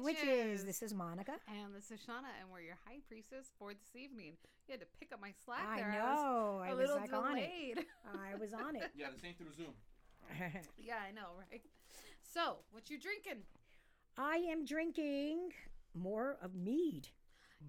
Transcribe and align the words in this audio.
spirits 0.00 0.20
and 0.22 0.28
witches. 0.30 0.50
Witches. 0.50 0.64
This 0.64 0.82
is 0.82 0.94
Monica. 0.94 1.32
And 1.48 1.74
this 1.74 1.90
is 1.90 2.00
Shauna, 2.00 2.30
and 2.40 2.50
we're 2.52 2.60
your 2.60 2.78
high 2.86 2.98
priestess 3.08 3.46
for 3.58 3.72
this 3.72 3.94
evening. 3.96 4.34
You 4.66 4.72
had 4.72 4.80
to 4.80 4.86
pick 5.00 5.12
up 5.12 5.20
my 5.20 5.32
slack 5.44 5.66
I 5.66 5.76
there. 5.78 5.92
know. 5.92 6.60
I 6.62 6.70
I 6.70 6.74
was 6.74 6.78
a 6.78 6.80
was 6.82 6.90
little 6.90 6.96
like 6.96 7.12
on 7.12 7.38
it. 7.38 7.50
delayed. 7.50 7.86
I 8.06 8.34
was 8.38 8.52
on 8.52 8.76
it. 8.76 8.90
Yeah, 8.96 9.06
the 9.14 9.20
same 9.20 9.34
through 9.34 9.52
Zoom. 9.56 9.74
yeah, 10.78 10.96
I 11.06 11.12
know, 11.12 11.36
right? 11.50 11.62
So, 12.22 12.56
what 12.70 12.90
you 12.90 12.98
drinking? 12.98 13.42
I 14.16 14.36
am 14.50 14.64
drinking 14.64 15.52
more 15.94 16.36
of 16.42 16.54
mead. 16.54 17.08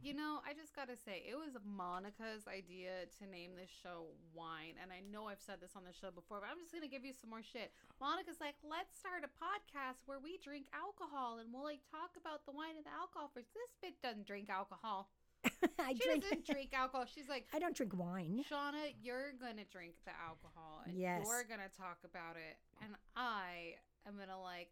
You 0.01 0.13
know, 0.13 0.39
I 0.45 0.53
just 0.53 0.71
gotta 0.77 0.95
say, 0.95 1.25
it 1.25 1.33
was 1.35 1.57
Monica's 1.65 2.45
idea 2.47 3.09
to 3.19 3.25
name 3.25 3.57
this 3.57 3.69
show 3.73 4.13
Wine. 4.37 4.77
And 4.77 4.93
I 4.93 5.01
know 5.11 5.27
I've 5.27 5.41
said 5.41 5.57
this 5.59 5.73
on 5.75 5.83
the 5.83 5.91
show 5.91 6.13
before, 6.13 6.39
but 6.39 6.47
I'm 6.47 6.61
just 6.61 6.71
gonna 6.71 6.87
give 6.87 7.03
you 7.03 7.11
some 7.11 7.29
more 7.33 7.41
shit. 7.43 7.73
Monica's 7.99 8.37
like, 8.39 8.55
let's 8.63 8.93
start 8.95 9.25
a 9.25 9.31
podcast 9.41 10.05
where 10.05 10.21
we 10.21 10.37
drink 10.39 10.69
alcohol 10.71 11.41
and 11.41 11.49
we'll 11.51 11.65
like 11.67 11.81
talk 11.89 12.13
about 12.15 12.45
the 12.45 12.53
wine 12.53 12.77
and 12.77 12.85
the 12.85 12.93
alcohol 12.93 13.27
first. 13.33 13.49
This 13.57 13.73
bitch 13.81 13.97
doesn't 13.99 14.29
drink 14.29 14.47
alcohol. 14.47 15.09
I 15.79 15.97
She 15.97 16.05
drink. 16.05 16.23
doesn't 16.23 16.45
drink 16.45 16.71
alcohol. 16.71 17.03
She's 17.09 17.27
like, 17.27 17.47
I 17.51 17.59
don't 17.59 17.75
drink 17.75 17.97
wine. 17.97 18.45
Shauna, 18.45 18.93
you're 19.01 19.33
gonna 19.41 19.65
drink 19.67 19.97
the 20.05 20.13
alcohol 20.15 20.85
and 20.85 20.95
Yes. 20.95 21.25
you're 21.25 21.43
gonna 21.49 21.71
talk 21.75 21.99
about 22.05 22.37
it, 22.37 22.55
and 22.83 22.93
I 23.15 23.75
am 24.07 24.15
gonna 24.21 24.39
like 24.39 24.69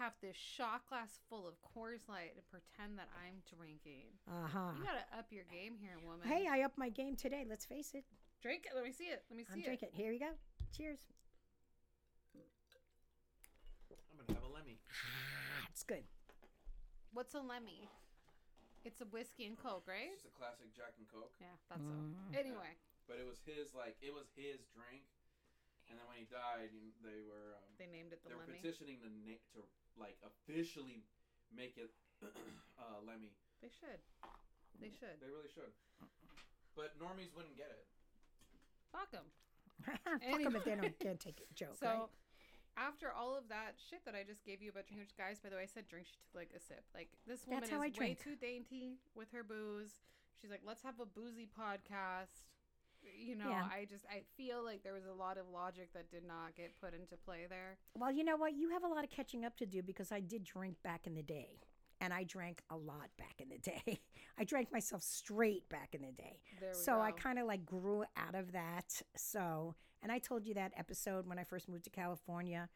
have 0.00 0.16
this 0.24 0.34
shot 0.36 0.88
glass 0.88 1.20
full 1.28 1.44
of 1.46 1.54
Coors 1.60 2.08
Light 2.08 2.32
and 2.32 2.42
pretend 2.48 2.96
that 2.98 3.08
I'm 3.20 3.44
drinking. 3.44 4.08
Uh 4.26 4.48
huh. 4.48 4.72
You 4.76 4.82
gotta 4.82 5.04
up 5.12 5.28
your 5.30 5.44
game 5.52 5.76
here, 5.76 6.00
woman. 6.00 6.24
Hey, 6.26 6.48
I 6.48 6.64
upped 6.64 6.78
my 6.80 6.88
game 6.88 7.14
today. 7.16 7.44
Let's 7.48 7.64
face 7.68 7.92
it. 7.94 8.04
drink 8.40 8.64
it. 8.64 8.72
Let 8.74 8.84
me 8.84 8.92
see 8.92 9.12
it. 9.12 9.22
Let 9.28 9.36
me 9.36 9.44
see 9.44 9.52
I'm 9.52 9.60
it. 9.60 9.64
drinking. 9.68 9.90
Here 9.92 10.10
you 10.12 10.18
go. 10.20 10.32
Cheers. 10.74 11.00
I'm 12.32 14.16
gonna 14.26 14.40
have 14.40 14.48
a 14.48 14.52
Lemmy. 14.52 14.80
That's 15.68 15.84
good. 15.84 16.04
What's 17.12 17.34
a 17.34 17.40
Lemmy? 17.44 17.88
It's 18.84 19.00
a 19.04 19.08
whiskey 19.12 19.44
and 19.44 19.60
coke, 19.60 19.84
right? 19.84 20.08
It's 20.16 20.24
just 20.24 20.32
a 20.32 20.38
classic 20.40 20.72
Jack 20.72 20.96
and 20.96 21.04
Coke. 21.04 21.36
Yeah, 21.36 21.52
that's 21.68 21.84
Mm. 21.84 22.16
so. 22.32 22.38
Anyway, 22.38 22.72
But 23.06 23.18
it 23.20 23.26
was 23.28 23.40
his 23.44 23.74
like 23.74 23.96
it 24.00 24.14
was 24.14 24.30
his 24.32 24.64
drink, 24.72 25.04
and 25.90 25.98
then 25.98 26.06
when 26.06 26.16
he 26.22 26.26
died, 26.30 26.70
you- 26.72 26.94
they 27.02 27.20
were 27.26 27.58
um, 27.58 27.66
they 27.76 27.90
named 27.90 28.14
it 28.14 28.22
the 28.22 28.30
they 28.30 28.38
were 28.38 28.46
Lemmy. 28.46 28.62
petitioning 28.62 29.02
to 29.02 29.08
na- 29.26 29.44
to 29.58 29.60
like 29.98 30.16
officially 30.22 31.02
make 31.50 31.74
it 31.76 31.90
uh, 32.78 33.02
Lemmy. 33.04 33.34
They 33.60 33.68
should. 33.74 34.00
They 34.80 34.88
should. 34.94 35.18
They 35.20 35.28
really 35.28 35.50
should. 35.52 35.74
But 36.78 36.96
normies 36.96 37.34
wouldn't 37.36 37.58
get 37.58 37.68
it. 37.74 37.84
Fuck 38.94 39.10
them. 39.12 39.26
Fuck 39.84 40.22
them 40.22 40.56
if 40.56 40.64
they 40.64 40.76
don't 40.78 40.96
can't 40.98 41.20
take 41.20 41.42
a 41.42 41.48
joke. 41.52 41.76
So, 41.76 41.86
right? 41.86 42.08
after 42.78 43.12
all 43.12 43.36
of 43.36 43.48
that 43.48 43.76
shit 43.76 44.04
that 44.06 44.14
I 44.14 44.22
just 44.24 44.44
gave 44.44 44.62
you 44.62 44.70
about 44.70 44.86
drinking, 44.86 45.04
which 45.04 45.16
guys, 45.18 45.40
by 45.42 45.48
the 45.50 45.56
way, 45.56 45.64
I 45.64 45.70
said 45.70 45.88
drink. 45.88 46.06
She 46.08 46.16
took 46.16 46.32
like 46.32 46.52
a 46.56 46.60
sip. 46.60 46.84
Like 46.94 47.08
this 47.26 47.44
woman 47.46 47.60
That's 47.60 47.70
how 47.70 47.82
is 47.82 47.92
I 47.92 48.00
way 48.00 48.14
drink. 48.16 48.22
too 48.24 48.36
dainty 48.40 48.96
with 49.14 49.28
her 49.32 49.42
booze. 49.44 50.00
She's 50.40 50.50
like, 50.50 50.64
let's 50.64 50.82
have 50.82 50.96
a 51.00 51.06
boozy 51.06 51.48
podcast. 51.48 52.48
You 53.18 53.36
know, 53.36 53.48
Yeah. 53.48 53.68
I 53.70 53.86
just 53.88 54.04
I 54.06 54.22
feel 54.36 54.64
like 54.64 54.82
there 54.82 54.92
was 54.92 55.06
a 55.06 55.12
lot 55.12 55.38
of 55.38 55.48
logic 55.48 55.92
that 55.94 56.10
did 56.10 56.24
not 56.24 56.54
get 56.56 56.78
put 56.80 56.94
into 56.94 57.16
play 57.16 57.46
there. 57.48 57.78
Well, 57.94 58.10
you 58.10 58.24
know 58.24 58.36
what? 58.36 58.54
You 58.54 58.70
have 58.70 58.84
a 58.84 58.88
lot 58.88 59.04
of 59.04 59.10
catching 59.10 59.44
up 59.44 59.56
to 59.58 59.66
do 59.66 59.82
because 59.82 60.10
I 60.12 60.20
did 60.20 60.44
drink 60.44 60.76
back 60.82 61.06
in 61.06 61.14
the 61.14 61.22
day. 61.22 61.60
And 62.02 62.14
I 62.14 62.24
drank 62.24 62.62
a 62.70 62.76
lot 62.78 63.10
back 63.18 63.34
in 63.40 63.50
the 63.50 63.58
day. 63.58 64.00
I 64.38 64.44
drank 64.44 64.72
myself 64.72 65.02
straight 65.02 65.68
back 65.68 65.94
in 65.94 66.00
the 66.00 66.12
day. 66.12 66.40
So 66.72 66.98
I 66.98 67.10
kind 67.12 67.38
of 67.38 67.46
like 67.46 67.66
grew 67.66 68.04
out 68.16 68.34
of 68.34 68.52
that. 68.52 69.02
So, 69.16 69.74
and 70.02 70.10
I 70.10 70.18
told 70.18 70.46
you 70.46 70.54
that 70.54 70.72
episode 70.78 71.26
when 71.26 71.38
I 71.38 71.44
first 71.44 71.68
moved 71.68 71.84
to 71.84 71.90
California, 71.90 72.70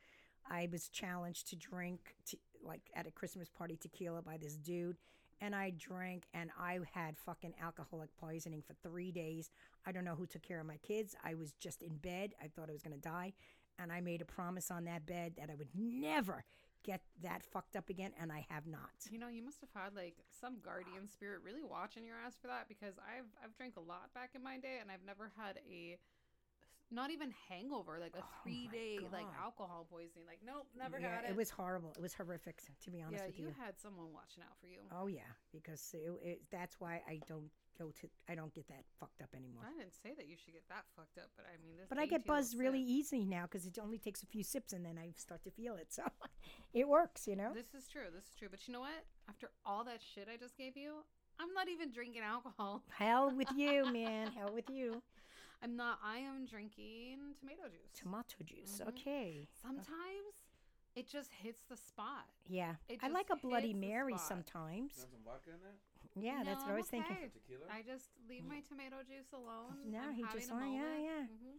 I 0.51 0.69
was 0.71 0.89
challenged 0.89 1.49
to 1.49 1.57
drink 1.57 2.17
te- 2.27 2.39
like 2.63 2.83
at 2.95 3.07
a 3.07 3.11
Christmas 3.11 3.49
party 3.49 3.79
tequila 3.79 4.21
by 4.21 4.37
this 4.37 4.57
dude. 4.59 4.99
And 5.45 5.55
I 5.55 5.73
drank 5.77 6.25
and 6.33 6.49
I 6.59 6.79
had 6.95 7.19
fucking 7.19 7.53
alcoholic 7.63 8.09
poisoning 8.17 8.63
for 8.67 8.73
three 8.83 9.13
days. 9.13 9.51
I 9.85 9.93
don't 9.93 10.07
know 10.07 10.15
who 10.15 10.25
took 10.25 10.41
care 10.41 10.59
of 10.59 10.65
my 10.67 10.79
kids. 10.79 11.15
I 11.23 11.35
was 11.35 11.53
just 11.61 11.83
in 11.83 11.97
bed. 11.97 12.33
I 12.43 12.49
thought 12.49 12.71
I 12.71 12.73
was 12.73 12.83
going 12.83 12.97
to 12.97 13.09
die. 13.09 13.35
And 13.79 13.93
I 13.93 14.01
made 14.01 14.23
a 14.23 14.25
promise 14.25 14.71
on 14.71 14.85
that 14.85 15.05
bed 15.05 15.35
that 15.37 15.51
I 15.51 15.55
would 15.57 15.69
never 15.75 16.45
get 16.83 17.03
that 17.23 17.43
fucked 17.43 17.77
up 17.77 17.91
again. 17.91 18.13
And 18.19 18.33
I 18.33 18.47
have 18.49 18.67
not. 18.67 19.05
You 19.11 19.19
know, 19.19 19.29
you 19.29 19.43
must 19.45 19.61
have 19.61 19.69
had 19.75 19.95
like 19.95 20.15
some 20.41 20.57
guardian 20.65 21.07
spirit 21.13 21.41
really 21.45 21.63
watching 21.63 22.07
your 22.07 22.17
ass 22.25 22.39
for 22.41 22.47
that 22.47 22.67
because 22.67 22.95
I've 22.97 23.29
I've 23.45 23.55
drank 23.55 23.77
a 23.77 23.81
lot 23.81 24.15
back 24.15 24.31
in 24.35 24.43
my 24.43 24.57
day 24.57 24.79
and 24.81 24.91
I've 24.91 25.05
never 25.05 25.31
had 25.37 25.59
a 25.69 25.99
not 26.95 27.11
even 27.11 27.33
hangover, 27.49 27.99
like 28.01 28.15
a 28.17 28.23
oh 28.23 28.27
three 28.43 28.69
day 28.73 28.99
like 29.13 29.27
Oh 29.27 29.45
alcohol 29.45 29.87
poisoning. 29.91 30.27
Like, 30.27 30.41
nope, 30.45 30.67
never 30.77 30.99
Yeah, 30.99 31.17
had 31.17 31.25
it. 31.25 31.31
it 31.31 31.37
was 31.37 31.51
horrible. 31.51 31.93
It 31.97 32.03
was 32.03 32.15
horrific, 32.15 32.63
to 32.83 32.91
be 32.91 33.03
honest 33.03 33.23
yeah, 33.23 33.27
with 33.27 33.39
you 33.39 33.47
you. 33.49 33.55
had 33.59 33.79
someone 33.79 34.13
watching 34.13 34.43
out 34.43 34.57
for 34.61 34.67
you. 34.67 34.79
Oh 34.93 35.07
yeah, 35.07 35.29
because 35.53 35.95
it, 35.95 36.11
it, 36.23 36.43
that's 36.51 36.81
why 36.81 37.03
I 37.09 37.21
don't 37.27 37.51
go 37.79 37.91
to. 38.01 38.09
I 38.29 38.35
don't 38.35 38.55
get 38.55 38.69
that 38.69 38.85
fucked 39.01 39.21
up 39.23 39.31
anymore. 39.35 39.65
I 39.67 39.77
didn't 39.79 39.95
say 39.95 40.15
that 40.17 40.27
you 40.29 40.37
should 40.37 40.55
get 40.55 40.69
that 40.69 40.85
fucked 40.97 41.19
up, 41.19 41.31
but 41.37 41.47
I 41.47 41.57
mean, 41.63 41.77
this 41.77 41.87
But 41.89 41.99
I 41.99 42.07
get 42.07 42.25
buzzed 42.27 42.57
really 42.59 42.81
easy 42.83 43.25
now 43.25 43.43
because 43.43 43.67
it 43.67 43.79
only 43.83 43.99
takes 43.99 44.23
a 44.23 44.27
few 44.27 44.43
sips 44.45 44.73
and 44.73 44.85
then 44.85 44.99
I 44.99 45.13
start 45.17 45.43
to 45.45 45.51
feel 45.51 45.75
it. 45.75 45.93
So 45.93 46.05
it 46.73 46.89
works, 46.89 47.27
you 47.27 47.37
know. 47.37 47.53
This 47.55 47.75
is 47.75 47.89
true. 47.89 48.09
This 48.15 48.25
is 48.25 48.35
true. 48.39 48.49
But 48.51 48.67
you 48.69 48.73
know 48.75 48.81
what? 48.81 49.05
After 49.29 49.51
all 49.67 49.85
that 49.85 50.01
shit 50.03 50.29
I 50.33 50.37
just 50.37 50.57
gave 50.57 50.77
you, 50.77 51.03
I'm 51.41 51.53
not 51.53 51.69
even 51.69 51.91
drinking 51.91 52.23
alcohol. 52.23 52.83
Hell 52.97 53.33
with 53.35 53.49
you, 53.57 53.93
man. 53.93 54.31
Hell 54.31 54.53
with 54.55 54.71
you. 54.71 55.03
I'm 55.65 55.77
not. 55.77 55.99
I 56.05 56.19
am 56.19 56.45
drinking 56.45 57.41
tomato 57.41 57.63
juice. 57.73 57.97
Tomato 57.99 58.45
juice. 58.45 58.81
Mm-hmm. 58.81 58.89
Okay. 58.91 59.49
Sometimes 59.63 60.37
it 60.95 61.09
just 61.09 61.31
hits 61.43 61.63
the 61.71 61.77
spot. 61.77 62.29
Yeah. 62.47 62.75
I 63.03 63.09
like 63.09 63.29
a 63.33 63.37
Bloody 63.37 63.73
Mary 63.73 64.19
sometimes. 64.19 64.93
Want 65.01 65.11
some 65.11 65.25
vodka 65.25 65.51
in 65.57 65.61
that? 65.65 65.81
Yeah, 66.21 66.45
that's 66.45 66.61
what 66.63 66.69
I 66.69 66.73
I'm 66.73 66.77
was 66.85 66.87
thinking. 66.87 67.17
okay. 67.17 67.33
Tequila? 67.33 67.65
I 67.73 67.81
just 67.81 68.13
leave 68.29 68.45
my 68.45 68.61
tomato 68.69 69.01
juice 69.09 69.33
alone. 69.33 69.89
No, 69.91 70.13
I'm 70.13 70.15
he 70.15 70.23
just- 70.37 70.53
oh, 70.53 70.61
yeah, 70.61 70.69
moment. 70.69 71.01
yeah. 71.03 71.25
Mhm. 71.33 71.57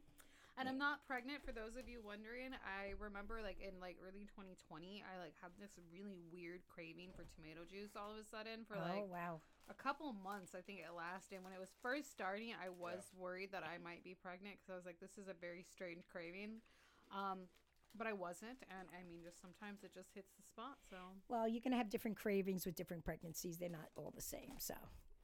And 0.55 0.71
I'm 0.71 0.79
not 0.79 1.03
pregnant. 1.03 1.43
For 1.43 1.51
those 1.51 1.75
of 1.75 1.91
you 1.91 1.99
wondering, 1.99 2.55
I 2.63 2.95
remember 2.95 3.43
like 3.43 3.59
in 3.59 3.75
like 3.83 3.99
early 3.99 4.23
2020, 4.31 5.03
I 5.03 5.19
like 5.19 5.35
had 5.43 5.51
this 5.59 5.75
really 5.91 6.15
weird 6.31 6.63
craving 6.71 7.11
for 7.11 7.27
tomato 7.35 7.67
juice 7.67 7.91
all 7.99 8.15
of 8.15 8.19
a 8.19 8.23
sudden 8.23 8.63
for 8.63 8.79
oh 8.79 8.87
like 8.87 9.07
wow. 9.11 9.43
a 9.67 9.75
couple 9.75 10.15
months. 10.15 10.55
I 10.55 10.63
think 10.63 10.79
it 10.79 10.91
lasted. 10.95 11.43
When 11.43 11.51
it 11.51 11.59
was 11.59 11.75
first 11.83 12.07
starting, 12.07 12.55
I 12.55 12.71
was 12.71 13.11
worried 13.11 13.51
that 13.51 13.67
I 13.67 13.83
might 13.83 14.07
be 14.07 14.15
pregnant 14.15 14.55
because 14.57 14.71
I 14.71 14.77
was 14.79 14.87
like, 14.87 15.03
this 15.03 15.19
is 15.19 15.27
a 15.27 15.35
very 15.35 15.63
strange 15.67 16.07
craving. 16.07 16.63
Um, 17.11 17.51
but 17.97 18.07
I 18.07 18.13
wasn't, 18.13 18.59
and 18.67 18.87
I 18.91 19.07
mean, 19.07 19.23
just 19.23 19.39
sometimes 19.39 19.83
it 19.83 19.93
just 19.93 20.09
hits 20.13 20.31
the 20.35 20.43
spot. 20.43 20.77
So 20.89 20.97
Well, 21.27 21.47
you 21.47 21.61
can 21.61 21.71
have 21.71 21.89
different 21.89 22.17
cravings 22.17 22.65
with 22.65 22.75
different 22.75 23.03
pregnancies. 23.03 23.57
They're 23.57 23.69
not 23.69 23.87
all 23.95 24.11
the 24.15 24.21
same. 24.21 24.55
So 24.59 24.75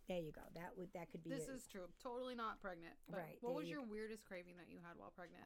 there 0.08 0.20
you 0.20 0.32
go. 0.32 0.42
That 0.56 0.74
would 0.78 0.90
that 0.94 1.12
could 1.12 1.24
be. 1.24 1.30
this 1.30 1.48
it. 1.48 1.56
is 1.56 1.68
true. 1.68 1.88
Totally 2.02 2.36
not 2.36 2.60
pregnant. 2.62 2.96
But 3.10 3.20
Right, 3.20 3.38
What 3.42 3.56
was 3.56 3.68
you 3.68 3.80
your 3.80 3.86
weirdest 3.86 4.26
craving 4.26 4.58
that 4.58 4.70
you 4.70 4.80
had 4.82 4.98
while 4.98 5.12
pregnant? 5.16 5.46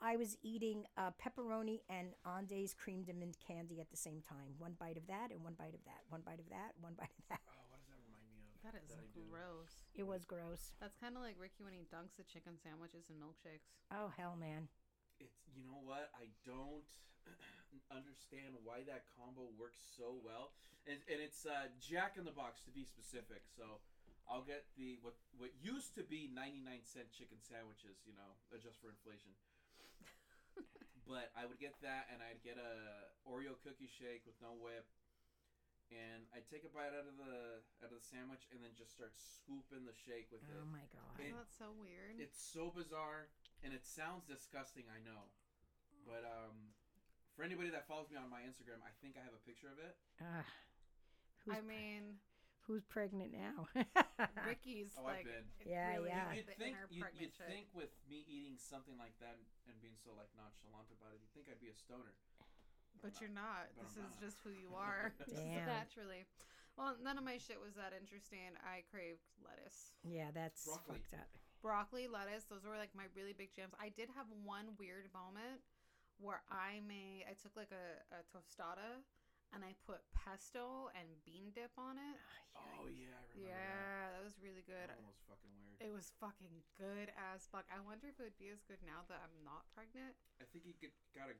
I 0.00 0.16
was 0.16 0.36
eating 0.44 0.84
uh, 1.00 1.16
pepperoni 1.16 1.80
and 1.88 2.12
Andes 2.28 2.76
cream 2.76 3.02
de 3.04 3.16
mint 3.16 3.36
candy 3.40 3.80
at 3.80 3.88
the 3.90 3.96
same 3.96 4.20
time. 4.20 4.52
One 4.58 4.76
bite 4.76 5.00
of 5.00 5.06
that 5.08 5.32
and 5.32 5.40
one 5.40 5.56
bite 5.56 5.72
of 5.72 5.80
that. 5.88 6.04
One 6.12 6.20
bite 6.20 6.38
of 6.40 6.48
that. 6.52 6.76
One 6.84 6.92
bite 6.92 7.16
of 7.16 7.24
that. 7.32 7.40
Oh, 7.48 7.64
what 7.72 7.80
does 7.80 7.88
that 7.88 7.96
remind 8.04 8.28
me 8.28 8.44
of? 8.44 8.60
That 8.60 8.76
is 8.76 8.92
I 8.92 9.08
do? 9.16 9.24
gross. 9.32 9.80
It 9.96 10.04
was 10.04 10.28
gross. 10.28 10.76
That's 10.84 11.00
kind 11.00 11.16
of 11.16 11.24
like 11.24 11.40
Ricky 11.40 11.64
when 11.64 11.72
he 11.72 11.88
dunks 11.88 12.12
the 12.20 12.28
chicken 12.28 12.60
sandwiches 12.60 13.08
and 13.08 13.16
milkshakes. 13.16 13.72
Oh 13.88 14.12
hell, 14.12 14.36
man. 14.36 14.68
It's 15.16 15.40
you 15.48 15.64
know 15.64 15.80
what 15.80 16.12
I 16.12 16.28
don't 16.44 16.84
understand 17.92 18.56
why 18.64 18.82
that 18.86 19.04
combo 19.16 19.48
works 19.58 19.80
so 19.96 20.16
well, 20.22 20.52
and 20.86 21.00
and 21.10 21.18
it's 21.20 21.44
uh, 21.46 21.68
Jack 21.80 22.16
in 22.16 22.24
the 22.24 22.34
Box 22.34 22.60
to 22.66 22.72
be 22.72 22.84
specific. 22.84 23.44
So 23.52 23.80
I'll 24.26 24.44
get 24.44 24.66
the 24.76 24.98
what 25.02 25.14
what 25.38 25.50
used 25.60 25.94
to 25.96 26.04
be 26.04 26.26
ninety 26.30 26.60
nine 26.60 26.82
cent 26.82 27.10
chicken 27.12 27.38
sandwiches, 27.42 28.02
you 28.06 28.14
know, 28.14 28.36
adjust 28.54 28.80
for 28.82 28.90
inflation. 28.90 29.34
but 31.10 31.30
I 31.38 31.46
would 31.46 31.60
get 31.62 31.76
that, 31.82 32.10
and 32.12 32.18
I'd 32.22 32.42
get 32.42 32.56
a 32.58 33.06
Oreo 33.28 33.54
cookie 33.62 33.90
shake 33.90 34.26
with 34.26 34.34
no 34.42 34.56
whip, 34.58 34.86
and 35.94 36.26
I'd 36.34 36.48
take 36.50 36.66
a 36.66 36.72
bite 36.72 36.90
out 36.90 37.06
of 37.06 37.14
the 37.18 37.62
out 37.84 37.90
of 37.94 37.98
the 37.98 38.06
sandwich, 38.06 38.46
and 38.50 38.58
then 38.58 38.74
just 38.74 38.90
start 38.94 39.14
scooping 39.14 39.86
the 39.86 39.94
shake 39.94 40.26
with 40.34 40.42
Oh 40.46 40.54
it. 40.54 40.58
Oh 40.62 40.68
my 40.74 40.84
god. 40.90 41.14
It- 41.22 41.34
That's 41.34 41.54
so 41.58 41.70
weird. 41.78 42.18
It's 42.18 42.38
so 42.40 42.72
bizarre, 42.74 43.30
and 43.62 43.70
it 43.70 43.86
sounds 43.86 44.26
disgusting. 44.26 44.90
I 44.90 44.98
know, 45.06 45.30
but 46.02 46.26
um, 46.26 46.74
for 47.36 47.44
anybody 47.44 47.68
that 47.70 47.84
follows 47.86 48.08
me 48.10 48.16
on 48.16 48.32
my 48.32 48.40
Instagram, 48.42 48.80
I 48.82 48.90
think 49.04 49.14
I 49.20 49.22
have 49.22 49.36
a 49.36 49.42
picture 49.44 49.68
of 49.68 49.76
it. 49.78 49.94
Ah. 50.24 50.42
who's 51.44 51.54
I 51.54 51.60
mean, 51.62 52.16
who's 52.64 52.82
pregnant 52.88 53.30
now? 53.36 53.68
Ricky's 54.48 54.96
Oh, 54.96 55.04
I've 55.06 55.22
like 55.22 55.28
been. 55.28 55.44
Yeah, 55.68 56.00
really 56.00 56.10
yeah. 56.10 56.32
You'd 56.32 56.50
think 56.56 56.74
you'd, 56.90 57.04
pregnant 57.04 57.20
you'd 57.22 57.36
chick. 57.36 57.46
think 57.46 57.66
with 57.76 57.92
me 58.08 58.24
eating 58.26 58.56
something 58.58 58.96
like 58.96 59.14
that 59.20 59.36
and 59.68 59.76
being 59.84 59.94
so 60.00 60.16
like 60.16 60.32
nonchalant 60.34 60.88
about 60.96 61.12
it, 61.14 61.20
you'd 61.20 61.30
think 61.36 61.46
I'd 61.52 61.60
be 61.62 61.68
a 61.70 61.76
stoner. 61.76 62.16
But 63.04 63.20
you're 63.20 63.30
not. 63.30 63.68
But 63.76 63.84
This 63.92 64.00
I'm 64.00 64.08
is 64.08 64.16
not. 64.16 64.24
just 64.24 64.36
who 64.40 64.50
you 64.56 64.72
are. 64.80 65.12
Damn. 65.28 65.68
naturally. 65.68 66.24
Well, 66.80 66.96
none 67.00 67.16
of 67.20 67.24
my 67.24 67.36
shit 67.40 67.56
was 67.60 67.76
that 67.76 67.92
interesting. 67.96 68.52
I 68.64 68.84
craved 68.88 69.24
lettuce. 69.44 69.92
yeah, 70.04 70.28
that's 70.32 70.64
Broccoli. 70.64 71.00
fucked 71.04 71.14
up. 71.20 71.30
Broccoli, 71.64 72.04
lettuce, 72.08 72.44
those 72.48 72.64
were 72.68 72.76
like 72.76 72.92
my 72.96 73.08
really 73.16 73.32
big 73.32 73.48
jams. 73.56 73.72
I 73.80 73.88
did 73.92 74.08
have 74.12 74.28
one 74.44 74.76
weird 74.80 75.08
moment 75.16 75.60
where 76.18 76.42
I 76.48 76.80
made 76.86 77.24
I 77.28 77.34
took 77.34 77.56
like 77.56 77.72
a, 77.72 78.00
a 78.14 78.20
tostada 78.32 79.04
and 79.54 79.62
I 79.62 79.74
put 79.86 80.02
pesto 80.12 80.90
and 80.96 81.06
bean 81.24 81.52
dip 81.54 81.70
on 81.78 81.96
it. 81.98 82.18
Ah, 82.56 82.82
oh 82.82 82.88
yeah, 82.90 83.14
I 83.14 83.22
remember 83.30 83.46
Yeah, 83.46 84.10
that 84.16 84.22
was 84.24 84.36
really 84.42 84.64
good. 84.66 84.90
That 84.90 84.98
one 84.98 85.12
was 85.12 85.22
fucking 85.28 85.52
weird. 85.54 85.78
It 85.78 85.92
was 85.92 86.10
fucking 86.18 86.64
good 86.80 87.12
as 87.14 87.46
fuck. 87.52 87.68
I 87.70 87.78
wonder 87.84 88.08
if 88.08 88.18
it 88.18 88.24
would 88.26 88.40
be 88.40 88.50
as 88.50 88.64
good 88.66 88.80
now 88.82 89.04
that 89.06 89.20
I'm 89.22 89.36
not 89.44 89.68
pregnant. 89.76 90.16
I 90.40 90.44
think 90.50 90.64
you 90.66 90.74
could, 90.74 90.92
gotta 91.14 91.36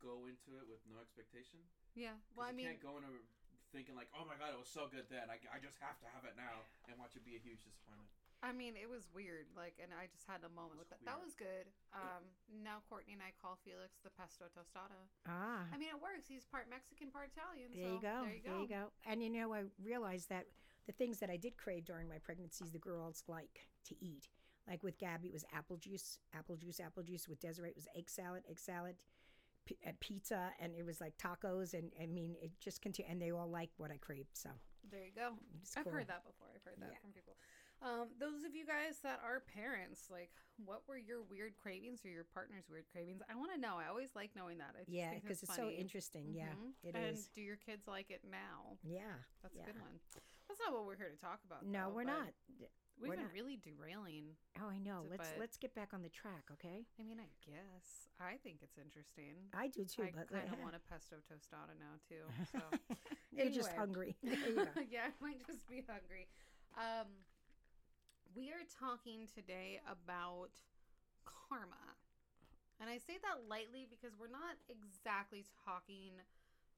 go 0.00 0.26
into 0.26 0.56
it 0.58 0.66
with 0.66 0.80
no 0.88 0.98
expectation. 0.98 1.60
Yeah. 1.94 2.16
'Cause 2.32 2.36
Well, 2.36 2.48
I 2.48 2.50
you 2.50 2.56
mean, 2.56 2.66
can't 2.72 2.80
go 2.82 2.96
into 2.96 3.14
it 3.14 3.24
thinking 3.70 3.94
like, 3.94 4.08
oh 4.16 4.24
my 4.24 4.34
god, 4.34 4.50
it 4.50 4.58
was 4.58 4.68
so 4.68 4.88
good 4.88 5.06
then. 5.08 5.30
I, 5.30 5.38
I 5.52 5.58
just 5.62 5.78
have 5.78 6.00
to 6.00 6.08
have 6.10 6.24
it 6.24 6.34
now 6.36 6.66
and 6.88 6.98
watch 6.98 7.14
it 7.14 7.22
be 7.24 7.36
a 7.36 7.42
huge 7.42 7.62
disappointment. 7.62 8.10
I 8.42 8.52
mean, 8.52 8.72
it 8.76 8.88
was 8.88 9.04
weird. 9.12 9.46
Like, 9.56 9.76
and 9.82 9.92
I 9.92 10.08
just 10.08 10.24
had 10.26 10.40
a 10.44 10.52
moment 10.52 10.80
with 10.80 10.88
was 10.88 10.96
that. 10.96 11.04
That 11.04 11.20
was 11.20 11.34
good. 11.36 11.68
Um, 11.92 12.24
now 12.64 12.80
Courtney 12.88 13.12
and 13.12 13.20
I 13.22 13.32
call 13.36 13.58
Felix 13.60 14.00
the 14.02 14.10
pesto 14.10 14.46
tostada. 14.48 14.96
Ah. 15.28 15.68
I 15.72 15.76
mean, 15.76 15.88
it 15.92 16.00
works. 16.00 16.24
He's 16.28 16.44
part 16.48 16.64
Mexican, 16.72 17.10
part 17.12 17.28
Italian. 17.36 17.68
There 17.76 17.84
so 17.84 17.92
you 17.92 18.00
go. 18.00 18.16
There 18.24 18.60
you 18.64 18.68
go. 18.68 18.88
And 19.04 19.22
you 19.22 19.28
know, 19.28 19.52
I 19.52 19.68
realized 19.82 20.28
that 20.30 20.46
the 20.86 20.92
things 20.96 21.18
that 21.20 21.28
I 21.28 21.36
did 21.36 21.56
crave 21.60 21.84
during 21.84 22.08
my 22.08 22.16
pregnancies, 22.18 22.70
the 22.72 22.78
girls 22.80 23.22
like 23.28 23.68
to 23.88 23.94
eat. 24.00 24.28
Like 24.68 24.82
with 24.82 24.96
Gabby, 24.98 25.28
it 25.28 25.32
was 25.36 25.44
apple 25.52 25.76
juice, 25.76 26.18
apple 26.32 26.56
juice, 26.56 26.80
apple 26.80 27.02
juice. 27.02 27.28
With 27.28 27.40
Desiree, 27.40 27.70
it 27.70 27.76
was 27.76 27.88
egg 27.96 28.08
salad, 28.08 28.44
egg 28.48 28.58
salad, 28.58 28.96
p- 29.66 29.78
uh, 29.86 29.92
pizza, 30.00 30.50
and 30.60 30.72
it 30.74 30.84
was 30.84 31.00
like 31.00 31.16
tacos. 31.18 31.74
And 31.74 31.92
I 32.00 32.06
mean, 32.06 32.36
it 32.40 32.52
just 32.60 32.80
continued. 32.80 33.10
And 33.12 33.20
they 33.20 33.32
all 33.32 33.48
like 33.50 33.70
what 33.78 33.90
I 33.90 33.96
craved. 33.96 34.32
So 34.36 34.50
There 34.90 35.00
you 35.04 35.12
go. 35.14 35.32
it's 35.60 35.76
I've 35.76 35.84
cool. 35.84 35.92
heard 35.92 36.08
that 36.08 36.24
before. 36.24 36.48
I've 36.54 36.62
heard 36.64 36.80
that 36.80 36.90
Yeah. 36.92 36.98
from 37.02 37.12
people. 37.12 37.36
Um, 37.82 38.08
those 38.20 38.44
of 38.44 38.54
you 38.54 38.66
guys 38.66 39.00
that 39.02 39.20
are 39.24 39.40
parents, 39.40 40.08
like, 40.10 40.30
what 40.64 40.82
were 40.86 40.98
your 40.98 41.22
weird 41.22 41.54
cravings 41.56 42.04
or 42.04 42.08
your 42.12 42.24
partner's 42.24 42.68
weird 42.68 42.84
cravings? 42.92 43.22
I 43.30 43.34
want 43.34 43.52
to 43.54 43.60
know. 43.60 43.76
I 43.80 43.88
always 43.88 44.10
like 44.14 44.30
knowing 44.36 44.58
that. 44.58 44.76
Yeah, 44.86 45.14
because 45.14 45.42
it's 45.42 45.54
so 45.56 45.62
funny. 45.64 45.76
interesting. 45.80 46.34
Yeah, 46.34 46.52
Mhm. 46.52 46.74
it 46.84 46.94
and 46.94 47.16
is. 47.16 47.28
do 47.28 47.40
your 47.40 47.56
kids 47.56 47.88
like 47.88 48.10
it 48.10 48.22
now? 48.24 48.76
Yeah. 48.82 49.16
That's 49.42 49.54
Yeah. 49.56 49.62
a 49.62 49.66
good 49.72 49.80
one. 49.80 49.98
That's 50.48 50.60
not 50.60 50.72
what 50.72 50.84
we're 50.84 50.96
here 50.96 51.08
to 51.08 51.16
talk 51.16 51.40
about. 51.44 51.64
No, 51.64 51.88
though, 51.88 51.94
we're 51.94 52.04
not. 52.04 52.34
We've 52.98 53.08
we're 53.08 53.16
been 53.16 53.24
not. 53.24 53.32
really 53.32 53.56
derailing. 53.56 54.36
Oh, 54.60 54.68
I 54.68 54.78
know. 54.78 55.06
Let's 55.08 55.30
let's 55.38 55.56
get 55.56 55.74
back 55.74 55.94
on 55.94 56.02
the 56.02 56.10
track, 56.10 56.50
okay? 56.52 56.84
I 56.98 57.02
mean, 57.02 57.18
I 57.18 57.28
guess 57.40 58.08
I 58.18 58.36
think 58.42 58.62
it's 58.62 58.76
interesting. 58.76 59.48
I 59.54 59.68
do 59.68 59.86
too, 59.86 60.02
But 60.02 60.08
I 60.08 60.10
but 60.12 60.28
kind 60.28 60.52
of 60.52 60.58
want 60.60 60.74
a 60.76 60.80
pesto 60.80 61.16
tostada 61.22 61.78
now 61.78 61.96
too. 62.06 62.26
So 62.52 62.60
you're 63.32 63.48
just 63.50 63.72
hungry. 63.72 64.16
There 64.22 64.34
you 64.50 64.54
go. 64.66 64.80
yeah, 64.90 65.06
I 65.18 65.24
might 65.24 65.46
just 65.46 65.66
be 65.66 65.82
hungry. 65.88 66.28
Um, 66.76 67.06
we 68.34 68.50
are 68.50 68.64
talking 68.68 69.26
today 69.26 69.80
about 69.86 70.54
karma. 71.26 71.98
And 72.80 72.88
I 72.88 72.96
say 72.96 73.20
that 73.20 73.44
lightly 73.48 73.84
because 73.84 74.16
we're 74.16 74.32
not 74.32 74.56
exactly 74.70 75.44
talking 75.66 76.16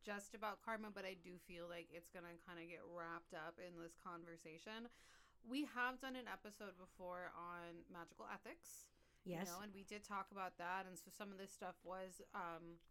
just 0.02 0.34
about 0.34 0.58
karma, 0.64 0.90
but 0.90 1.06
I 1.06 1.14
do 1.14 1.38
feel 1.46 1.70
like 1.70 1.86
it's 1.94 2.10
going 2.10 2.26
to 2.26 2.34
kind 2.42 2.58
of 2.58 2.66
get 2.66 2.82
wrapped 2.90 3.38
up 3.38 3.60
in 3.62 3.78
this 3.78 3.94
conversation. 4.02 4.90
We 5.46 5.68
have 5.74 6.02
done 6.02 6.18
an 6.18 6.26
episode 6.26 6.74
before 6.74 7.30
on 7.38 7.86
magical 7.92 8.26
ethics 8.26 8.90
Yes. 9.24 9.46
you 9.46 9.54
know, 9.54 9.60
and 9.62 9.70
we 9.70 9.86
did 9.86 10.02
talk 10.02 10.34
about 10.34 10.58
that, 10.58 10.86
and 10.90 10.98
so 10.98 11.06
some 11.14 11.30
of 11.30 11.38
this 11.38 11.54
stuff 11.54 11.78
was 11.86 12.18
um 12.34 12.82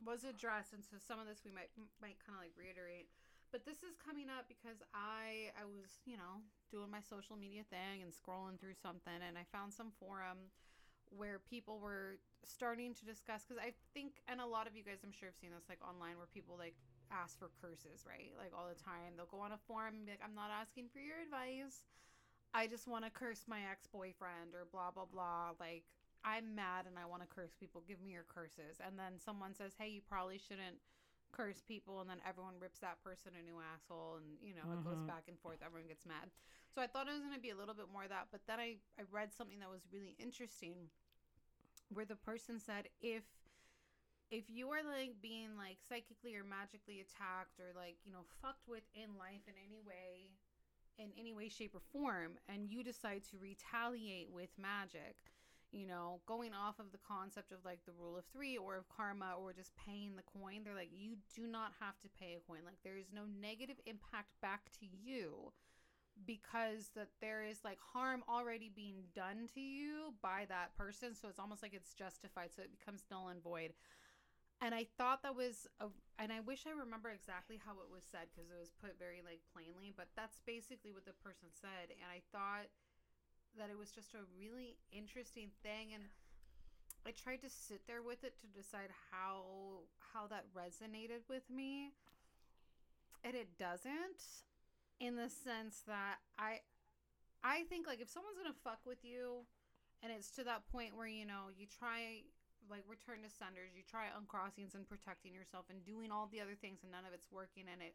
was 0.00 0.24
addressed, 0.24 0.72
and 0.72 0.80
so 0.80 0.96
some 0.96 1.20
of 1.20 1.28
this 1.28 1.44
we 1.44 1.52
might 1.52 1.68
might 2.00 2.16
kind 2.24 2.36
of 2.36 2.40
like 2.40 2.56
reiterate. 2.56 3.12
But 3.52 3.68
this 3.68 3.84
is 3.84 3.94
coming 4.00 4.32
up 4.32 4.48
because 4.48 4.80
I 4.96 5.52
I 5.52 5.68
was 5.68 6.00
you 6.08 6.16
know 6.16 6.40
doing 6.74 6.90
my 6.90 6.98
social 7.06 7.38
media 7.38 7.62
thing 7.70 8.02
and 8.02 8.10
scrolling 8.10 8.58
through 8.58 8.74
something, 8.74 9.14
and 9.22 9.38
I 9.38 9.46
found 9.54 9.70
some 9.70 9.94
forum 10.02 10.50
where 11.14 11.38
people 11.38 11.78
were 11.78 12.18
starting 12.42 12.90
to 12.98 13.04
discuss 13.06 13.46
because 13.46 13.62
I 13.62 13.70
think, 13.94 14.18
and 14.26 14.42
a 14.42 14.46
lot 14.46 14.66
of 14.66 14.74
you 14.74 14.82
guys 14.82 15.06
I'm 15.06 15.14
sure 15.14 15.30
have 15.30 15.38
seen 15.38 15.54
this 15.54 15.70
like 15.70 15.78
online 15.86 16.18
where 16.18 16.26
people 16.26 16.58
like 16.58 16.74
ask 17.14 17.38
for 17.38 17.54
curses, 17.62 18.02
right? 18.02 18.34
Like 18.34 18.50
all 18.50 18.66
the 18.66 18.74
time, 18.82 19.14
they'll 19.14 19.30
go 19.30 19.38
on 19.46 19.54
a 19.54 19.60
forum 19.70 19.94
and 19.94 20.04
be 20.04 20.12
like, 20.18 20.24
"I'm 20.26 20.34
not 20.34 20.50
asking 20.50 20.90
for 20.90 20.98
your 20.98 21.22
advice." 21.22 21.86
I 22.54 22.66
just 22.66 22.86
want 22.86 23.04
to 23.04 23.10
curse 23.10 23.44
my 23.48 23.60
ex 23.70 23.86
boyfriend 23.86 24.54
or 24.54 24.66
blah, 24.70 24.90
blah, 24.90 25.06
blah. 25.10 25.52
Like, 25.58 25.84
I'm 26.24 26.54
mad 26.54 26.86
and 26.86 26.96
I 26.98 27.04
want 27.06 27.22
to 27.22 27.28
curse 27.28 27.52
people. 27.58 27.82
Give 27.86 28.00
me 28.00 28.12
your 28.12 28.24
curses. 28.30 28.78
And 28.84 28.98
then 28.98 29.18
someone 29.18 29.54
says, 29.54 29.74
hey, 29.78 29.90
you 29.90 30.00
probably 30.00 30.38
shouldn't 30.38 30.78
curse 31.32 31.62
people. 31.66 32.00
And 32.00 32.08
then 32.08 32.22
everyone 32.26 32.54
rips 32.60 32.78
that 32.80 33.02
person 33.02 33.32
a 33.38 33.42
new 33.42 33.58
asshole. 33.58 34.22
And, 34.22 34.38
you 34.40 34.54
know, 34.54 34.70
it 34.72 34.82
goes 34.86 35.02
Mhm. 35.02 35.06
back 35.06 35.24
and 35.28 35.38
forth. 35.40 35.58
Everyone 35.66 35.88
gets 35.88 36.06
mad. 36.06 36.30
So 36.74 36.82
I 36.82 36.88
thought 36.88 37.06
it 37.06 37.14
was 37.14 37.22
going 37.22 37.38
to 37.38 37.40
be 37.40 37.54
a 37.54 37.56
little 37.56 37.74
bit 37.74 37.86
more 37.92 38.02
of 38.02 38.10
that. 38.10 38.28
But 38.32 38.42
then 38.50 38.58
I, 38.58 38.82
I 38.98 39.06
read 39.12 39.32
something 39.32 39.60
that 39.60 39.70
was 39.70 39.86
really 39.92 40.16
interesting 40.18 40.90
where 41.92 42.04
the 42.04 42.16
person 42.16 42.58
said, 42.58 42.88
if 43.00 43.22
if 44.30 44.50
you 44.50 44.66
are 44.70 44.82
like 44.82 45.14
being 45.22 45.54
like 45.56 45.78
psychically 45.86 46.34
or 46.34 46.42
magically 46.42 46.98
attacked 46.98 47.60
or 47.60 47.70
like 47.76 47.94
you 48.04 48.10
know 48.10 48.26
fucked 48.42 48.66
with 48.66 48.82
in 48.94 49.14
life 49.14 49.46
in 49.46 49.54
any 49.54 49.78
way 49.86 50.34
in 50.98 51.14
any 51.18 51.32
way 51.32 51.48
shape 51.48 51.74
or 51.74 51.84
form 51.92 52.34
and 52.48 52.66
you 52.66 52.82
decide 52.82 53.22
to 53.22 53.36
retaliate 53.38 54.32
with 54.32 54.48
magic 54.58 55.30
you 55.70 55.86
know 55.86 56.20
going 56.26 56.50
off 56.54 56.80
of 56.80 56.90
the 56.90 57.02
concept 57.06 57.52
of 57.52 57.58
like 57.64 57.84
the 57.84 57.94
rule 58.00 58.16
of 58.16 58.24
three 58.32 58.56
or 58.56 58.76
of 58.76 58.88
karma 58.88 59.34
or 59.38 59.52
just 59.52 59.70
paying 59.76 60.16
the 60.16 60.26
coin 60.40 60.64
they're 60.64 60.74
like 60.74 60.90
you 60.90 61.14
do 61.36 61.46
not 61.46 61.72
have 61.78 61.98
to 62.00 62.08
pay 62.18 62.34
a 62.34 62.42
coin 62.48 62.64
like 62.64 62.80
there 62.82 62.96
is 62.96 63.12
no 63.12 63.22
negative 63.40 63.76
impact 63.86 64.32
back 64.40 64.72
to 64.72 64.86
you 64.86 65.52
because 66.26 66.90
that 66.94 67.08
there 67.20 67.42
is 67.42 67.64
like 67.64 67.78
harm 67.92 68.22
already 68.28 68.70
being 68.74 69.04
done 69.14 69.48
to 69.54 69.60
you 69.60 70.14
by 70.22 70.46
that 70.48 70.76
person. 70.76 71.14
So 71.14 71.28
it's 71.28 71.38
almost 71.38 71.62
like 71.62 71.74
it's 71.74 71.94
justified. 71.94 72.50
So 72.54 72.62
it 72.62 72.70
becomes 72.78 73.04
null 73.10 73.28
and 73.28 73.42
void. 73.42 73.74
And 74.62 74.74
I 74.74 74.86
thought 74.96 75.22
that 75.22 75.36
was 75.36 75.66
a, 75.80 75.86
and 76.18 76.32
I 76.32 76.40
wish 76.40 76.64
I 76.66 76.72
remember 76.72 77.10
exactly 77.10 77.60
how 77.60 77.72
it 77.82 77.90
was 77.92 78.06
said 78.06 78.30
because 78.32 78.48
it 78.48 78.56
was 78.58 78.70
put 78.80 78.96
very 78.98 79.20
like 79.20 79.42
plainly, 79.52 79.92
but 79.92 80.08
that's 80.16 80.40
basically 80.46 80.92
what 80.92 81.04
the 81.04 81.12
person 81.20 81.50
said, 81.52 81.90
and 81.90 82.06
I 82.08 82.22
thought 82.32 82.70
that 83.58 83.68
it 83.68 83.78
was 83.78 83.90
just 83.90 84.14
a 84.14 84.24
really 84.38 84.78
interesting 84.92 85.50
thing, 85.62 85.92
and 85.92 86.04
I 87.06 87.10
tried 87.12 87.42
to 87.42 87.50
sit 87.50 87.86
there 87.86 88.02
with 88.02 88.24
it 88.24 88.38
to 88.40 88.46
decide 88.46 88.88
how 89.10 89.84
how 90.14 90.26
that 90.28 90.46
resonated 90.54 91.26
with 91.28 91.50
me, 91.50 91.92
and 93.22 93.34
it 93.34 93.58
doesn't, 93.58 94.22
in 95.04 95.16
the 95.16 95.28
sense 95.28 95.82
that 95.86 96.18
I 96.38 96.60
I 97.44 97.64
think 97.68 97.86
like 97.86 98.00
if 98.00 98.08
someone's 98.08 98.40
gonna 98.40 98.56
fuck 98.64 98.80
with 98.86 99.04
you, 99.04 99.44
and 100.02 100.12
it's 100.12 100.30
to 100.36 100.44
that 100.44 100.68
point 100.72 100.96
where 100.96 101.08
you 101.08 101.24
know 101.24 101.52
you 101.52 101.66
try 101.68 102.24
like 102.70 102.84
return 102.88 103.20
to 103.20 103.28
senders 103.28 103.76
you 103.76 103.84
try 103.84 104.08
uncrossings 104.16 104.72
and 104.72 104.88
protecting 104.88 105.36
yourself 105.36 105.68
and 105.68 105.84
doing 105.84 106.08
all 106.08 106.28
the 106.32 106.40
other 106.40 106.56
things 106.56 106.80
and 106.80 106.88
none 106.88 107.04
of 107.04 107.12
it's 107.12 107.28
working 107.28 107.68
and 107.68 107.84
it 107.84 107.92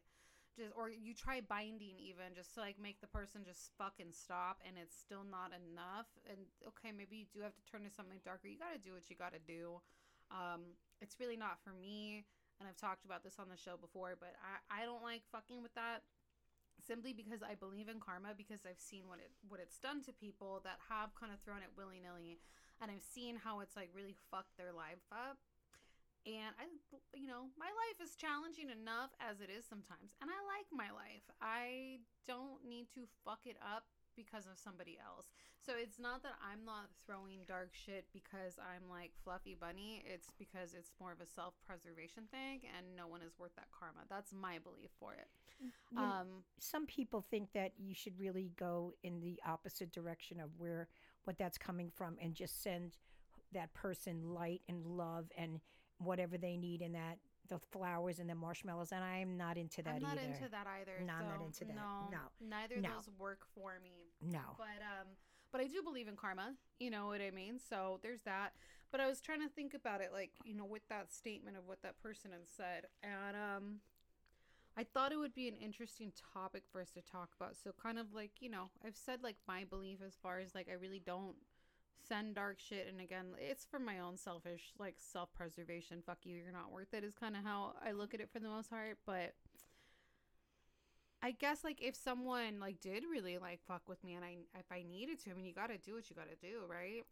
just 0.54 0.70
or 0.74 0.90
you 0.90 1.14
try 1.14 1.42
binding 1.42 1.98
even 1.98 2.34
just 2.34 2.54
to 2.54 2.62
like 2.62 2.78
make 2.78 2.98
the 3.02 3.10
person 3.10 3.42
just 3.42 3.74
fucking 3.78 4.10
stop 4.10 4.58
and 4.66 4.78
it's 4.78 4.94
still 4.94 5.26
not 5.26 5.50
enough 5.54 6.10
and 6.26 6.38
okay 6.66 6.94
maybe 6.94 7.26
you 7.26 7.28
do 7.30 7.42
have 7.42 7.54
to 7.54 7.64
turn 7.66 7.82
to 7.82 7.90
something 7.90 8.18
darker 8.22 8.46
you 8.46 8.58
got 8.58 8.74
to 8.74 8.82
do 8.82 8.94
what 8.94 9.06
you 9.10 9.14
got 9.18 9.34
to 9.34 9.42
do. 9.42 9.78
Um 10.30 10.78
it's 11.02 11.18
really 11.18 11.38
not 11.38 11.58
for 11.62 11.74
me 11.74 12.26
and 12.58 12.68
i've 12.68 12.78
talked 12.78 13.02
about 13.02 13.26
this 13.26 13.38
on 13.38 13.50
the 13.50 13.58
show 13.58 13.74
before 13.74 14.14
but 14.18 14.34
i 14.42 14.82
i 14.82 14.86
don't 14.86 15.02
like 15.02 15.22
fucking 15.34 15.62
with 15.62 15.74
that 15.74 16.06
simply 16.82 17.12
because 17.12 17.42
i 17.42 17.54
believe 17.54 17.88
in 17.88 18.00
karma 18.00 18.34
because 18.36 18.64
i've 18.68 18.80
seen 18.80 19.04
what 19.06 19.18
it 19.18 19.30
what 19.48 19.60
it's 19.60 19.78
done 19.78 20.02
to 20.02 20.12
people 20.12 20.60
that 20.64 20.78
have 20.88 21.14
kind 21.14 21.32
of 21.32 21.38
thrown 21.40 21.62
it 21.62 21.70
willy-nilly 21.76 22.40
and 22.80 22.90
I've 22.90 23.04
seen 23.04 23.36
how 23.36 23.60
it's 23.60 23.76
like 23.76 23.92
really 23.94 24.16
fucked 24.30 24.56
their 24.56 24.72
life 24.72 25.04
up. 25.12 25.36
And 26.28 26.52
I, 26.60 26.68
you 27.16 27.28
know, 27.28 27.48
my 27.56 27.68
life 27.68 27.98
is 28.04 28.16
challenging 28.16 28.68
enough 28.68 29.12
as 29.20 29.40
it 29.40 29.48
is 29.48 29.64
sometimes, 29.64 30.12
and 30.20 30.28
I 30.28 30.36
like 30.52 30.68
my 30.68 30.92
life. 30.92 31.24
I 31.40 32.04
don't 32.28 32.60
need 32.60 32.92
to 32.92 33.08
fuck 33.24 33.48
it 33.48 33.56
up 33.64 33.88
because 34.16 34.44
of 34.44 34.60
somebody 34.60 35.00
else. 35.00 35.32
So 35.64 35.72
it's 35.76 35.98
not 35.98 36.22
that 36.22 36.32
I'm 36.40 36.64
not 36.64 36.88
throwing 37.06 37.40
dark 37.46 37.70
shit 37.72 38.06
because 38.12 38.58
I'm 38.58 38.88
like 38.88 39.12
fluffy 39.22 39.54
bunny. 39.60 40.02
It's 40.06 40.28
because 40.38 40.74
it's 40.74 40.90
more 40.98 41.12
of 41.12 41.20
a 41.20 41.26
self-preservation 41.26 42.24
thing, 42.30 42.62
and 42.76 42.86
no 42.96 43.06
one 43.06 43.20
is 43.22 43.38
worth 43.38 43.54
that 43.56 43.66
karma. 43.78 44.00
That's 44.08 44.32
my 44.32 44.58
belief 44.58 44.90
for 44.98 45.12
it. 45.12 45.28
Um, 45.96 46.42
some 46.58 46.86
people 46.86 47.20
think 47.30 47.52
that 47.52 47.72
you 47.78 47.94
should 47.94 48.18
really 48.18 48.52
go 48.58 48.94
in 49.02 49.20
the 49.20 49.38
opposite 49.46 49.92
direction 49.92 50.40
of 50.40 50.48
where 50.56 50.88
what 51.24 51.36
that's 51.36 51.58
coming 51.58 51.90
from 51.94 52.16
and 52.22 52.34
just 52.34 52.62
send 52.62 52.96
that 53.52 53.74
person 53.74 54.32
light 54.32 54.62
and 54.68 54.86
love 54.86 55.26
and 55.36 55.60
whatever 55.98 56.38
they 56.38 56.56
need 56.56 56.80
in 56.80 56.92
that 56.92 57.18
the 57.48 57.58
flowers 57.58 58.20
and 58.20 58.30
the 58.30 58.34
marshmallows 58.34 58.92
and 58.92 59.02
I'm 59.04 59.36
not 59.36 59.58
into 59.58 59.82
that 59.82 59.96
I'm 59.96 60.02
not 60.02 60.12
either. 60.12 60.20
into 60.28 60.48
that 60.50 60.66
either. 60.80 61.04
No, 61.04 61.12
I'm 61.14 61.26
not 61.28 61.44
into 61.44 61.64
that. 61.66 61.74
No, 61.74 62.08
No. 62.10 62.18
neither 62.48 62.76
of 62.76 62.82
No. 62.82 62.90
those 62.94 63.10
work 63.18 63.40
for 63.54 63.72
me. 63.82 64.14
no. 64.22 64.40
But 64.56 64.80
um 64.80 65.08
but 65.52 65.60
I 65.60 65.66
do 65.66 65.82
believe 65.82 66.08
in 66.08 66.16
karma, 66.16 66.54
you 66.78 66.90
know 66.90 67.06
what 67.06 67.20
I 67.20 67.30
mean? 67.30 67.58
So 67.58 67.98
there's 68.02 68.22
that. 68.22 68.52
But 68.90 69.00
I 69.00 69.06
was 69.06 69.20
trying 69.20 69.40
to 69.40 69.48
think 69.48 69.74
about 69.74 70.00
it 70.00 70.10
like, 70.12 70.32
you 70.44 70.54
know, 70.54 70.64
with 70.64 70.86
that 70.88 71.12
statement 71.12 71.56
of 71.56 71.66
what 71.66 71.82
that 71.82 72.00
person 72.02 72.32
had 72.32 72.48
said. 72.48 72.86
And 73.02 73.36
um 73.36 73.80
I 74.76 74.84
thought 74.84 75.12
it 75.12 75.18
would 75.18 75.34
be 75.34 75.48
an 75.48 75.56
interesting 75.56 76.12
topic 76.32 76.62
for 76.70 76.80
us 76.80 76.90
to 76.92 77.02
talk 77.02 77.30
about. 77.38 77.56
So 77.56 77.72
kind 77.82 77.98
of 77.98 78.14
like, 78.14 78.30
you 78.40 78.48
know, 78.48 78.70
I've 78.86 78.96
said 78.96 79.22
like 79.22 79.36
my 79.46 79.64
belief 79.64 79.98
as 80.06 80.14
far 80.22 80.38
as 80.38 80.54
like 80.54 80.68
I 80.70 80.74
really 80.74 81.02
don't 81.04 81.36
send 82.08 82.34
dark 82.34 82.58
shit 82.58 82.86
and 82.88 83.00
again 83.00 83.26
it's 83.38 83.64
for 83.64 83.78
my 83.78 83.98
own 83.98 84.16
selfish 84.16 84.72
like 84.78 84.94
self-preservation 84.98 86.02
fuck 86.04 86.18
you 86.24 86.34
you're 86.34 86.50
not 86.50 86.72
worth 86.72 86.92
it 86.94 87.04
is 87.04 87.14
kind 87.14 87.36
of 87.36 87.44
how 87.44 87.74
i 87.84 87.92
look 87.92 88.14
at 88.14 88.20
it 88.20 88.28
for 88.32 88.40
the 88.40 88.48
most 88.48 88.70
part 88.70 88.96
but 89.06 89.34
i 91.22 91.30
guess 91.32 91.62
like 91.64 91.80
if 91.82 91.94
someone 91.94 92.58
like 92.60 92.80
did 92.80 93.04
really 93.10 93.38
like 93.38 93.60
fuck 93.66 93.82
with 93.88 94.02
me 94.04 94.14
and 94.14 94.24
i 94.24 94.36
if 94.58 94.66
i 94.72 94.82
needed 94.88 95.18
to 95.22 95.30
i 95.30 95.34
mean 95.34 95.44
you 95.46 95.52
gotta 95.54 95.78
do 95.78 95.94
what 95.94 96.08
you 96.10 96.16
gotta 96.16 96.36
do 96.40 96.60
right 96.68 97.04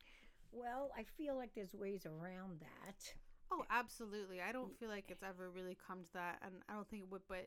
Well, 0.53 0.91
I 0.97 1.03
feel 1.03 1.37
like 1.37 1.51
there's 1.55 1.75
ways 1.75 2.07
around 2.07 2.61
that. 2.61 3.15
oh 3.53 3.65
absolutely 3.71 4.41
i 4.41 4.53
don't 4.53 4.77
feel 4.79 4.89
like 4.89 5.07
it's 5.09 5.23
ever 5.23 5.51
really 5.51 5.77
come 5.87 6.03
to 6.05 6.13
that 6.15 6.39
and 6.45 6.55
i 6.69 6.75
don't 6.75 6.89
think 6.89 7.03
it 7.03 7.11
would 7.11 7.23
but 7.29 7.47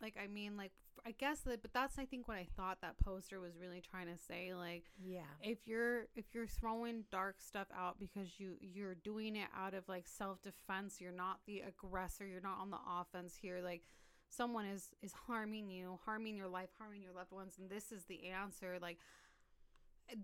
like 0.00 0.16
i 0.22 0.26
mean 0.26 0.56
like 0.56 0.72
i 1.06 1.12
guess 1.12 1.40
that 1.40 1.62
but 1.62 1.72
that's 1.72 1.98
i 1.98 2.04
think 2.04 2.26
what 2.28 2.36
i 2.36 2.46
thought 2.56 2.78
that 2.82 2.98
poster 2.98 3.40
was 3.40 3.56
really 3.58 3.80
trying 3.80 4.06
to 4.06 4.18
say 4.18 4.52
like 4.54 4.84
Yeah. 5.02 5.20
if 5.42 5.58
you're 5.66 6.08
if 6.14 6.34
you're 6.34 6.46
throwing 6.46 7.04
dark 7.10 7.40
stuff 7.40 7.68
out 7.76 7.98
because 8.00 8.38
you 8.38 8.56
you're 8.60 8.94
doing 8.96 9.36
it 9.36 9.48
out 9.56 9.74
of 9.74 9.88
like 9.88 10.06
self-defense 10.08 11.00
you're 11.00 11.12
not 11.12 11.38
the 11.46 11.60
aggressor 11.60 12.26
you're 12.26 12.40
not 12.42 12.58
on 12.60 12.70
the 12.70 12.78
offense 13.00 13.36
here 13.40 13.60
like 13.62 13.82
someone 14.32 14.64
is 14.66 14.90
is 15.02 15.12
harming 15.12 15.68
you 15.68 15.98
harming 16.04 16.36
your 16.36 16.48
life 16.48 16.70
harming 16.78 17.02
your 17.02 17.12
loved 17.12 17.32
ones 17.32 17.58
and 17.58 17.68
this 17.70 17.92
is 17.92 18.04
the 18.06 18.28
answer 18.28 18.78
like 18.80 18.98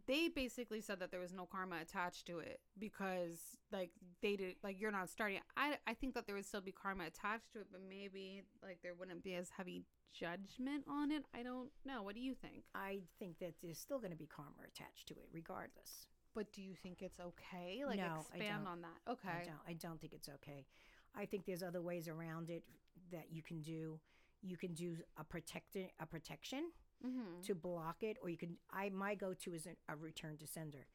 they 0.06 0.28
basically 0.28 0.80
said 0.80 0.98
that 1.00 1.10
there 1.10 1.20
was 1.20 1.32
no 1.32 1.46
karma 1.46 1.76
attached 1.80 2.26
to 2.26 2.38
it 2.40 2.60
because 2.78 3.56
like 3.72 3.90
they 4.20 4.36
did 4.36 4.56
like 4.62 4.80
you're 4.80 4.90
not 4.90 5.08
starting 5.08 5.38
i 5.56 5.76
i 5.86 5.94
think 5.94 6.14
that 6.14 6.26
there 6.26 6.34
would 6.34 6.44
still 6.44 6.60
be 6.60 6.72
karma 6.72 7.04
attached 7.04 7.52
to 7.52 7.60
it 7.60 7.66
but 7.70 7.80
maybe 7.88 8.42
like 8.62 8.78
there 8.82 8.94
wouldn't 8.94 9.22
be 9.22 9.34
as 9.34 9.50
heavy 9.56 9.84
judgment 10.12 10.84
on 10.88 11.10
it 11.10 11.24
i 11.34 11.42
don't 11.42 11.68
know 11.86 12.02
what 12.02 12.14
do 12.14 12.20
you 12.20 12.34
think 12.34 12.64
I 12.74 13.00
think 13.18 13.38
that 13.40 13.54
there's 13.62 13.78
still 13.78 13.98
going 13.98 14.10
to 14.10 14.16
be 14.16 14.26
karma 14.26 14.52
attached 14.66 15.08
to 15.08 15.14
it, 15.14 15.28
regardless. 15.32 16.06
But 16.34 16.52
do 16.52 16.62
you 16.62 16.74
think 16.74 17.02
it's 17.02 17.18
okay? 17.20 17.82
Like 17.86 17.98
No, 17.98 18.04
I 18.32 18.38
expand 18.38 18.68
on 18.68 18.80
that. 18.82 18.98
I 19.06 19.12
Okay. 19.12 19.42
don't. 19.44 19.60
I 19.66 19.72
don't 19.74 20.00
think 20.00 20.12
it's 20.12 20.28
okay. 20.28 20.64
I 21.16 21.26
think 21.26 21.44
there's 21.44 21.62
other 21.62 21.82
ways 21.82 22.08
around 22.08 22.50
it 22.50 22.62
that 23.12 23.26
you 23.30 23.42
can 23.42 23.62
do. 23.62 23.98
You 24.42 24.56
can 24.56 24.74
do 24.74 24.96
a 25.18 25.24
protecting 25.24 25.88
a 26.00 26.06
protection 26.06 26.70
Mm-hmm. 27.06 27.42
to 27.46 27.54
block 27.54 28.02
it, 28.02 28.16
or 28.20 28.28
you 28.28 28.36
can. 28.36 28.56
I 28.72 28.88
my 28.88 29.14
go 29.14 29.32
to 29.32 29.54
is 29.54 29.66
a, 29.66 29.92
a 29.92 29.94
return 29.94 30.36
to 30.38 30.48
sender, 30.48 30.88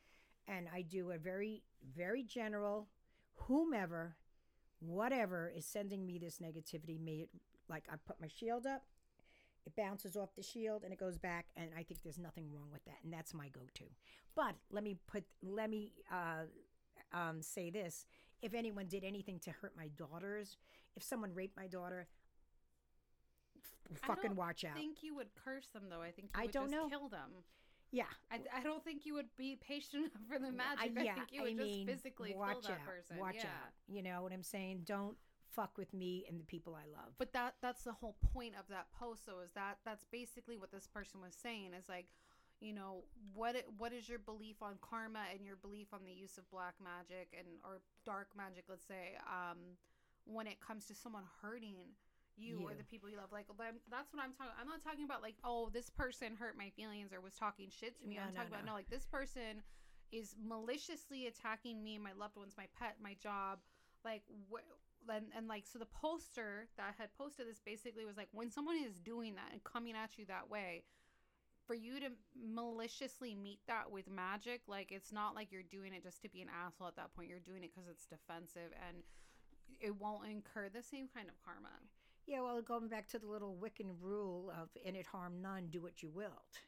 and 0.50 0.68
I 0.74 0.82
do 0.82 1.12
a 1.12 1.18
very 1.18 1.64
very 1.96 2.24
general, 2.24 2.90
whomever, 3.36 4.18
whatever 4.82 5.50
is 5.56 5.66
sending 5.66 6.06
me 6.06 6.20
this 6.20 6.40
negativity. 6.40 7.00
May 7.00 7.20
it 7.22 7.30
like 7.70 7.86
I 7.90 7.96
put 8.06 8.20
my 8.20 8.28
shield 8.28 8.66
up, 8.66 8.84
it 9.66 9.78
bounces 9.78 10.18
off 10.18 10.36
the 10.36 10.44
shield 10.44 10.84
and 10.84 10.92
it 10.92 11.00
goes 11.00 11.18
back, 11.18 11.46
and 11.56 11.70
I 11.78 11.84
think 11.84 12.04
there's 12.04 12.20
nothing 12.20 12.52
wrong 12.54 12.68
with 12.70 12.84
that, 12.84 12.98
and 13.06 13.14
that's 13.14 13.34
my 13.34 13.48
go 13.48 13.62
to. 13.76 13.86
But 14.36 14.56
let 14.72 14.84
me 14.84 14.98
put 15.08 15.24
let 15.42 15.70
me 15.70 15.94
uh, 16.12 17.18
um, 17.18 17.42
say 17.42 17.70
this: 17.70 18.06
if 18.44 18.54
anyone 18.54 18.86
did 18.88 19.04
anything 19.04 19.40
to 19.40 19.52
hurt 19.52 19.74
my 19.76 19.88
daughters, 19.98 20.58
if 20.96 21.02
someone 21.02 21.34
raped 21.34 21.58
my 21.58 21.66
daughter. 21.68 22.08
f- 23.58 24.00
I 24.04 24.08
Fucking 24.08 24.36
watch 24.36 24.64
I 24.66 24.70
out. 24.70 24.76
think 24.78 25.02
you 25.02 25.16
would 25.16 25.30
curse 25.44 25.68
them 25.74 25.84
though. 25.90 26.02
I 26.02 26.12
think 26.12 26.30
you 26.36 26.42
I 26.44 26.48
don't 26.48 26.70
just 26.70 26.72
know. 26.74 26.90
kill 26.90 27.08
them. 27.10 27.30
Yeah, 27.92 28.06
I, 28.32 28.40
I 28.58 28.64
don't 28.64 28.84
think 28.84 29.06
you 29.06 29.14
would 29.14 29.28
be 29.38 29.56
patient 29.62 30.06
enough 30.12 30.28
for 30.28 30.40
the 30.40 30.48
I- 30.48 30.52
magic. 30.52 30.98
I, 30.98 31.04
yeah, 31.04 31.14
think 31.16 31.28
you 31.32 31.42
I 31.42 31.44
would 31.46 31.56
mean, 31.58 31.86
just 31.88 31.98
physically 32.04 32.34
watch 32.36 32.54
kill 32.54 32.62
that 32.64 32.72
out, 32.82 32.86
person. 32.86 33.18
Watch 33.18 33.36
yeah. 33.38 33.44
out. 33.46 33.72
You 33.88 34.04
know 34.04 34.22
what 34.24 34.34
I'm 34.34 34.44
saying? 34.44 34.82
Don't 34.86 35.16
fuck 35.56 35.78
with 35.78 35.94
me 35.94 36.26
and 36.28 36.40
the 36.40 36.44
people 36.46 36.76
I 36.76 36.88
love. 36.92 37.14
But 37.20 37.32
that 37.34 37.56
that's 37.62 37.84
the 37.84 37.94
whole 37.94 38.16
point 38.34 38.56
of 38.60 38.68
that 38.70 38.88
post 39.00 39.26
though, 39.28 39.42
is 39.46 39.52
that 39.54 39.78
that's 39.86 40.06
basically 40.12 40.58
what 40.58 40.72
this 40.72 40.88
person 40.88 41.22
was 41.22 41.36
saying 41.42 41.72
is 41.78 41.88
like, 41.88 42.08
you 42.64 42.72
know, 42.72 43.04
what 43.36 43.56
it, 43.56 43.68
what 43.78 43.92
is 43.92 44.08
your 44.08 44.20
belief 44.20 44.64
on 44.64 44.80
karma 44.80 45.28
and 45.36 45.46
your 45.46 45.58
belief 45.58 45.88
on 45.92 46.00
the 46.08 46.14
use 46.14 46.38
of 46.38 46.50
black 46.50 46.76
magic 46.80 47.36
and 47.38 47.46
or 47.64 47.82
dark 48.06 48.30
magic, 48.38 48.64
let's 48.70 48.88
say, 48.88 49.20
um, 49.28 49.76
when 50.24 50.48
it 50.48 50.64
comes 50.64 50.88
to 50.88 50.96
someone 50.96 51.24
hurting 51.42 51.76
you, 52.38 52.64
or 52.64 52.74
the 52.74 52.84
people 52.84 53.10
you 53.10 53.18
love. 53.18 53.32
Like 53.32 53.46
that's 53.92 54.14
what 54.14 54.24
I'm 54.24 54.32
talking. 54.32 54.56
I'm 54.60 54.68
not 54.68 54.82
talking 54.82 55.04
about 55.04 55.22
like, 55.22 55.36
oh, 55.44 55.70
this 55.74 55.90
person 55.90 56.40
hurt 56.40 56.58
my 56.58 56.72
feelings 56.72 57.12
or 57.12 57.20
was 57.20 57.36
talking 57.36 57.68
shit 57.70 58.00
to 58.00 58.08
me. 58.08 58.16
No, 58.16 58.24
I'm 58.24 58.34
no, 58.34 58.40
talking 58.40 58.54
about 58.56 58.66
no. 58.66 58.72
no, 58.72 58.78
like 58.80 58.90
this 58.90 59.06
person 59.06 59.62
is 60.12 60.34
maliciously 60.40 61.28
attacking 61.28 61.84
me, 61.84 62.00
my 62.00 62.16
loved 62.18 62.38
ones, 62.38 62.56
my 62.58 62.66
pet, 62.80 62.96
my 63.04 63.16
job. 63.22 63.60
Like 64.06 64.24
wh- 64.50 64.66
and, 65.12 65.26
and 65.36 65.48
like 65.48 65.68
so 65.68 65.80
the 65.80 65.92
poster 65.92 66.72
that 66.78 66.96
had 66.98 67.14
posted 67.18 67.48
this 67.48 67.60
basically 67.60 68.06
was 68.06 68.16
like 68.16 68.30
when 68.32 68.50
someone 68.50 68.78
is 68.78 69.00
doing 69.00 69.36
that 69.36 69.52
and 69.52 69.64
coming 69.64 69.96
at 69.96 70.18
you 70.18 70.26
that 70.28 70.50
way 70.50 70.84
for 71.74 71.78
you 71.78 72.00
to 72.00 72.10
maliciously 72.40 73.34
meet 73.34 73.58
that 73.66 73.90
with 73.90 74.08
magic 74.08 74.62
like 74.68 74.92
it's 74.92 75.12
not 75.12 75.34
like 75.34 75.52
you're 75.52 75.64
doing 75.72 75.92
it 75.92 76.04
just 76.04 76.22
to 76.22 76.30
be 76.30 76.40
an 76.40 76.48
asshole 76.64 76.88
at 76.88 76.96
that 76.96 77.12
point 77.16 77.28
you're 77.28 77.40
doing 77.40 77.64
it 77.64 77.72
because 77.74 77.90
it's 77.90 78.06
defensive 78.06 78.70
and 78.88 78.98
it 79.80 80.00
won't 80.00 80.30
incur 80.30 80.70
the 80.72 80.84
same 80.84 81.08
kind 81.12 81.28
of 81.28 81.34
karma 81.44 81.74
Yeah, 82.28 82.42
well, 82.42 82.62
going 82.62 82.90
back 82.90 83.08
to 83.10 83.20
the 83.20 83.26
little 83.26 83.58
Wiccan 83.60 83.96
rule 84.00 84.52
of 84.52 84.70
"in 84.86 84.96
it 84.96 85.06
harm 85.06 85.42
none, 85.42 85.68
do 85.70 85.82
what 85.82 86.04
you 86.04 86.10
wilt," 86.10 86.60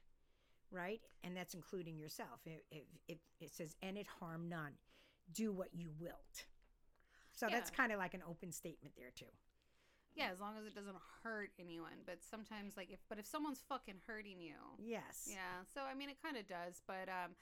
right? 0.71 1.01
And 1.23 1.37
that's 1.37 1.53
including 1.53 1.97
yourself. 1.97 2.39
If, 2.45 2.61
if, 2.71 2.83
if 3.07 3.17
it 3.39 3.53
says 3.53 3.75
"and 3.81 3.97
it 3.97 4.07
harm 4.19 4.49
none, 4.49 4.73
do 5.31 5.53
what 5.53 5.69
you 5.71 5.91
wilt," 5.99 6.45
so 7.31 7.47
that's 7.49 7.69
kind 7.69 7.91
of 7.91 7.99
like 7.99 8.13
an 8.15 8.23
open 8.27 8.51
statement 8.51 8.95
there 8.97 9.11
too. 9.15 9.31
Yeah 10.15 10.29
as 10.31 10.39
long 10.39 10.53
as 10.57 10.65
it 10.65 10.73
doesn't 10.73 10.95
hurt 11.23 11.51
anyone 11.59 12.01
but 12.05 12.17
sometimes 12.23 12.77
like 12.77 12.89
if 12.91 12.99
but 13.09 13.19
if 13.19 13.25
someone's 13.25 13.61
fucking 13.67 13.95
hurting 14.07 14.39
you 14.39 14.55
Yes. 14.79 15.27
Yeah, 15.29 15.65
so 15.73 15.81
I 15.81 15.95
mean, 15.95 16.09
it 16.09 16.21
kind 16.21 16.37
of 16.37 16.47
does, 16.47 16.81
but 16.85 17.09
um, 17.09 17.33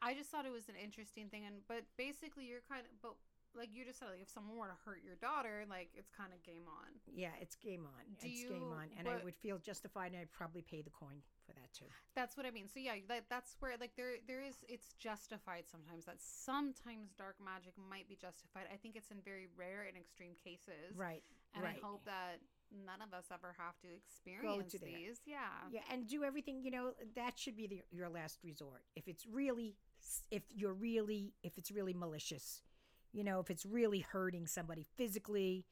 I 0.00 0.14
just 0.14 0.30
thought 0.30 0.46
it 0.46 0.52
was 0.52 0.68
an 0.68 0.76
interesting 0.78 1.28
thing, 1.28 1.44
and 1.46 1.62
but 1.68 1.84
basically, 1.96 2.44
you're 2.44 2.64
kind 2.68 2.82
of, 2.86 2.92
but 3.02 3.14
like 3.54 3.68
you 3.72 3.84
just 3.84 4.00
said, 4.00 4.08
like 4.08 4.22
if 4.22 4.30
someone 4.32 4.56
were 4.56 4.70
to 4.70 4.78
hurt 4.84 5.04
your 5.04 5.16
daughter, 5.20 5.64
like 5.68 5.90
it's 5.94 6.08
kind 6.08 6.32
of 6.32 6.40
game 6.42 6.64
on. 6.68 6.88
Yeah, 7.10 7.34
it's 7.40 7.56
game 7.56 7.84
on. 7.84 8.04
Do 8.20 8.28
it's 8.28 8.44
game 8.48 8.72
on, 8.72 8.88
and 8.96 9.08
I 9.08 9.22
would 9.22 9.36
feel 9.36 9.58
justified, 9.58 10.12
and 10.12 10.20
I'd 10.20 10.32
probably 10.32 10.62
pay 10.62 10.80
the 10.80 10.94
coin 10.94 11.20
for 11.44 11.52
that 11.52 11.72
too. 11.74 11.90
That's 12.14 12.36
what 12.36 12.46
I 12.46 12.50
mean. 12.50 12.68
So 12.68 12.80
yeah, 12.80 13.02
that, 13.08 13.26
that's 13.28 13.56
where 13.60 13.76
like 13.78 13.92
there 13.96 14.22
there 14.26 14.40
is 14.42 14.64
it's 14.68 14.94
justified 14.98 15.64
sometimes. 15.68 16.06
That 16.06 16.22
sometimes 16.22 17.12
dark 17.18 17.36
magic 17.42 17.74
might 17.76 18.08
be 18.08 18.16
justified. 18.16 18.70
I 18.72 18.76
think 18.76 18.96
it's 18.96 19.10
in 19.10 19.18
very 19.24 19.48
rare 19.56 19.84
and 19.88 19.96
extreme 19.96 20.38
cases, 20.38 20.96
Right. 20.96 21.22
And 21.54 21.64
right. 21.64 21.76
I 21.76 21.86
hope 21.86 22.04
that 22.04 22.38
none 22.86 23.02
of 23.02 23.12
us 23.12 23.26
ever 23.32 23.54
have 23.58 23.78
to 23.80 23.88
experience 23.94 24.72
to 24.72 24.78
there. 24.78 24.88
these. 24.88 25.20
Yeah. 25.26 25.36
Yeah, 25.70 25.80
and 25.90 26.08
do 26.08 26.24
everything. 26.24 26.62
You 26.62 26.70
know, 26.70 26.92
that 27.14 27.38
should 27.38 27.56
be 27.56 27.66
the, 27.66 27.82
your 27.90 28.08
last 28.08 28.38
resort. 28.42 28.82
If 28.96 29.08
it's 29.08 29.26
really, 29.26 29.76
if 30.30 30.42
you're 30.54 30.72
really, 30.72 31.34
if 31.42 31.58
it's 31.58 31.70
really 31.70 31.94
malicious, 31.94 32.62
you 33.12 33.24
know, 33.24 33.40
if 33.40 33.50
it's 33.50 33.66
really 33.66 34.00
hurting 34.00 34.46
somebody 34.46 34.86
physically, 34.96 35.66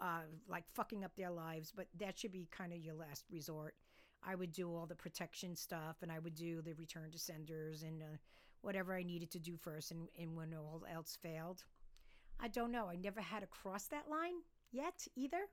uh, 0.00 0.22
like 0.48 0.64
fucking 0.74 1.04
up 1.04 1.12
their 1.16 1.30
lives, 1.30 1.72
but 1.74 1.86
that 1.98 2.18
should 2.18 2.32
be 2.32 2.48
kind 2.50 2.72
of 2.72 2.78
your 2.78 2.94
last 2.94 3.24
resort. 3.30 3.74
I 4.22 4.34
would 4.34 4.52
do 4.52 4.74
all 4.74 4.86
the 4.86 4.94
protection 4.94 5.54
stuff, 5.54 5.96
and 6.02 6.10
I 6.10 6.18
would 6.18 6.34
do 6.34 6.62
the 6.62 6.74
return 6.74 7.10
to 7.12 7.18
senders 7.18 7.82
and 7.82 8.02
uh, 8.02 8.16
whatever 8.62 8.96
I 8.96 9.02
needed 9.02 9.30
to 9.32 9.38
do 9.38 9.56
first. 9.56 9.90
And, 9.90 10.08
and 10.18 10.36
when 10.36 10.54
all 10.54 10.82
else 10.92 11.16
failed, 11.20 11.64
I 12.40 12.48
don't 12.48 12.72
know. 12.72 12.88
I 12.88 12.96
never 12.96 13.20
had 13.20 13.40
to 13.40 13.46
cross 13.46 13.84
that 13.86 14.08
line 14.10 14.42
yet 14.72 15.06
either. 15.16 15.48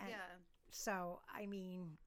And 0.00 0.10
yeah. 0.10 0.38
So 0.70 1.20
I 1.34 1.46
mean, 1.46 1.98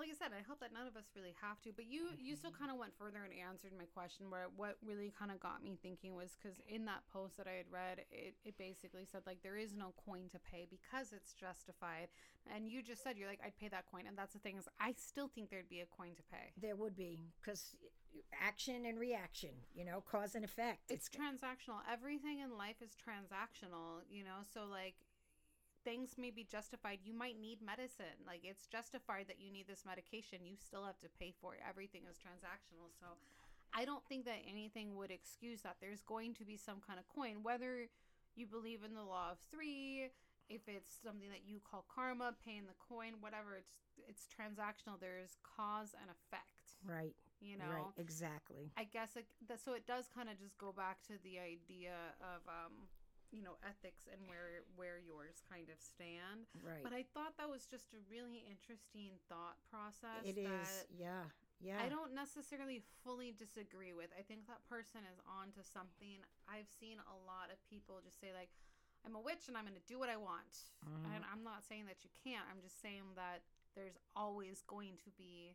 like 0.00 0.08
I 0.08 0.16
said, 0.16 0.32
I 0.32 0.40
hope 0.46 0.60
that 0.60 0.72
none 0.72 0.88
of 0.88 0.96
us 0.96 1.12
really 1.14 1.36
have 1.44 1.60
to. 1.60 1.76
But 1.76 1.84
you, 1.84 2.16
you 2.16 2.34
still 2.34 2.56
kind 2.56 2.72
of 2.72 2.80
went 2.80 2.96
further 2.96 3.20
and 3.20 3.36
answered 3.36 3.76
my 3.76 3.84
question. 3.84 4.30
Where 4.30 4.48
what 4.56 4.80
really 4.80 5.12
kind 5.12 5.30
of 5.30 5.38
got 5.40 5.62
me 5.62 5.76
thinking 5.82 6.16
was 6.16 6.36
because 6.40 6.56
in 6.68 6.86
that 6.86 7.04
post 7.12 7.36
that 7.36 7.46
I 7.46 7.60
had 7.60 7.68
read, 7.70 8.00
it, 8.10 8.34
it 8.44 8.56
basically 8.56 9.04
said 9.04 9.22
like 9.26 9.42
there 9.42 9.60
is 9.60 9.76
no 9.76 9.92
coin 10.08 10.32
to 10.32 10.40
pay 10.40 10.66
because 10.70 11.12
it's 11.12 11.36
justified. 11.36 12.08
And 12.48 12.66
you 12.66 12.82
just 12.82 13.04
said 13.04 13.20
you're 13.20 13.28
like 13.28 13.44
I'd 13.44 13.58
pay 13.60 13.68
that 13.68 13.84
coin, 13.92 14.08
and 14.08 14.16
that's 14.16 14.32
the 14.32 14.40
thing 14.40 14.56
is 14.56 14.68
I 14.80 14.96
still 14.96 15.28
think 15.28 15.50
there'd 15.50 15.68
be 15.68 15.84
a 15.84 15.90
coin 15.92 16.16
to 16.16 16.24
pay. 16.32 16.56
There 16.56 16.76
would 16.76 16.96
be 16.96 17.20
because 17.42 17.76
action 18.32 18.86
and 18.86 18.98
reaction, 18.98 19.52
you 19.74 19.84
know, 19.84 20.02
cause 20.10 20.34
and 20.34 20.44
effect. 20.44 20.88
It's 20.88 21.08
transactional. 21.08 21.84
Everything 21.90 22.40
in 22.40 22.56
life 22.56 22.80
is 22.80 22.96
transactional, 22.96 24.00
you 24.08 24.24
know. 24.24 24.40
So 24.52 24.64
like 24.64 24.94
things 25.84 26.16
may 26.18 26.30
be 26.30 26.44
justified. 26.44 26.98
You 27.04 27.14
might 27.14 27.40
need 27.40 27.58
medicine. 27.64 28.20
Like 28.26 28.40
it's 28.44 28.66
justified 28.66 29.26
that 29.28 29.40
you 29.40 29.50
need 29.52 29.66
this 29.66 29.84
medication. 29.86 30.44
You 30.44 30.56
still 30.56 30.84
have 30.84 30.98
to 31.00 31.08
pay 31.18 31.32
for 31.40 31.54
it. 31.54 31.60
Everything 31.68 32.02
is 32.10 32.16
transactional. 32.16 32.92
So 32.98 33.06
I 33.74 33.84
don't 33.84 34.04
think 34.08 34.24
that 34.24 34.42
anything 34.48 34.96
would 34.96 35.10
excuse 35.10 35.62
that. 35.62 35.76
There's 35.80 36.02
going 36.02 36.34
to 36.34 36.44
be 36.44 36.56
some 36.56 36.80
kind 36.84 36.98
of 36.98 37.06
coin, 37.08 37.42
whether 37.42 37.86
you 38.34 38.46
believe 38.46 38.84
in 38.84 38.94
the 38.94 39.02
law 39.02 39.32
of 39.32 39.38
three, 39.50 40.10
if 40.48 40.62
it's 40.66 40.96
something 41.02 41.28
that 41.30 41.46
you 41.46 41.60
call 41.62 41.84
karma, 41.92 42.34
paying 42.44 42.66
the 42.66 42.78
coin, 42.88 43.20
whatever. 43.20 43.56
It's 43.56 43.74
it's 44.08 44.24
transactional. 44.26 44.98
There's 44.98 45.36
cause 45.44 45.92
and 46.00 46.08
effect. 46.10 46.80
right, 46.86 47.14
You 47.40 47.58
know. 47.58 47.68
right, 47.70 47.92
exactly. 47.98 48.72
I 48.76 48.84
guess 48.84 49.14
it, 49.16 49.26
so. 49.62 49.74
It 49.74 49.86
does 49.86 50.08
kind 50.08 50.28
of 50.30 50.38
just 50.40 50.56
go 50.58 50.72
back 50.72 51.02
to 51.08 51.14
the 51.22 51.38
idea 51.38 51.92
of, 52.20 52.40
um, 52.48 52.88
you 53.30 53.42
know, 53.42 53.56
ethics 53.62 54.06
and 54.10 54.20
where 54.28 54.62
where 54.74 54.98
yours 54.98 55.42
kind 55.48 55.70
of 55.70 55.78
stand. 55.78 56.46
Right. 56.62 56.82
But 56.82 56.92
I 56.92 57.02
thought 57.14 57.38
that 57.38 57.48
was 57.48 57.66
just 57.66 57.94
a 57.94 58.00
really 58.10 58.42
interesting 58.46 59.18
thought 59.30 59.58
process. 59.70 60.26
It 60.26 60.38
is, 60.38 60.86
yeah, 60.90 61.30
Yeah. 61.62 61.78
I 61.82 61.88
don't 61.88 62.12
necessarily 62.14 62.82
fully 63.04 63.30
disagree 63.32 63.92
with. 63.92 64.10
I 64.18 64.22
think 64.22 64.46
that 64.46 64.64
person 64.66 65.06
is 65.06 65.20
on 65.28 65.52
to 65.54 65.62
something. 65.62 66.24
I've 66.48 66.68
seen 66.68 66.98
a 67.06 67.16
lot 67.26 67.52
of 67.52 67.58
people 67.70 68.00
just 68.02 68.18
say 68.20 68.32
like, 68.34 68.50
"I'm 69.06 69.14
a 69.14 69.20
witch 69.22 69.46
and 69.46 69.56
I'm 69.56 69.64
going 69.64 69.78
to 69.78 69.86
do 69.86 69.98
what 69.98 70.08
I 70.10 70.16
want." 70.16 70.72
Mhm. 70.82 71.14
And 71.14 71.24
I'm 71.30 71.42
not 71.44 71.64
saying 71.64 71.86
that 71.86 72.02
you 72.02 72.10
can't. 72.10 72.48
I'm 72.50 72.60
just 72.60 72.80
saying 72.80 73.14
that 73.14 73.42
there's 73.74 73.98
always 74.16 74.62
going 74.66 74.98
to 75.06 75.10
be 75.14 75.54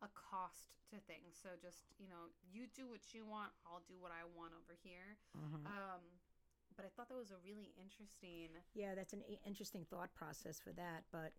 a 0.00 0.08
cost 0.16 0.72
to 0.88 0.96
things. 1.04 1.36
So 1.36 1.50
just 1.60 1.84
you 1.98 2.08
know, 2.08 2.32
you 2.40 2.66
do 2.66 2.88
what 2.88 3.12
you 3.12 3.26
want. 3.26 3.52
I'll 3.66 3.84
do 3.86 3.98
what 4.00 4.12
I 4.12 4.24
want 4.24 4.54
over 4.54 4.72
here. 4.82 5.18
Mhm. 5.36 5.66
Um, 5.66 6.19
but 6.80 6.86
I 6.86 6.90
thought 6.96 7.08
that 7.12 7.18
was 7.20 7.30
a 7.30 7.40
really 7.44 7.76
interesting. 7.76 8.56
Yeah, 8.72 8.94
that's 8.96 9.12
an 9.12 9.20
interesting 9.44 9.84
thought 9.84 10.14
process 10.14 10.58
for 10.58 10.72
that. 10.72 11.04
But 11.12 11.32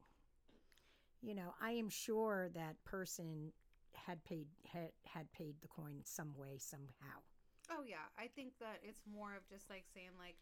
you 1.22 1.34
know, 1.34 1.54
I 1.62 1.72
am 1.72 1.90
sure 1.90 2.50
that 2.54 2.78
person 2.86 3.52
had 3.94 4.24
paid 4.24 4.46
had 4.72 4.92
had 5.06 5.32
paid 5.32 5.56
the 5.62 5.68
coin 5.68 6.02
some 6.06 6.34
way 6.38 6.58
somehow. 6.60 7.26
Oh 7.72 7.82
yeah, 7.82 8.06
I 8.18 8.28
think 8.28 8.54
that 8.60 8.80
it's 8.84 9.02
more 9.10 9.34
of 9.34 9.48
just 9.50 9.70
like 9.70 9.86
saying 9.94 10.14
like 10.20 10.38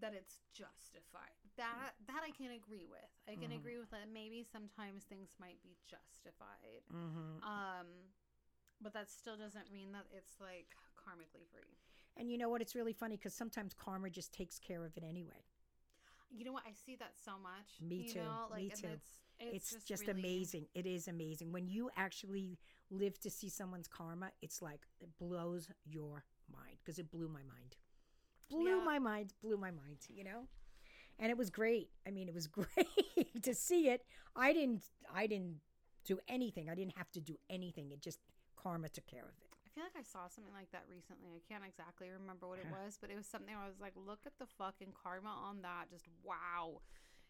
that 0.00 0.12
it's 0.16 0.40
justified. 0.52 1.36
That 1.56 1.92
that 2.06 2.22
I 2.24 2.30
can 2.32 2.52
agree 2.52 2.86
with. 2.88 3.12
I 3.28 3.36
can 3.36 3.50
Mhm. 3.50 3.56
agree 3.60 3.78
with 3.78 3.90
that. 3.90 4.08
Maybe 4.08 4.44
sometimes 4.44 5.04
things 5.04 5.34
might 5.38 5.60
be 5.62 5.76
justified. 5.84 6.84
Mm-hmm. 6.92 7.42
Um, 7.44 7.86
but 8.80 8.92
that 8.92 9.08
still 9.10 9.36
doesn't 9.36 9.72
mean 9.72 9.92
that 9.92 10.06
it's 10.12 10.40
like 10.40 10.76
karmically 10.96 11.48
free. 11.48 11.76
And 12.18 12.30
you 12.30 12.38
know 12.38 12.48
what? 12.48 12.60
It's 12.62 12.74
really 12.74 12.92
funny 12.92 13.16
because 13.16 13.34
sometimes 13.34 13.74
karma 13.74 14.10
just 14.10 14.32
takes 14.32 14.58
care 14.58 14.84
of 14.84 14.96
it 14.96 15.04
anyway. 15.06 15.44
You 16.30 16.44
know 16.44 16.52
what? 16.52 16.64
I 16.66 16.72
see 16.72 16.96
that 16.96 17.12
so 17.24 17.32
much. 17.42 17.80
Me 17.80 17.96
you 18.06 18.12
too, 18.14 18.18
Know? 18.20 18.46
Like, 18.50 18.62
me 18.62 18.68
too. 18.70 18.88
It's, 18.92 19.08
it's, 19.38 19.72
It's, 19.72 19.84
just, 19.84 20.06
really- 20.06 20.20
amazing. 20.20 20.66
It 20.74 20.86
is 20.86 21.08
amazing 21.08 21.52
when 21.52 21.68
you 21.68 21.90
actually 21.96 22.58
live 22.90 23.18
to 23.20 23.30
see 23.30 23.48
someone's 23.48 23.86
karma. 23.88 24.30
It's 24.42 24.62
like 24.62 24.80
it 25.00 25.10
blows 25.18 25.68
your 25.84 26.24
mind 26.52 26.76
because 26.84 26.98
it 26.98 27.10
blew 27.10 27.28
my 27.28 27.42
mind. 27.42 27.76
Blew 28.50 28.78
Yeah. 28.78 28.84
my 28.84 28.98
mind. 28.98 29.34
Blew 29.42 29.56
my 29.56 29.70
mind. 29.70 29.98
You 30.08 30.24
know, 30.24 30.48
and 31.18 31.30
it 31.30 31.36
was 31.36 31.50
great. 31.50 31.90
I 32.06 32.10
mean, 32.10 32.28
it 32.28 32.34
was 32.34 32.46
great 32.58 33.42
to 33.42 33.54
see 33.54 33.88
it. 33.88 34.04
I 34.34 34.52
didn't. 34.52 34.84
I 35.14 35.26
didn't 35.26 35.56
do 36.04 36.18
anything. 36.28 36.70
I 36.70 36.74
didn't 36.74 36.96
have 36.96 37.10
to 37.12 37.20
do 37.20 37.36
anything. 37.50 37.90
It 37.92 38.00
just 38.00 38.20
karma 38.56 38.88
took 38.88 39.06
care 39.06 39.22
of 39.24 39.34
it. 39.42 39.45
I 39.76 39.78
feel 39.78 39.84
like 39.92 40.00
I 40.00 40.08
saw 40.08 40.28
something 40.28 40.54
like 40.54 40.72
that 40.72 40.84
recently. 40.88 41.36
I 41.36 41.42
can't 41.52 41.62
exactly 41.66 42.08
remember 42.08 42.48
what 42.48 42.58
it 42.58 42.66
was, 42.72 42.96
but 42.98 43.10
it 43.10 43.16
was 43.16 43.26
something 43.26 43.54
I 43.54 43.66
was 43.66 43.76
like, 43.78 43.92
look 43.94 44.20
at 44.24 44.32
the 44.38 44.46
fucking 44.56 44.94
karma 44.96 45.28
on 45.28 45.60
that. 45.62 45.90
Just 45.90 46.06
wow. 46.24 46.80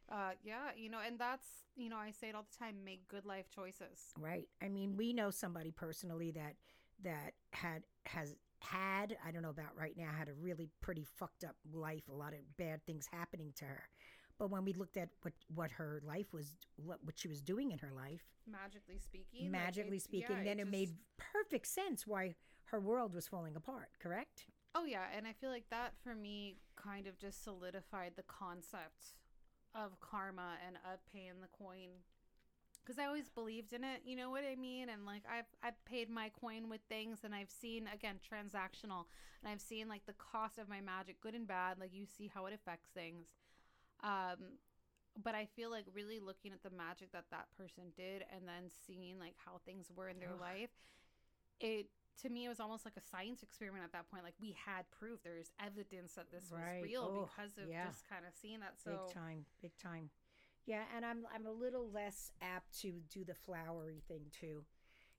Uh, 0.08 0.30
yeah, 0.44 0.70
you 0.76 0.88
know, 0.88 1.00
and 1.04 1.18
that's, 1.18 1.46
you 1.74 1.88
know, 1.88 1.96
I 1.96 2.12
say 2.12 2.28
it 2.28 2.36
all 2.36 2.46
the 2.48 2.56
time 2.56 2.84
make 2.84 3.08
good 3.08 3.26
life 3.26 3.50
choices. 3.50 4.14
Right. 4.16 4.46
I 4.62 4.68
mean, 4.68 4.96
we 4.96 5.12
know 5.12 5.30
somebody 5.30 5.72
personally 5.72 6.30
that 6.32 6.54
that 7.02 7.34
had 7.52 7.82
has 8.06 8.36
had 8.60 9.16
I 9.26 9.32
don't 9.32 9.42
know 9.42 9.50
about 9.50 9.76
right 9.76 9.96
now 9.96 10.10
had 10.16 10.28
a 10.28 10.32
really 10.32 10.70
pretty 10.80 11.04
fucked 11.18 11.42
up 11.42 11.56
life. 11.72 12.04
A 12.08 12.14
lot 12.14 12.32
of 12.32 12.38
bad 12.56 12.86
things 12.86 13.08
happening 13.12 13.52
to 13.56 13.64
her. 13.64 13.88
But 14.38 14.50
when 14.50 14.64
we 14.64 14.72
looked 14.74 14.96
at 14.96 15.08
what 15.22 15.32
what 15.54 15.70
her 15.72 16.00
life 16.06 16.32
was, 16.32 16.56
what 16.76 16.98
what 17.04 17.18
she 17.18 17.28
was 17.28 17.40
doing 17.40 17.70
in 17.70 17.78
her 17.78 17.92
life, 17.92 18.22
Magically 18.46 18.98
speaking. 18.98 19.44
like, 19.44 19.50
magically 19.50 19.96
it- 19.96 20.02
speaking, 20.02 20.36
yeah, 20.38 20.44
then 20.44 20.58
it, 20.58 20.64
just- 20.64 20.72
made 20.72 20.90
perfect 21.16 21.66
sense 21.66 22.06
why 22.06 22.34
her 22.64 22.80
world 22.80 23.14
was 23.14 23.26
falling 23.26 23.56
apart. 23.56 23.90
Correct? 23.98 24.46
Oh 24.74 24.84
yeah, 24.84 25.04
and 25.16 25.26
I 25.26 25.32
feel 25.32 25.50
like 25.50 25.68
that 25.70 25.94
for 26.02 26.14
me 26.14 26.56
kind 26.76 27.06
of 27.06 27.18
just 27.18 27.42
solidified 27.42 28.12
the 28.16 28.24
concept 28.24 29.14
of 29.74 29.98
karma 30.00 30.56
and 30.66 30.76
of 30.92 31.00
paying 31.12 31.40
the 31.40 31.48
coin. 31.48 31.88
Because 32.84 32.98
I 33.00 33.06
always 33.06 33.28
believed 33.28 33.72
in 33.72 33.82
it, 33.82 34.02
you 34.04 34.14
know 34.14 34.30
what 34.30 34.44
I 34.44 34.54
mean? 34.54 34.90
And 34.90 35.06
like 35.06 35.22
I've 35.30 35.46
I've 35.62 35.82
paid 35.86 36.10
my 36.10 36.28
coin 36.28 36.68
with 36.68 36.82
things, 36.90 37.20
and 37.24 37.34
I've 37.34 37.50
seen 37.50 37.88
again 37.92 38.16
transactional, 38.20 39.06
and 39.42 39.50
I've 39.50 39.62
seen 39.62 39.88
like 39.88 40.04
the 40.04 40.12
cost 40.12 40.58
of 40.58 40.68
my 40.68 40.82
magic, 40.82 41.20
good 41.22 41.34
and 41.34 41.48
bad. 41.48 41.78
Like 41.80 41.94
you 41.94 42.04
see 42.04 42.30
how 42.32 42.44
it 42.46 42.52
affects 42.52 42.90
things. 42.94 43.28
Um, 44.02 44.58
but 45.22 45.34
I 45.34 45.46
feel 45.46 45.70
like 45.70 45.84
really 45.94 46.20
looking 46.20 46.52
at 46.52 46.62
the 46.62 46.70
magic 46.76 47.12
that 47.12 47.24
that 47.30 47.46
person 47.56 47.84
did, 47.96 48.24
and 48.34 48.46
then 48.46 48.70
seeing 48.86 49.18
like 49.18 49.34
how 49.44 49.60
things 49.64 49.90
were 49.94 50.08
in 50.08 50.18
their 50.20 50.34
Ugh. 50.34 50.40
life, 50.40 50.70
it 51.60 51.86
to 52.22 52.28
me 52.30 52.46
it 52.46 52.48
was 52.48 52.60
almost 52.60 52.84
like 52.84 52.96
a 52.96 53.00
science 53.00 53.42
experiment 53.42 53.84
at 53.84 53.92
that 53.92 54.10
point 54.10 54.24
like 54.24 54.32
we 54.40 54.56
had 54.64 54.84
proof 54.90 55.20
there's 55.22 55.50
evidence 55.62 56.14
that 56.14 56.30
this 56.30 56.50
Right. 56.50 56.80
was 56.80 56.82
real 56.82 57.12
Oh, 57.14 57.28
because 57.28 57.58
of 57.58 57.68
yeah. 57.68 57.86
just 57.88 58.08
kind 58.08 58.24
of 58.26 58.32
seeing 58.34 58.60
that 58.60 58.74
so 58.82 58.90
big 58.90 59.14
time, 59.14 59.44
big 59.60 59.76
time. 59.76 60.10
Yeah, 60.66 60.82
and 60.94 61.04
I'm 61.04 61.26
I'm 61.34 61.46
a 61.46 61.52
little 61.52 61.90
less 61.90 62.30
apt 62.42 62.78
to 62.80 63.00
do 63.10 63.24
the 63.24 63.34
flowery 63.34 64.02
thing 64.08 64.26
too. 64.38 64.64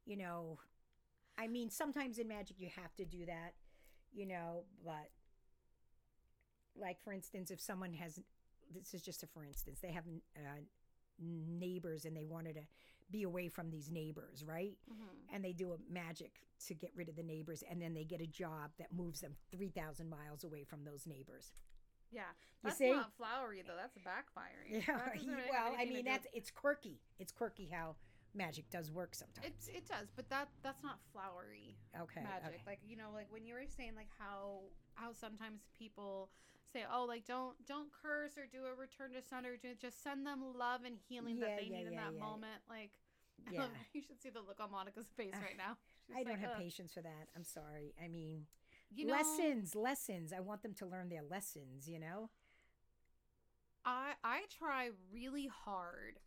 You 0.06 0.18
know, 0.18 0.60
I 1.38 1.48
mean, 1.48 1.70
sometimes 1.70 2.18
in 2.18 2.28
magic 2.28 2.60
you 2.60 2.70
have 2.76 2.96
to 2.96 3.06
do 3.06 3.26
that, 3.26 3.54
you 4.14 4.26
know, 4.26 4.66
but 4.84 5.10
like 6.76 7.02
for 7.04 7.14
instance, 7.14 7.52
if 7.52 7.60
someone 7.62 7.94
has 7.94 8.20
this 8.74 8.94
is 8.94 9.02
just 9.02 9.24
a 9.24 9.28
for 9.28 9.44
instance, 9.46 9.80
they 9.82 9.92
have 9.92 10.04
uh, 10.38 10.62
neighbors 11.20 12.06
and 12.06 12.16
they 12.16 12.26
wanted 12.26 12.56
to 12.56 12.62
be 13.10 13.24
away 13.24 13.48
from 13.48 13.70
these 13.70 13.90
neighbors, 13.90 14.44
right? 14.46 14.78
Mhm. 14.92 15.34
And 15.34 15.44
they 15.44 15.54
do 15.54 15.74
a 15.74 15.78
magic 15.92 16.42
to 16.68 16.74
get 16.74 16.92
rid 16.96 17.08
of 17.10 17.16
the 17.16 17.24
neighbors, 17.24 17.64
and 17.70 17.82
then 17.82 17.94
they 17.94 18.04
get 18.04 18.20
a 18.22 18.28
job 18.28 18.72
that 18.78 18.92
moves 18.92 19.22
them 19.22 19.36
three 19.52 19.70
thousand 19.70 20.10
miles 20.10 20.44
away 20.44 20.64
from 20.64 20.84
those 20.84 21.06
neighbors. 21.08 21.52
yeah 22.12 22.22
You 22.64 22.70
that's 22.70 22.78
see? 22.78 22.92
not 22.92 23.12
flowery 23.18 23.62
though 23.68 23.76
that's 23.76 23.98
backfiring 24.00 24.86
Yeah, 24.88 24.98
That 24.98 25.14
really 25.16 25.44
well, 25.50 25.74
I 25.78 25.86
mean 25.86 26.06
that's 26.06 26.28
it's 26.34 26.52
quirky. 26.52 27.00
It's 27.20 27.32
quirky 27.32 27.68
how 27.72 27.96
magic 28.34 28.70
does 28.70 28.92
work 28.92 29.16
sometimes. 29.16 29.68
It, 29.68 29.78
it 29.78 29.88
does, 29.88 30.08
but 30.16 30.30
that 30.30 30.50
that's 30.62 30.84
not 30.84 31.00
flowery 31.14 31.78
okay, 32.00 32.22
magic. 32.24 32.48
okay. 32.48 32.62
Like 32.66 32.80
you 32.86 32.98
know, 32.98 33.10
like 33.14 33.28
when 33.32 33.46
you 33.46 33.54
were 33.56 33.66
saying 33.78 33.94
like 33.96 34.10
how 34.20 34.64
how 34.96 35.14
sometimes 35.14 35.62
people 35.78 36.30
say, 36.72 36.84
oh, 36.92 37.06
like 37.06 37.26
don't 37.26 37.56
don't 37.66 37.90
curse 37.92 38.38
or 38.38 38.46
do 38.46 38.66
a 38.66 38.74
return 38.76 39.12
to 39.14 39.22
sender. 39.22 39.58
Ju- 39.58 39.76
Just 39.80 40.04
send 40.04 40.26
them 40.26 40.42
love 40.58 40.82
and 40.86 40.98
healing 41.08 41.38
Yeah, 41.38 41.48
that 41.48 41.58
they 41.58 41.66
yeah, 41.70 41.78
need 41.78 41.88
in 41.88 41.96
that 41.96 42.14
moment. 42.20 42.62
Like 42.70 42.92
Yeah. 43.52 43.68
you 43.94 44.02
should 44.02 44.22
see 44.22 44.30
the 44.30 44.42
look 44.42 44.60
on 44.60 44.72
Monica's 44.72 45.08
face 45.16 45.34
Uh, 45.36 45.42
right 45.42 45.58
now. 45.58 45.78
She's 46.08 46.16
I 46.16 46.24
don't 46.24 46.40
have 46.40 46.52
"Ugh." 46.52 46.62
patience 46.62 46.94
for 46.94 47.02
that. 47.02 47.28
I'm 47.36 47.44
sorry. 47.44 47.94
I 48.04 48.08
mean, 48.08 48.48
You 48.90 49.06
know, 49.06 49.14
lessons, 49.14 49.76
lessons. 49.76 50.34
I 50.34 50.40
want 50.40 50.62
them 50.64 50.74
to 50.76 50.86
learn 50.86 51.10
their 51.10 51.24
lessons. 51.24 51.88
You 51.88 52.00
know. 52.00 52.30
I 53.86 54.14
I 54.24 54.44
try 54.58 54.90
really 55.12 55.48
hard 55.48 56.20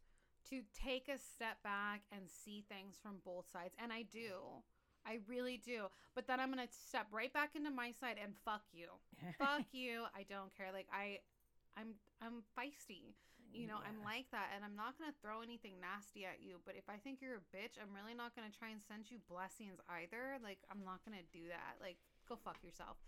to 0.51 0.63
take 0.75 1.09
a 1.09 1.19
step 1.19 1.63
back 1.63 2.03
and 2.11 2.29
see 2.29 2.65
things 2.69 2.97
from 3.03 3.21
both 3.25 3.47
sides, 3.53 3.75
and 3.79 3.93
I 3.93 4.03
do. 4.03 4.63
I 5.11 5.19
really 5.27 5.59
do. 5.59 5.91
But 6.15 6.31
then 6.31 6.39
I'm 6.39 6.55
gonna 6.55 6.71
step 6.71 7.11
right 7.11 7.33
back 7.35 7.59
into 7.59 7.75
my 7.75 7.91
side 7.99 8.15
and 8.23 8.39
fuck 8.47 8.63
you. 8.71 8.95
fuck 9.43 9.67
you. 9.75 10.07
I 10.15 10.23
don't 10.31 10.55
care. 10.55 10.71
Like 10.71 10.87
i 10.95 11.19
i'm 11.75 11.99
i'm 12.23 12.47
feisty. 12.55 13.19
You 13.51 13.67
know 13.67 13.83
i'm 13.83 13.99
like 14.07 14.31
that 14.31 14.55
and 14.55 14.63
i'm 14.63 14.79
not 14.79 14.95
gonna 14.95 15.11
throw 15.19 15.43
anything 15.43 15.83
nasty 15.83 16.23
at 16.23 16.39
you. 16.39 16.63
But 16.63 16.79
if 16.79 16.87
i 16.87 16.95
think 17.03 17.19
you're 17.19 17.43
a 17.43 17.51
bitch 17.51 17.83
i'm 17.83 17.91
really 17.91 18.15
not 18.15 18.39
gonna 18.39 18.55
try 18.55 18.71
and 18.71 18.79
send 18.79 19.11
you 19.11 19.19
blessings 19.27 19.83
either. 19.91 20.39
Like 20.39 20.63
i'm 20.71 20.87
not 20.87 21.03
gonna 21.03 21.27
do 21.35 21.51
that. 21.51 21.83
Like 21.83 21.99
go 22.31 22.39
fuck 22.39 22.63
yourself 22.63 23.03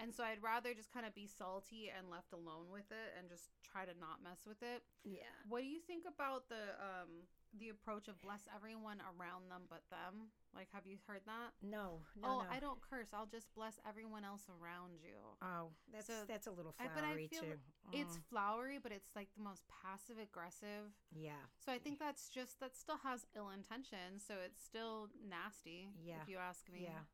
and 0.00 0.12
so 0.14 0.22
i'd 0.24 0.42
rather 0.42 0.74
just 0.74 0.92
kind 0.92 1.06
of 1.06 1.14
be 1.14 1.26
salty 1.26 1.90
and 1.96 2.10
left 2.10 2.32
alone 2.32 2.66
with 2.72 2.90
it 2.90 3.14
and 3.18 3.28
just 3.28 3.50
try 3.64 3.84
to 3.84 3.92
not 3.98 4.22
mess 4.22 4.44
with 4.46 4.62
it 4.62 4.82
yeah. 5.04 5.28
what 5.48 5.60
do 5.62 5.66
you 5.68 5.80
think 5.80 6.04
about 6.06 6.48
the 6.48 6.74
um 6.80 7.24
the 7.58 7.70
approach 7.70 8.06
of 8.08 8.20
bless 8.20 8.44
everyone 8.54 8.98
around 9.16 9.48
them 9.48 9.62
but 9.70 9.80
them 9.88 10.28
like 10.54 10.68
have 10.72 10.84
you 10.84 10.98
heard 11.06 11.22
that 11.24 11.56
No. 11.62 12.02
No. 12.20 12.28
oh 12.28 12.38
no. 12.44 12.50
i 12.52 12.60
don't 12.60 12.80
curse 12.84 13.08
i'll 13.14 13.24
just 13.30 13.48
bless 13.54 13.78
everyone 13.88 14.24
else 14.24 14.44
around 14.60 15.00
you 15.00 15.16
Oh, 15.40 15.70
that's 15.92 16.06
So- 16.08 16.26
that's 16.28 16.46
a 16.46 16.50
little 16.50 16.74
I- 16.78 16.88
but 16.92 17.02
I 17.04 17.16
flowery 17.16 17.28
feel 17.28 17.42
too. 17.42 17.56
it's 17.92 18.16
Mm, 18.18 18.22
flowery 18.28 18.78
but 18.82 18.92
it's 18.92 19.08
like 19.16 19.28
the 19.36 19.42
most 19.42 19.62
passive 19.68 20.18
aggressive 20.20 20.92
yeah. 21.14 21.40
so 21.64 21.72
i 21.72 21.78
think 21.78 21.98
that's 21.98 22.28
just 22.28 22.60
that 22.60 22.76
still 22.76 22.98
has 23.02 23.24
ill 23.34 23.48
intention 23.48 24.18
so 24.20 24.34
it's 24.44 24.60
still 24.62 25.08
nasty 25.26 25.88
Yeah. 26.04 26.20
if 26.22 26.28
you 26.28 26.36
ask 26.36 26.68
me 26.68 26.80
Yeah. 26.82 27.04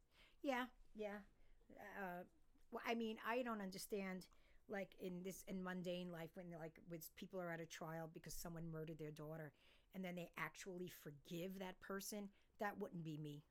Yeah. 0.42 0.64
Yeah. 0.96 1.18
Uh, 1.96 2.24
well, 2.72 2.82
I 2.86 2.94
mean, 2.94 3.16
I 3.26 3.42
don't 3.42 3.60
understand. 3.60 4.26
Like 4.68 4.90
in 5.00 5.22
this 5.22 5.44
in 5.48 5.62
mundane 5.62 6.10
life, 6.12 6.30
when 6.34 6.46
like 6.58 6.78
with 6.88 7.10
people 7.16 7.40
are 7.40 7.50
at 7.50 7.60
a 7.60 7.66
trial 7.66 8.08
because 8.14 8.32
someone 8.32 8.70
murdered 8.72 8.96
their 8.98 9.10
daughter, 9.10 9.52
and 9.94 10.02
then 10.04 10.14
they 10.14 10.30
actually 10.38 10.88
forgive 11.02 11.58
that 11.58 11.78
person, 11.80 12.28
that 12.60 12.78
wouldn't 12.78 13.04
be 13.04 13.18
me. 13.18 13.42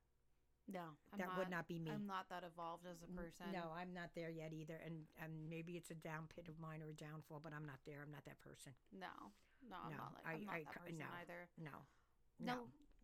no 0.71 0.95
I'm 1.13 1.19
that 1.19 1.37
would 1.37 1.49
not 1.51 1.67
be 1.67 1.77
me. 1.79 1.91
i'm 1.91 2.07
not 2.07 2.29
that 2.29 2.43
evolved 2.47 2.85
as 2.89 3.03
a 3.03 3.11
person 3.11 3.51
No, 3.51 3.75
I'm 3.75 3.93
not 3.93 4.09
there 4.15 4.29
yet 4.31 4.53
either, 4.53 4.79
and 4.85 5.03
and 5.21 5.31
maybe 5.49 5.73
it's 5.75 5.91
a 5.91 5.99
down 5.99 6.25
pit 6.33 6.47
of 6.47 6.57
mine 6.59 6.81
or 6.81 6.89
a 6.89 6.93
downfall, 6.95 7.41
but 7.43 7.51
I'm 7.53 7.65
not 7.67 7.79
there. 7.85 7.99
I'm 8.01 8.11
not 8.11 8.23
that 8.25 8.39
person. 8.39 8.71
no 8.95 9.13
no 9.69 9.77
i'm 9.85 9.91
No, 9.91 9.97
not 10.01 10.13
like 10.15 10.25
I- 10.25 10.33
i'm 10.39 10.45
not 10.47 10.55
I 10.55 10.59
that 10.63 10.73
c- 10.73 10.79
person 10.79 10.97
no. 11.05 11.09
either 11.21 11.39
No, 11.59 11.75
no. 12.39 12.53
no. 12.55 12.57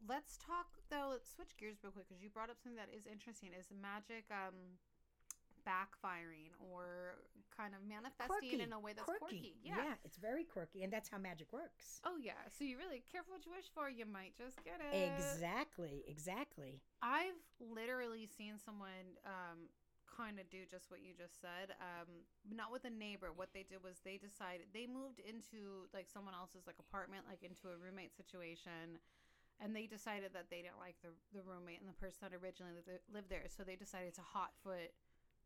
let's 0.08 0.38
talk 0.39 0.80
though 0.89 1.10
let's 1.12 1.30
switch 1.30 1.53
gears 1.60 1.84
real 1.84 1.91
quick 1.91 2.08
because 2.08 2.23
you 2.23 2.30
brought 2.32 2.49
up 2.49 2.58
something 2.58 2.80
that 2.82 2.89
is 2.89 3.06
interesting 3.06 3.51
is 3.53 3.67
magic 3.69 4.25
um 4.32 4.80
backfiring 5.67 6.56
or 6.71 7.19
kind 7.51 7.73
of 7.75 7.84
manifesting 7.84 8.63
in 8.63 8.71
a 8.71 8.80
way 8.80 8.93
that's 8.95 9.03
quirky. 9.03 9.60
Yeah. 9.60 9.75
yeah, 9.84 10.06
it's 10.08 10.15
very 10.17 10.45
quirky, 10.47 10.84
and 10.88 10.93
that's 10.93 11.10
how 11.10 11.17
magic 11.17 11.51
works. 11.51 11.99
Oh 12.08 12.15
yeah. 12.15 12.39
So 12.47 12.63
you 12.63 12.77
really 12.77 13.03
careful 13.12 13.36
what 13.36 13.43
you 13.43 13.51
wish 13.51 13.67
for. 13.75 13.89
You 13.89 14.06
might 14.08 14.38
just 14.38 14.63
get 14.63 14.80
it. 14.80 14.95
Exactly, 14.95 16.08
exactly. 16.08 16.80
I've 17.01 17.41
literally 17.60 18.30
seen 18.30 18.56
someone 18.56 19.19
um, 19.27 19.67
kind 20.08 20.39
of 20.39 20.47
do 20.49 20.63
just 20.69 20.88
what 20.88 21.03
you 21.03 21.12
just 21.17 21.41
said. 21.43 21.75
Um, 21.82 22.23
not 22.47 22.71
with 22.71 22.86
a 22.86 22.93
neighbor. 22.93 23.34
What 23.36 23.51
they 23.51 23.67
did 23.67 23.84
was 23.84 23.99
they 24.06 24.21
decided 24.21 24.71
they 24.71 24.88
moved 24.88 25.19
into 25.19 25.89
like 25.91 26.08
someone 26.08 26.38
else's 26.38 26.69
like 26.69 26.80
apartment, 26.80 27.27
like 27.27 27.43
into 27.43 27.67
a 27.73 27.77
roommate 27.77 28.15
situation, 28.15 29.01
and 29.58 29.73
they 29.73 29.89
decided 29.89 30.32
that 30.38 30.53
they 30.53 30.62
didn't 30.62 30.80
like 30.80 30.95
the 31.01 31.12
the 31.34 31.41
roommate 31.41 31.82
and 31.82 31.89
the 31.89 31.97
person 31.97 32.30
that 32.30 32.38
originally 32.38 32.77
lived, 32.86 33.06
lived 33.10 33.30
there, 33.34 33.49
so 33.49 33.65
they 33.65 33.75
decided 33.75 34.13
to 34.15 34.23
hot 34.23 34.53
foot 34.62 34.93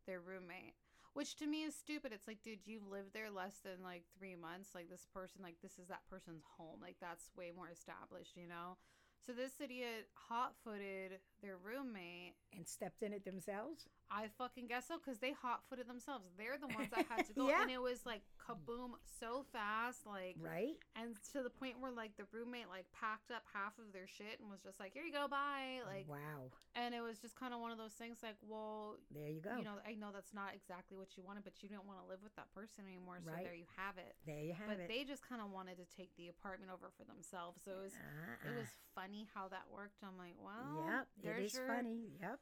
their 0.06 0.20
roommate. 0.20 0.76
Which 1.14 1.36
to 1.38 1.48
me 1.48 1.64
is 1.64 1.76
stupid. 1.76 2.14
It's 2.14 2.28
like, 2.28 2.42
dude, 2.42 2.66
you've 2.66 2.88
lived 2.88 3.14
there 3.14 3.30
less 3.30 3.60
than 3.64 3.84
like 3.84 4.04
three 4.18 4.36
months. 4.36 4.70
Like 4.74 4.90
this 4.90 5.06
person, 5.14 5.42
like 5.44 5.56
this 5.62 5.78
is 5.78 5.90
that 5.90 6.08
person's 6.10 6.44
home. 6.58 6.80
Like 6.82 6.96
that's 7.02 7.32
way 7.36 7.52
more 7.56 7.70
established, 7.70 8.38
you 8.38 8.48
know. 8.48 8.78
So 9.26 9.34
this 9.34 9.60
idiot 9.60 10.08
hot 10.16 10.54
footed 10.64 11.20
their 11.44 11.58
roommate 11.58 12.36
and 12.56 12.66
stepped 12.68 13.04
in 13.04 13.14
it 13.14 13.26
themselves. 13.26 13.88
I 14.14 14.28
fucking 14.38 14.68
guess 14.68 14.88
so 14.92 15.00
because 15.00 15.20
they 15.20 15.32
hot 15.32 15.64
footed 15.70 15.88
themselves. 15.88 16.26
They're 16.38 16.60
the 16.60 16.68
ones 16.68 16.92
that 16.92 17.06
had 17.08 17.26
to 17.28 17.34
go, 17.38 17.48
Yeah. 17.48 17.62
and 17.64 17.72
it 17.72 17.82
was 17.82 18.06
like 18.06 18.22
kaboom 18.36 19.00
so 19.20 19.46
fast, 19.56 20.06
like 20.06 20.36
Right? 20.36 20.76
and 21.00 21.16
to 21.32 21.40
the 21.42 21.50
point 21.50 21.80
where 21.80 21.92
like 21.96 22.18
the 22.18 22.26
roommate 22.36 22.68
like 22.68 22.92
packed 22.92 23.32
up 23.32 23.44
half 23.56 23.80
of 23.80 23.94
their 23.96 24.08
shit 24.12 24.44
and 24.44 24.52
was 24.52 24.60
just 24.60 24.80
like, 24.84 24.92
"Here 24.92 25.04
you 25.08 25.14
go, 25.16 25.28
bye." 25.32 25.80
Oh, 25.80 25.88
like, 25.88 26.10
wow. 26.12 26.52
and 26.76 26.92
it 26.94 27.00
was 27.00 27.20
just 27.24 27.40
kind 27.40 27.54
of 27.56 27.62
one 27.64 27.72
of 27.72 27.78
those 27.80 27.96
things 27.96 28.20
like, 28.22 28.36
well, 28.44 29.00
There 29.16 29.30
you 29.32 29.40
go. 29.40 29.56
you 29.56 29.64
know, 29.64 29.80
I 29.88 29.96
know 29.96 30.12
that's 30.12 30.34
not 30.36 30.52
exactly 30.60 30.98
what 31.00 31.16
you 31.16 31.24
wanted, 31.24 31.46
but 31.48 31.64
you 31.64 31.70
didn't 31.72 31.88
want 31.88 32.04
to 32.04 32.08
live 32.12 32.20
with 32.22 32.36
that 32.36 32.52
person 32.52 32.84
anymore, 32.92 33.24
so 33.24 33.32
Right. 33.32 33.46
there 33.48 33.56
you 33.56 33.72
have 33.80 33.96
it. 33.98 34.16
there 34.28 34.44
you 34.44 34.52
have 34.52 34.68
But 34.68 34.80
it. 34.84 34.88
they 34.92 35.08
just 35.08 35.24
kind 35.24 35.40
of 35.40 35.52
wanted 35.56 35.80
to 35.80 35.88
take 35.88 36.12
the 36.20 36.28
apartment 36.28 36.68
over 36.68 36.92
for 37.00 37.06
themselves, 37.08 37.64
so 37.64 37.72
it 37.80 37.82
was 37.88 37.96
it 37.96 38.52
Uh-uh. 38.52 38.60
was 38.60 38.68
funny 38.94 39.28
how 39.34 39.48
that 39.48 39.72
worked. 39.72 40.04
I'm 40.04 40.18
like, 40.20 40.36
well, 40.36 40.84
Yep, 40.84 41.08
it 41.40 41.46
is 41.48 41.54
your 41.56 41.68
funny. 41.72 42.12
Yep. 42.20 42.40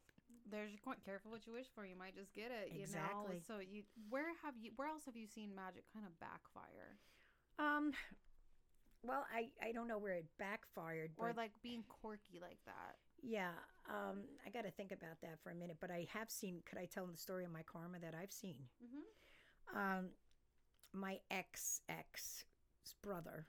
There's 0.51 0.71
your 0.71 0.79
point. 0.83 0.99
Careful 1.05 1.31
what 1.31 1.45
you 1.47 1.53
wish 1.53 1.67
for. 1.73 1.85
You 1.85 1.95
might 1.95 2.15
just 2.15 2.33
get 2.33 2.51
it. 2.51 2.71
You 2.73 2.81
Exactly. 2.81 3.35
know. 3.35 3.41
So 3.47 3.59
you 3.59 3.83
where 4.09 4.33
have 4.43 4.53
you 4.59 4.71
where 4.75 4.87
else 4.87 5.05
have 5.05 5.15
you 5.15 5.27
seen 5.27 5.53
magic 5.55 5.83
kind 5.93 6.05
of 6.05 6.19
backfire 6.19 6.97
Um. 7.57 7.93
Well, 9.01 9.25
I 9.33 9.47
I 9.65 9.71
don't 9.71 9.87
know 9.87 9.97
where 9.97 10.13
it 10.13 10.25
backfired, 10.37 11.11
or 11.17 11.31
like 11.35 11.51
being 11.63 11.83
quirky 11.87 12.39
like 12.41 12.59
that? 12.65 12.95
yeah. 13.21 13.51
Um. 13.89 14.23
I 14.45 14.49
got 14.49 14.63
to 14.65 14.71
think 14.71 14.91
about 14.91 15.21
that 15.21 15.39
for 15.41 15.51
a 15.51 15.55
minute. 15.55 15.77
But 15.79 15.91
I 15.91 16.05
have 16.13 16.29
seen. 16.29 16.61
Could 16.65 16.77
I 16.77 16.85
tell 16.85 17.05
the 17.05 17.15
story 17.17 17.45
of 17.45 17.51
my 17.51 17.63
karma 17.63 17.99
that 17.99 18.13
I've 18.13 18.33
seen? 18.33 18.57
Mm-hmm. 18.83 19.77
um, 19.77 20.09
my 20.93 21.19
ex 21.31 21.81
ex 21.87 22.43
brother 23.03 23.45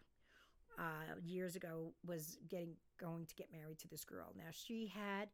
uh, 0.79 1.15
years 1.25 1.57
ago 1.57 1.95
was 2.07 2.39
getting 2.49 2.77
going 3.01 3.27
to 3.27 3.35
get 3.35 3.49
married 3.53 3.79
to 3.81 3.89
this 3.89 4.05
girl. 4.05 4.33
Now 4.37 4.51
she 4.53 4.87
had 4.95 5.31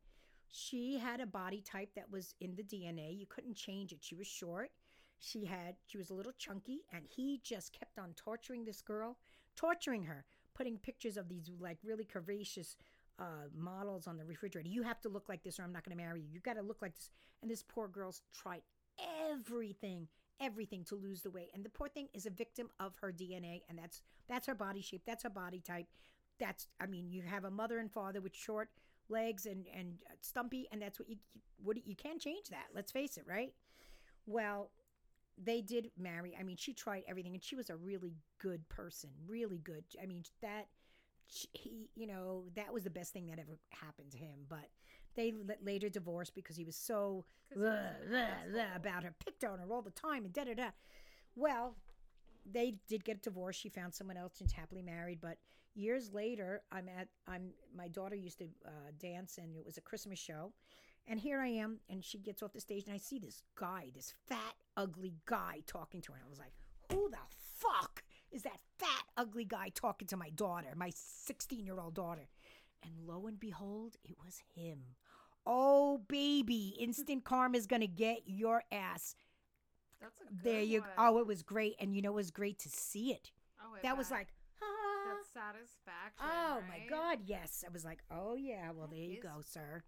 she 0.50 0.98
had 0.98 1.20
a 1.20 1.26
body 1.26 1.60
type 1.60 1.90
that 1.94 2.10
was 2.10 2.34
in 2.40 2.54
the 2.54 2.62
DNA. 2.62 3.18
You 3.18 3.26
couldn't 3.26 3.56
change 3.56 3.92
it. 3.92 3.98
She 4.02 4.14
was 4.14 4.26
short. 4.26 4.70
She 5.18 5.44
had 5.44 5.76
she 5.86 5.98
was 5.98 6.10
a 6.10 6.14
little 6.14 6.32
chunky, 6.38 6.80
and 6.92 7.04
he 7.08 7.40
just 7.42 7.72
kept 7.72 7.98
on 7.98 8.12
torturing 8.16 8.64
this 8.64 8.82
girl, 8.82 9.16
torturing 9.56 10.04
her, 10.04 10.24
putting 10.54 10.78
pictures 10.78 11.16
of 11.16 11.28
these 11.28 11.50
like 11.58 11.78
really 11.82 12.04
curvaceous 12.04 12.76
uh, 13.18 13.48
models 13.54 14.06
on 14.06 14.18
the 14.18 14.24
refrigerator. 14.24 14.68
You 14.68 14.82
have 14.82 15.00
to 15.02 15.08
look 15.08 15.28
like 15.28 15.42
this, 15.42 15.58
or 15.58 15.62
I'm 15.62 15.72
not 15.72 15.84
going 15.84 15.96
to 15.96 16.02
marry 16.02 16.20
you. 16.20 16.28
You 16.30 16.40
got 16.40 16.54
to 16.54 16.62
look 16.62 16.82
like 16.82 16.94
this. 16.94 17.10
And 17.42 17.50
this 17.50 17.62
poor 17.62 17.88
girl's 17.88 18.22
tried 18.34 18.62
everything, 19.30 20.08
everything 20.40 20.84
to 20.84 20.94
lose 20.94 21.22
the 21.22 21.30
weight. 21.30 21.50
And 21.54 21.64
the 21.64 21.70
poor 21.70 21.88
thing 21.88 22.08
is 22.14 22.26
a 22.26 22.30
victim 22.30 22.68
of 22.78 22.94
her 23.00 23.12
DNA, 23.12 23.62
and 23.68 23.78
that's 23.78 24.02
that's 24.28 24.46
her 24.46 24.54
body 24.54 24.82
shape. 24.82 25.02
That's 25.06 25.22
her 25.22 25.30
body 25.30 25.60
type. 25.60 25.86
That's 26.38 26.68
I 26.80 26.86
mean, 26.86 27.10
you 27.10 27.22
have 27.22 27.44
a 27.44 27.50
mother 27.50 27.78
and 27.78 27.90
father 27.90 28.20
with 28.20 28.34
short 28.34 28.68
legs 29.08 29.46
and 29.46 29.66
and 29.76 29.98
uh, 30.10 30.14
stumpy, 30.20 30.66
and 30.72 30.82
that's 30.82 30.98
what 30.98 31.08
you 31.08 31.16
what 31.62 31.76
you 31.86 31.96
can't 31.96 32.20
change 32.20 32.48
that. 32.50 32.66
Let's 32.74 32.92
face 32.92 33.16
it, 33.16 33.24
right? 33.26 33.52
Well, 34.26 34.70
they 35.42 35.60
did 35.60 35.90
marry. 35.98 36.36
I 36.38 36.42
mean, 36.42 36.56
she 36.56 36.72
tried 36.72 37.04
everything, 37.08 37.34
and 37.34 37.42
she 37.42 37.56
was 37.56 37.70
a 37.70 37.76
really 37.76 38.14
good 38.38 38.68
person, 38.68 39.10
really 39.26 39.58
good. 39.58 39.84
I 40.02 40.06
mean, 40.06 40.24
that 40.42 40.68
he, 41.26 41.90
you 41.94 42.06
know, 42.06 42.44
that 42.54 42.72
was 42.72 42.84
the 42.84 42.90
best 42.90 43.12
thing 43.12 43.26
that 43.26 43.38
ever 43.38 43.58
happened 43.70 44.10
to 44.12 44.18
him. 44.18 44.46
But 44.48 44.68
they 45.14 45.32
later 45.64 45.88
divorced 45.88 46.34
because 46.34 46.56
he 46.56 46.64
was 46.64 46.76
so 46.76 47.24
he 47.52 47.58
was 47.58 47.68
"Ugh, 47.68 47.74
an 48.08 48.14
ugh, 48.14 48.28
ugh," 48.54 48.58
asshole. 48.58 48.76
about 48.76 49.04
her, 49.04 49.14
picked 49.24 49.44
on 49.44 49.58
her 49.58 49.72
all 49.72 49.82
the 49.82 49.90
time, 49.90 50.24
and 50.24 50.32
da 50.32 50.44
da 50.44 50.54
da. 50.54 50.70
Well, 51.34 51.76
they 52.50 52.76
did 52.88 53.04
get 53.04 53.22
divorced. 53.22 53.60
She 53.60 53.68
found 53.68 53.94
someone 53.94 54.16
else 54.16 54.40
and 54.40 54.50
happily 54.50 54.82
married. 54.82 55.20
But 55.20 55.38
years 55.76 56.12
later, 56.12 56.62
I'm 56.72 56.88
at 56.88 57.08
I'm 57.28 57.50
my 57.76 57.88
daughter 57.88 58.16
used 58.16 58.38
to 58.38 58.46
uh, 58.64 58.70
dance, 58.98 59.38
and 59.38 59.56
it 59.56 59.64
was 59.64 59.76
a 59.76 59.80
Christmas 59.82 60.18
show. 60.18 60.52
And 61.08 61.20
here 61.20 61.40
I 61.40 61.46
am, 61.48 61.78
and 61.88 62.04
she 62.04 62.18
gets 62.18 62.42
off 62.42 62.52
the 62.52 62.60
stage, 62.60 62.84
and 62.86 62.94
I 62.94 62.98
see 62.98 63.20
this 63.20 63.42
guy, 63.54 63.90
this 63.94 64.12
fat, 64.28 64.54
ugly 64.76 65.14
guy 65.26 65.62
talking 65.66 66.00
to 66.02 66.12
her. 66.12 66.18
And 66.18 66.26
I 66.26 66.28
was 66.28 66.40
like, 66.40 66.52
who 66.90 67.08
the 67.08 67.18
fuck 67.56 68.02
is 68.32 68.42
that 68.42 68.58
fat, 68.78 69.04
ugly 69.16 69.44
guy 69.44 69.70
talking 69.72 70.08
to 70.08 70.16
my 70.16 70.30
daughter, 70.30 70.68
my 70.74 70.90
16 70.94 71.64
year 71.64 71.78
old 71.78 71.94
daughter? 71.94 72.28
And 72.82 72.92
lo 73.06 73.26
and 73.26 73.38
behold, 73.38 73.96
it 74.04 74.16
was 74.24 74.42
him. 74.54 74.80
Oh, 75.46 75.98
baby, 76.08 76.74
instant 76.80 77.24
karma's 77.24 77.66
gonna 77.66 77.86
get 77.86 78.22
your 78.26 78.64
ass. 78.72 79.14
That's 80.00 80.20
a 80.20 80.34
good 80.34 80.42
There 80.42 80.60
you 80.60 80.80
one. 80.80 80.90
Oh, 80.98 81.18
it 81.18 81.26
was 81.26 81.42
great. 81.42 81.76
And 81.78 81.94
you 81.94 82.02
know, 82.02 82.10
it 82.10 82.16
was 82.16 82.30
great 82.32 82.58
to 82.60 82.68
see 82.68 83.12
it. 83.12 83.30
Oh, 83.60 83.76
That 83.82 83.96
was 83.96 84.10
like, 84.10 84.28
satisfaction. 85.36 86.24
Oh 86.24 86.60
my? 86.68 86.86
God, 86.88 87.18
yes. 87.26 87.64
I 87.66 87.72
was 87.72 87.84
like, 87.84 87.98
oh 88.10 88.36
yeah, 88.36 88.70
well 88.74 88.88
there 88.90 88.98
you 88.98 89.20
go, 89.20 89.42
sir. 89.42 89.82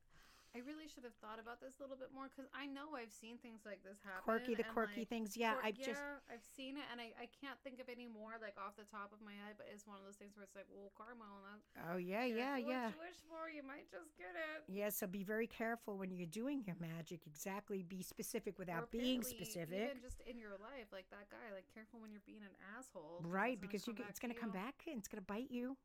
I 0.56 0.64
really 0.64 0.88
should 0.88 1.04
have 1.04 1.16
thought 1.20 1.36
about 1.36 1.60
this 1.60 1.76
a 1.76 1.84
little 1.84 2.00
bit 2.00 2.08
more 2.08 2.32
because 2.32 2.48
I 2.56 2.64
know 2.64 2.96
I've 2.96 3.12
seen 3.12 3.36
things 3.36 3.68
like 3.68 3.84
this 3.84 4.00
happen. 4.00 4.24
Quirky, 4.24 4.56
the 4.56 4.64
quirky 4.64 5.04
like, 5.04 5.12
things. 5.12 5.36
Yeah, 5.36 5.60
I've 5.60 5.76
just 5.76 6.00
yeah, 6.00 6.32
I've 6.32 6.46
seen 6.56 6.80
it, 6.80 6.88
and 6.88 6.98
I, 6.98 7.12
I 7.20 7.28
can't 7.28 7.60
think 7.60 7.84
of 7.84 7.92
any 7.92 8.08
more 8.08 8.40
like 8.40 8.56
off 8.56 8.72
the 8.80 8.88
top 8.88 9.12
of 9.12 9.20
my 9.20 9.36
head. 9.36 9.60
But 9.60 9.68
it's 9.68 9.84
one 9.84 10.00
of 10.00 10.04
those 10.08 10.16
things 10.16 10.34
where 10.34 10.48
it's 10.48 10.56
like, 10.56 10.64
well, 10.72 10.88
karma, 10.96 11.28
and 11.28 11.44
that. 11.44 11.60
Oh 11.92 12.00
yeah, 12.00 12.24
yeah, 12.24 12.56
yeah. 12.56 12.88
You 12.96 13.04
wish 13.04 13.20
for, 13.28 13.52
you 13.52 13.60
might 13.60 13.92
just 13.92 14.16
get 14.16 14.32
it. 14.32 14.64
Yeah, 14.72 14.88
so 14.88 15.04
be 15.04 15.22
very 15.22 15.46
careful 15.46 16.00
when 16.00 16.08
you're 16.08 16.30
doing 16.32 16.64
your 16.64 16.80
magic. 16.80 17.28
Exactly, 17.28 17.84
be 17.84 18.00
specific 18.00 18.58
without 18.58 18.90
being 18.90 19.20
specific. 19.22 19.92
Even 19.92 20.00
just 20.00 20.24
in 20.24 20.40
your 20.40 20.56
life, 20.56 20.88
like 20.92 21.06
that 21.12 21.28
guy. 21.28 21.52
Like, 21.52 21.68
careful 21.72 22.00
when 22.00 22.10
you're 22.10 22.24
being 22.24 22.42
an 22.42 22.56
asshole. 22.76 23.20
Right, 23.22 23.60
because 23.60 23.86
you, 23.86 23.94
it's 24.08 24.18
going 24.18 24.32
to 24.32 24.38
come 24.38 24.50
back 24.50 24.74
and 24.88 24.96
it's 24.98 25.08
going 25.08 25.20
to 25.20 25.26
bite 25.26 25.50
you 25.50 25.76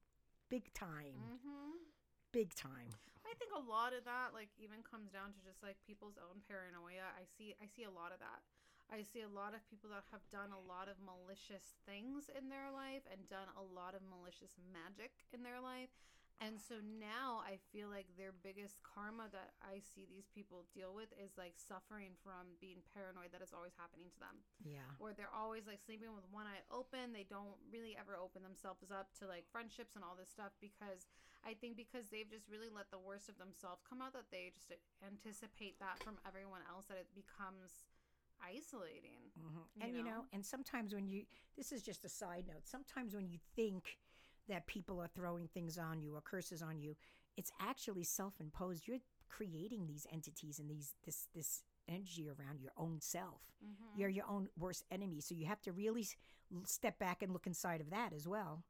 big 0.49 0.71
time. 0.73 1.19
Mm-hmm. 1.19 1.84
Big 2.32 2.56
time. 2.56 2.95
I 3.33 3.35
think 3.41 3.49
a 3.57 3.65
lot 3.65 3.97
of 3.97 4.05
that, 4.05 4.29
like, 4.37 4.53
even 4.61 4.85
comes 4.85 5.09
down 5.09 5.33
to 5.33 5.41
just 5.41 5.65
like 5.65 5.81
people's 5.89 6.21
own 6.21 6.45
paranoia. 6.45 7.09
I 7.17 7.25
see, 7.25 7.57
I 7.57 7.65
see 7.65 7.81
a 7.81 7.89
lot 7.89 8.13
of 8.13 8.21
that. 8.21 8.45
I 8.93 9.01
see 9.01 9.25
a 9.25 9.31
lot 9.31 9.57
of 9.57 9.65
people 9.65 9.89
that 9.89 10.05
have 10.13 10.21
done 10.29 10.53
a 10.53 10.61
lot 10.61 10.85
of 10.85 11.01
malicious 11.01 11.73
things 11.89 12.29
in 12.29 12.53
their 12.53 12.69
life 12.69 13.01
and 13.09 13.25
done 13.25 13.49
a 13.57 13.65
lot 13.65 13.97
of 13.97 14.05
malicious 14.05 14.53
magic 14.69 15.25
in 15.33 15.41
their 15.41 15.57
life. 15.57 15.89
And 16.37 16.59
so 16.59 16.77
now 16.83 17.41
I 17.41 17.57
feel 17.71 17.87
like 17.89 18.05
their 18.19 18.35
biggest 18.35 18.83
karma 18.83 19.31
that 19.31 19.55
I 19.63 19.79
see 19.81 20.03
these 20.05 20.27
people 20.29 20.67
deal 20.75 20.91
with 20.91 21.09
is 21.15 21.39
like 21.39 21.55
suffering 21.55 22.13
from 22.19 22.59
being 22.59 22.83
paranoid 22.91 23.31
that 23.31 23.39
it's 23.41 23.55
always 23.55 23.73
happening 23.79 24.11
to 24.13 24.19
them 24.19 24.43
Yeah. 24.61 24.83
or 24.99 25.15
they're 25.15 25.31
always 25.31 25.65
like 25.65 25.79
sleeping 25.79 26.11
with 26.13 26.27
one 26.29 26.45
eye 26.45 26.61
open. 26.69 27.15
They 27.15 27.23
don't 27.25 27.55
really 27.71 27.95
ever 27.95 28.19
open 28.19 28.43
themselves 28.43 28.91
up 28.91 29.13
to 29.21 29.29
like 29.29 29.47
friendships 29.49 29.95
and 29.95 30.03
all 30.03 30.17
this 30.19 30.29
stuff 30.29 30.51
because 30.59 31.07
I 31.45 31.53
think 31.53 31.75
because 31.75 32.08
they've 32.10 32.29
just 32.29 32.47
really 32.49 32.69
let 32.73 32.89
the 32.91 32.99
worst 32.99 33.27
of 33.29 33.38
themselves 33.38 33.82
come 33.88 34.01
out 34.01 34.13
that 34.13 34.32
they 34.32 34.51
just 34.53 34.71
anticipate 35.06 35.79
that 35.79 35.99
from 36.03 36.15
everyone 36.27 36.62
else 36.71 36.86
that 36.88 36.97
it 36.97 37.08
becomes 37.13 37.86
isolating. 38.41 39.32
hmm 39.36 39.60
You 39.75 39.84
And 39.84 39.97
you 39.97 40.03
know? 40.03 40.10
know, 40.10 40.25
and 40.34 40.45
sometimes 40.45 40.93
when 40.93 41.08
you, 41.08 41.23
this 41.58 41.71
is 41.71 41.84
just 41.84 42.06
a 42.06 42.10
side 42.10 42.45
note, 42.47 42.65
sometimes 42.67 43.13
when 43.15 43.27
you 43.27 43.39
think 43.56 43.97
that 44.49 44.67
people 44.67 44.99
are 45.01 45.08
throwing 45.08 45.47
things 45.47 45.77
on 45.77 46.01
you 46.01 46.15
or 46.15 46.21
curses 46.21 46.62
on 46.62 46.79
you, 46.79 46.95
it's 47.38 47.51
actually 47.60 48.03
self 48.03 48.39
imposed. 48.39 48.88
You're 48.88 48.99
creating 49.29 49.88
these 49.88 50.06
entities 50.12 50.60
and 50.60 50.69
these, 50.69 50.93
this, 51.06 51.27
this 51.34 51.63
energy 51.89 52.29
around 52.29 52.62
your 52.62 52.71
own 52.77 52.99
self. 53.01 53.41
Mm-hmm. 53.63 53.99
You're 53.99 54.10
your 54.10 54.25
own 54.29 54.49
worst 54.58 54.84
enemy. 54.91 55.21
So 55.21 55.36
you 55.36 55.45
have 55.45 55.62
to 55.63 55.71
really 55.71 56.06
step 56.65 56.99
back 56.99 57.21
and 57.23 57.34
look 57.34 57.47
inside 57.47 57.82
of 57.82 57.89
that 57.89 58.13
as 58.13 58.27
well. 58.27 58.63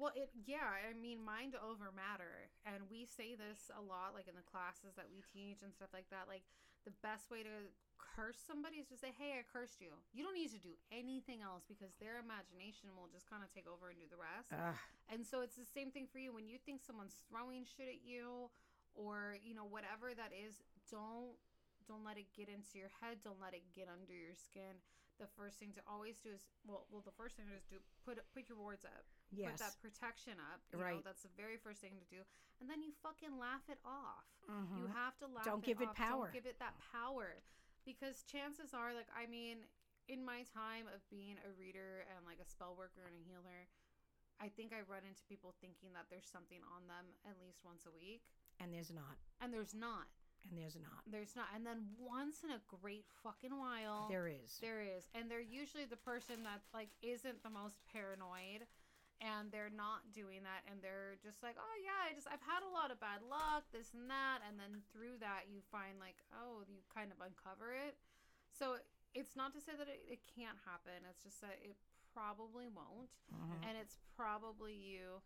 Well, 0.00 0.16
it 0.16 0.32
yeah, 0.48 0.64
I 0.64 0.96
mean 0.96 1.20
mind 1.20 1.60
over 1.60 1.92
matter, 1.92 2.48
and 2.64 2.88
we 2.88 3.04
say 3.04 3.36
this 3.36 3.68
a 3.76 3.84
lot, 3.84 4.16
like 4.16 4.32
in 4.32 4.34
the 4.34 4.48
classes 4.48 4.96
that 4.96 5.12
we 5.12 5.20
teach 5.28 5.60
and 5.60 5.76
stuff 5.76 5.92
like 5.92 6.08
that. 6.08 6.24
Like 6.24 6.40
the 6.88 6.96
best 7.04 7.28
way 7.28 7.44
to 7.44 7.68
curse 8.00 8.40
somebody 8.40 8.80
is 8.80 8.88
to 8.88 8.96
say, 8.96 9.12
"Hey, 9.12 9.36
I 9.36 9.44
cursed 9.44 9.84
you." 9.84 9.92
You 10.16 10.24
don't 10.24 10.32
need 10.32 10.56
to 10.56 10.62
do 10.62 10.72
anything 10.88 11.44
else 11.44 11.68
because 11.68 11.92
their 12.00 12.16
imagination 12.16 12.96
will 12.96 13.12
just 13.12 13.28
kind 13.28 13.44
of 13.44 13.52
take 13.52 13.68
over 13.68 13.92
and 13.92 14.00
do 14.00 14.08
the 14.08 14.16
rest. 14.16 14.48
Ugh. 14.56 14.80
And 15.12 15.20
so 15.20 15.44
it's 15.44 15.60
the 15.60 15.68
same 15.68 15.92
thing 15.92 16.08
for 16.08 16.16
you 16.16 16.32
when 16.32 16.48
you 16.48 16.56
think 16.56 16.80
someone's 16.80 17.20
throwing 17.28 17.68
shit 17.68 17.92
at 17.92 18.00
you, 18.00 18.48
or 18.96 19.36
you 19.44 19.52
know 19.52 19.68
whatever 19.68 20.16
that 20.16 20.32
is. 20.32 20.64
Don't 20.88 21.36
Don't 21.84 22.08
let 22.08 22.16
it 22.16 22.32
get 22.32 22.48
into 22.48 22.80
your 22.80 22.88
head. 23.04 23.20
Don't 23.20 23.40
let 23.40 23.52
it 23.52 23.68
get 23.76 23.92
under 23.92 24.16
your 24.16 24.32
skin. 24.32 24.80
The 25.20 25.28
first 25.36 25.60
thing 25.60 25.76
to 25.76 25.84
always 25.84 26.16
do 26.24 26.32
is 26.32 26.48
well, 26.64 26.88
well, 26.88 27.04
the 27.04 27.12
first 27.12 27.36
thing 27.36 27.52
to 27.52 27.60
do 27.68 27.84
put 28.00 28.16
put 28.32 28.48
your 28.48 28.56
wards 28.56 28.88
up. 28.88 29.04
Yes. 29.32 29.52
Put 29.52 29.58
that 29.60 29.80
protection 29.80 30.34
up. 30.52 30.60
You 30.72 30.78
Know, 30.78 30.84
Right. 30.84 31.04
that's 31.04 31.22
the 31.22 31.28
very 31.36 31.56
first 31.56 31.80
thing 31.80 31.98
to 31.98 32.04
do, 32.06 32.22
and 32.60 32.68
then 32.68 32.82
you 32.82 32.92
fucking 33.02 33.38
laugh 33.38 33.68
it 33.68 33.78
off. 33.84 34.26
Mhm. 34.48 34.78
You 34.78 34.86
have 34.88 35.16
to 35.18 35.26
laugh. 35.26 35.44
Don't 35.44 35.64
give 35.64 35.80
it 35.80 35.92
power. 35.94 36.26
Don't 36.26 36.32
give 36.34 36.46
it 36.46 36.58
that 36.58 36.78
power, 36.92 37.42
because 37.84 38.24
chances 38.24 38.74
are, 38.74 38.92
like, 38.92 39.08
I 39.14 39.26
mean, 39.26 39.66
in 40.08 40.24
my 40.24 40.42
time 40.44 40.88
of 40.88 41.08
being 41.08 41.38
a 41.38 41.52
reader 41.52 42.00
and 42.16 42.26
like 42.26 42.40
a 42.40 42.44
spell 42.44 42.74
worker 42.74 43.06
and 43.06 43.14
a 43.16 43.20
healer, 43.22 43.68
I 44.40 44.48
think 44.48 44.72
I 44.72 44.80
run 44.80 45.04
into 45.04 45.22
people 45.24 45.52
thinking 45.60 45.92
that 45.92 46.08
there's 46.10 46.26
something 46.26 46.62
on 46.64 46.86
them 46.88 47.14
at 47.24 47.38
least 47.40 47.62
once 47.62 47.86
a 47.86 47.90
week, 47.92 48.22
and 48.58 48.72
there's 48.74 48.90
not. 48.90 49.18
and 49.40 49.52
there's 49.54 49.74
not. 49.74 50.08
And 50.48 50.56
there's 50.56 50.74
not. 50.76 51.04
There's 51.06 51.36
not. 51.36 51.48
And 51.54 51.66
then 51.66 51.94
once 51.98 52.42
in 52.42 52.50
a 52.50 52.58
great 52.66 53.06
fucking 53.22 53.56
while, 53.56 54.08
There 54.08 54.26
is. 54.26 54.58
there 54.60 54.80
is, 54.80 55.06
and 55.14 55.30
they're 55.30 55.40
usually 55.40 55.84
the 55.84 55.98
person 55.98 56.42
that 56.44 56.62
like 56.72 56.88
isn't 57.02 57.42
the 57.42 57.50
most 57.50 57.76
paranoid, 57.92 58.66
and 59.20 59.52
they're 59.52 59.70
not 59.72 60.12
doing 60.16 60.42
that, 60.48 60.64
and 60.66 60.80
they're 60.80 61.20
just 61.20 61.44
like, 61.44 61.56
oh 61.60 61.76
yeah, 61.84 62.08
I 62.08 62.16
just 62.16 62.26
I've 62.26 62.42
had 62.44 62.64
a 62.64 62.72
lot 62.72 62.88
of 62.90 62.98
bad 63.00 63.20
luck, 63.22 63.68
this 63.72 63.92
and 63.92 64.08
that, 64.08 64.40
and 64.48 64.56
then 64.56 64.80
through 64.92 65.20
that 65.20 65.46
you 65.52 65.60
find 65.68 66.00
like, 66.00 66.16
oh, 66.32 66.64
you 66.64 66.80
kind 66.88 67.12
of 67.12 67.20
uncover 67.20 67.76
it. 67.76 68.00
So 68.56 68.80
it's 69.12 69.36
not 69.36 69.52
to 69.54 69.60
say 69.60 69.76
that 69.76 69.86
it, 69.88 70.00
it 70.08 70.22
can't 70.24 70.56
happen. 70.64 71.04
It's 71.08 71.22
just 71.22 71.40
that 71.44 71.60
it 71.60 71.76
probably 72.16 72.66
won't, 72.66 73.12
Mhm. 73.30 73.60
and 73.62 73.76
it's 73.78 74.00
probably 74.16 74.72
you. 74.74 75.20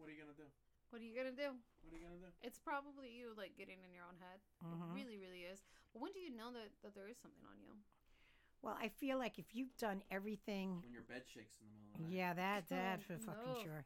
What 0.00 0.08
are 0.08 0.12
you 0.16 0.18
gonna 0.24 0.34
do? 0.34 0.48
What 0.90 1.02
are 1.02 1.06
you 1.06 1.14
gonna 1.14 1.36
do? 1.36 1.52
What 1.84 1.92
are 1.92 1.98
you 2.00 2.04
gonna 2.08 2.18
do? 2.24 2.32
It's 2.42 2.58
probably 2.58 3.12
you 3.12 3.34
like 3.36 3.54
getting 3.60 3.82
in 3.84 3.92
your 3.92 4.04
own 4.08 4.16
head. 4.18 4.40
Mhm. 4.64 4.90
It 4.90 4.94
really, 5.04 5.18
really 5.18 5.44
is. 5.44 5.62
But 5.92 6.00
when 6.02 6.12
do 6.12 6.20
you 6.20 6.30
know 6.30 6.50
that, 6.52 6.70
that 6.82 6.94
there 6.94 7.08
is 7.08 7.18
something 7.18 7.44
on 7.46 7.60
you? 7.60 7.76
Well, 8.64 8.76
I 8.80 8.88
feel 8.88 9.18
like 9.18 9.38
if 9.38 9.52
you've 9.52 9.76
done 9.76 10.00
everything, 10.10 10.80
When 10.80 10.90
your 10.92 11.04
bed 11.04 11.22
shakes 11.28 11.60
in 11.60 11.68
the 11.68 11.76
middle 11.76 11.92
of 11.92 12.00
the 12.00 12.08
night. 12.08 12.16
yeah, 12.16 12.32
that 12.32 12.68
that 12.72 13.02
for 13.04 13.18
fucking 13.20 13.52
no. 13.60 13.62
sure. 13.62 13.84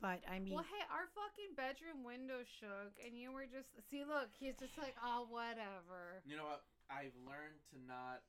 But 0.00 0.24
I 0.24 0.40
mean, 0.40 0.54
Well, 0.56 0.64
hey, 0.64 0.84
our 0.88 1.06
fucking 1.12 1.52
bedroom 1.56 2.04
window 2.04 2.40
shook, 2.60 2.96
and 3.04 3.12
you 3.16 3.32
were 3.32 3.44
just 3.44 3.68
see. 3.92 4.04
Look, 4.04 4.32
he's 4.36 4.56
just 4.56 4.76
like, 4.80 4.96
oh, 5.04 5.28
whatever. 5.28 6.24
You 6.24 6.36
know 6.40 6.48
what? 6.48 6.64
I've 6.88 7.14
learned 7.24 7.60
to 7.72 7.76
not 7.84 8.24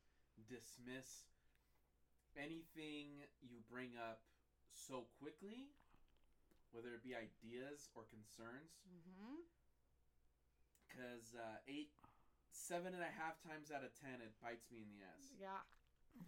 dismiss 0.51 1.27
anything 2.36 3.23
you 3.43 3.60
bring 3.71 3.95
up 3.95 4.19
so 4.75 5.08
quickly, 5.19 5.71
whether 6.71 6.91
it 6.95 7.03
be 7.03 7.15
ideas 7.15 7.88
or 7.95 8.03
concerns, 8.12 8.84
Mm-hmm. 8.88 9.43
because 10.88 11.36
uh, 11.36 11.60
eight, 11.67 11.91
seven 12.51 12.93
and 12.95 13.03
a 13.03 13.12
half 13.15 13.39
times 13.43 13.71
out 13.71 13.84
of 13.84 13.91
ten, 13.99 14.19
it 14.23 14.31
bites 14.43 14.67
me 14.71 14.84
in 14.84 14.89
the 14.91 15.03
ass. 15.03 15.31
Yeah, 15.36 15.63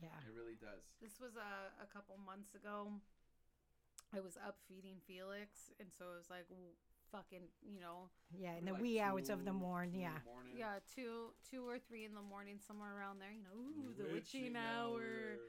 yeah, 0.01 0.17
It 0.27 0.33
really 0.35 0.55
does. 0.59 0.83
this 1.01 1.19
was 1.19 1.35
a 1.35 1.71
a 1.83 1.87
couple 1.87 2.15
months 2.25 2.55
ago. 2.55 2.91
I 4.15 4.19
was 4.23 4.37
up 4.39 4.57
feeding 4.67 4.99
Felix, 5.05 5.71
and 5.79 5.89
so 5.91 6.15
it 6.15 6.17
was 6.23 6.29
like 6.31 6.47
fucking, 7.11 7.47
you 7.63 7.79
know, 7.79 8.07
yeah, 8.31 8.55
in 8.59 8.65
the 8.65 8.73
like 8.73 8.81
wee 8.81 8.99
hours 8.99 9.29
of 9.29 9.43
the 9.43 9.51
two- 9.51 9.57
morning, 9.57 9.99
yeah. 9.99 10.19
the 10.23 10.31
morning? 10.31 10.53
yeah, 10.55 10.79
two 10.95 11.31
two 11.43 11.67
or 11.67 11.79
three 11.79 12.03
in 12.07 12.13
the 12.15 12.23
morning, 12.23 12.59
somewhere 12.59 12.91
around 12.95 13.19
there. 13.19 13.31
You 13.31 13.43
know, 13.43 13.55
ooh, 13.55 13.91
the 13.95 14.07
Witching 14.11 14.51
witching 14.51 14.55
hour. 14.55 15.39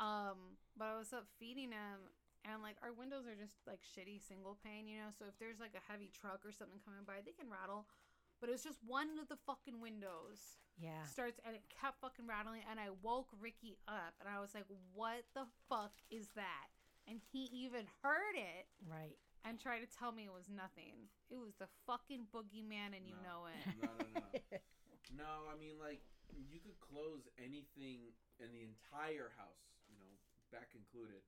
Um, 0.00 0.56
but 0.76 0.92
I 0.92 0.96
was 0.96 1.12
up 1.12 1.28
feeding 1.40 1.72
him, 1.72 2.08
and 2.44 2.60
like 2.64 2.76
our 2.84 2.92
windows 2.92 3.24
are 3.28 3.36
just 3.36 3.64
like 3.68 3.80
shitty 3.84 4.20
single 4.20 4.56
pane, 4.64 4.88
you 4.88 4.96
know. 5.00 5.12
So 5.12 5.24
if 5.28 5.36
there's 5.40 5.60
like 5.60 5.72
a 5.76 5.84
heavy 5.92 6.08
truck 6.12 6.40
or 6.44 6.52
something 6.52 6.80
coming 6.84 7.04
by, 7.04 7.20
they 7.24 7.32
can 7.36 7.48
rattle. 7.52 7.84
But 8.40 8.48
it 8.48 8.52
was 8.52 8.62
just 8.64 8.78
one 8.84 9.18
of 9.20 9.28
the 9.28 9.36
fucking 9.46 9.80
windows 9.80 10.58
Yeah. 10.78 11.02
starts, 11.04 11.40
and 11.44 11.56
it 11.56 11.62
kept 11.68 12.00
fucking 12.00 12.26
rattling. 12.26 12.62
And 12.70 12.78
I 12.78 12.90
woke 13.02 13.28
Ricky 13.40 13.78
up, 13.88 14.14
and 14.20 14.28
I 14.28 14.40
was 14.40 14.54
like, 14.54 14.66
"What 14.92 15.24
the 15.34 15.46
fuck 15.68 15.92
is 16.10 16.28
that?" 16.36 16.68
And 17.06 17.20
he 17.32 17.44
even 17.46 17.86
heard 18.02 18.34
it 18.34 18.68
Right. 18.86 19.16
and 19.44 19.58
tried 19.60 19.80
to 19.80 19.86
tell 19.86 20.12
me 20.12 20.24
it 20.26 20.32
was 20.32 20.48
nothing. 20.48 21.08
It 21.30 21.36
was 21.38 21.54
the 21.56 21.68
fucking 21.86 22.26
boogeyman, 22.34 22.94
and 22.96 23.06
you 23.08 23.14
No. 23.16 23.22
know 23.22 23.46
it. 23.46 23.76
No, 23.76 23.86
no, 23.94 24.06
no. 24.20 24.30
No, 25.16 25.46
I 25.46 25.54
mean 25.54 25.78
like 25.78 26.02
you 26.50 26.58
could 26.58 26.78
close 26.80 27.28
anything 27.38 28.12
in 28.40 28.50
the 28.50 28.62
entire 28.66 29.30
house, 29.38 29.78
you 29.88 29.94
know, 29.96 30.18
back 30.50 30.74
included. 30.74 31.22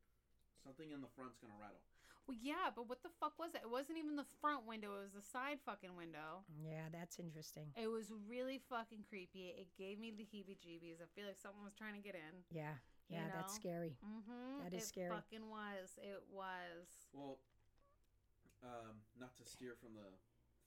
Something 0.65 0.91
in 0.91 1.01
the 1.01 1.07
front's 1.15 1.39
gonna 1.39 1.55
rattle. 1.55 1.81
Well, 2.29 2.37
yeah, 2.45 2.69
but 2.77 2.85
what 2.93 3.01
the 3.01 3.09
fuck 3.17 3.41
was 3.41 3.57
it? 3.57 3.65
It 3.65 3.73
wasn't 3.73 3.97
even 3.97 4.13
the 4.13 4.29
front 4.45 4.69
window; 4.69 5.01
it 5.01 5.09
was 5.09 5.17
the 5.17 5.25
side 5.25 5.65
fucking 5.65 5.97
window. 5.97 6.45
yeah, 6.61 6.93
that's 6.93 7.17
interesting. 7.17 7.73
It 7.73 7.89
was 7.89 8.13
really 8.29 8.61
fucking 8.69 9.09
creepy. 9.09 9.57
It 9.57 9.73
gave 9.81 9.97
me 9.97 10.13
the 10.13 10.29
heebie-jeebies. 10.29 11.01
I 11.01 11.09
feel 11.17 11.25
like 11.25 11.41
someone 11.41 11.65
was 11.65 11.73
trying 11.73 11.97
to 11.97 12.05
get 12.05 12.13
in. 12.13 12.45
Yeah. 12.53 12.77
You 13.09 13.17
Yeah, 13.17 13.33
that's 13.33 13.57
scary. 13.57 13.97
Mm-hmm. 14.05 14.61
That 14.61 14.77
is 14.77 14.85
it 14.85 14.93
scary. 14.93 15.09
It 15.09 15.17
fucking 15.17 15.49
was. 15.49 15.97
It 15.97 16.21
was. 16.29 17.09
Well, 17.17 17.41
um, 18.61 19.01
not 19.17 19.33
to 19.41 19.45
steer 19.49 19.73
from 19.81 19.97
the 19.97 20.13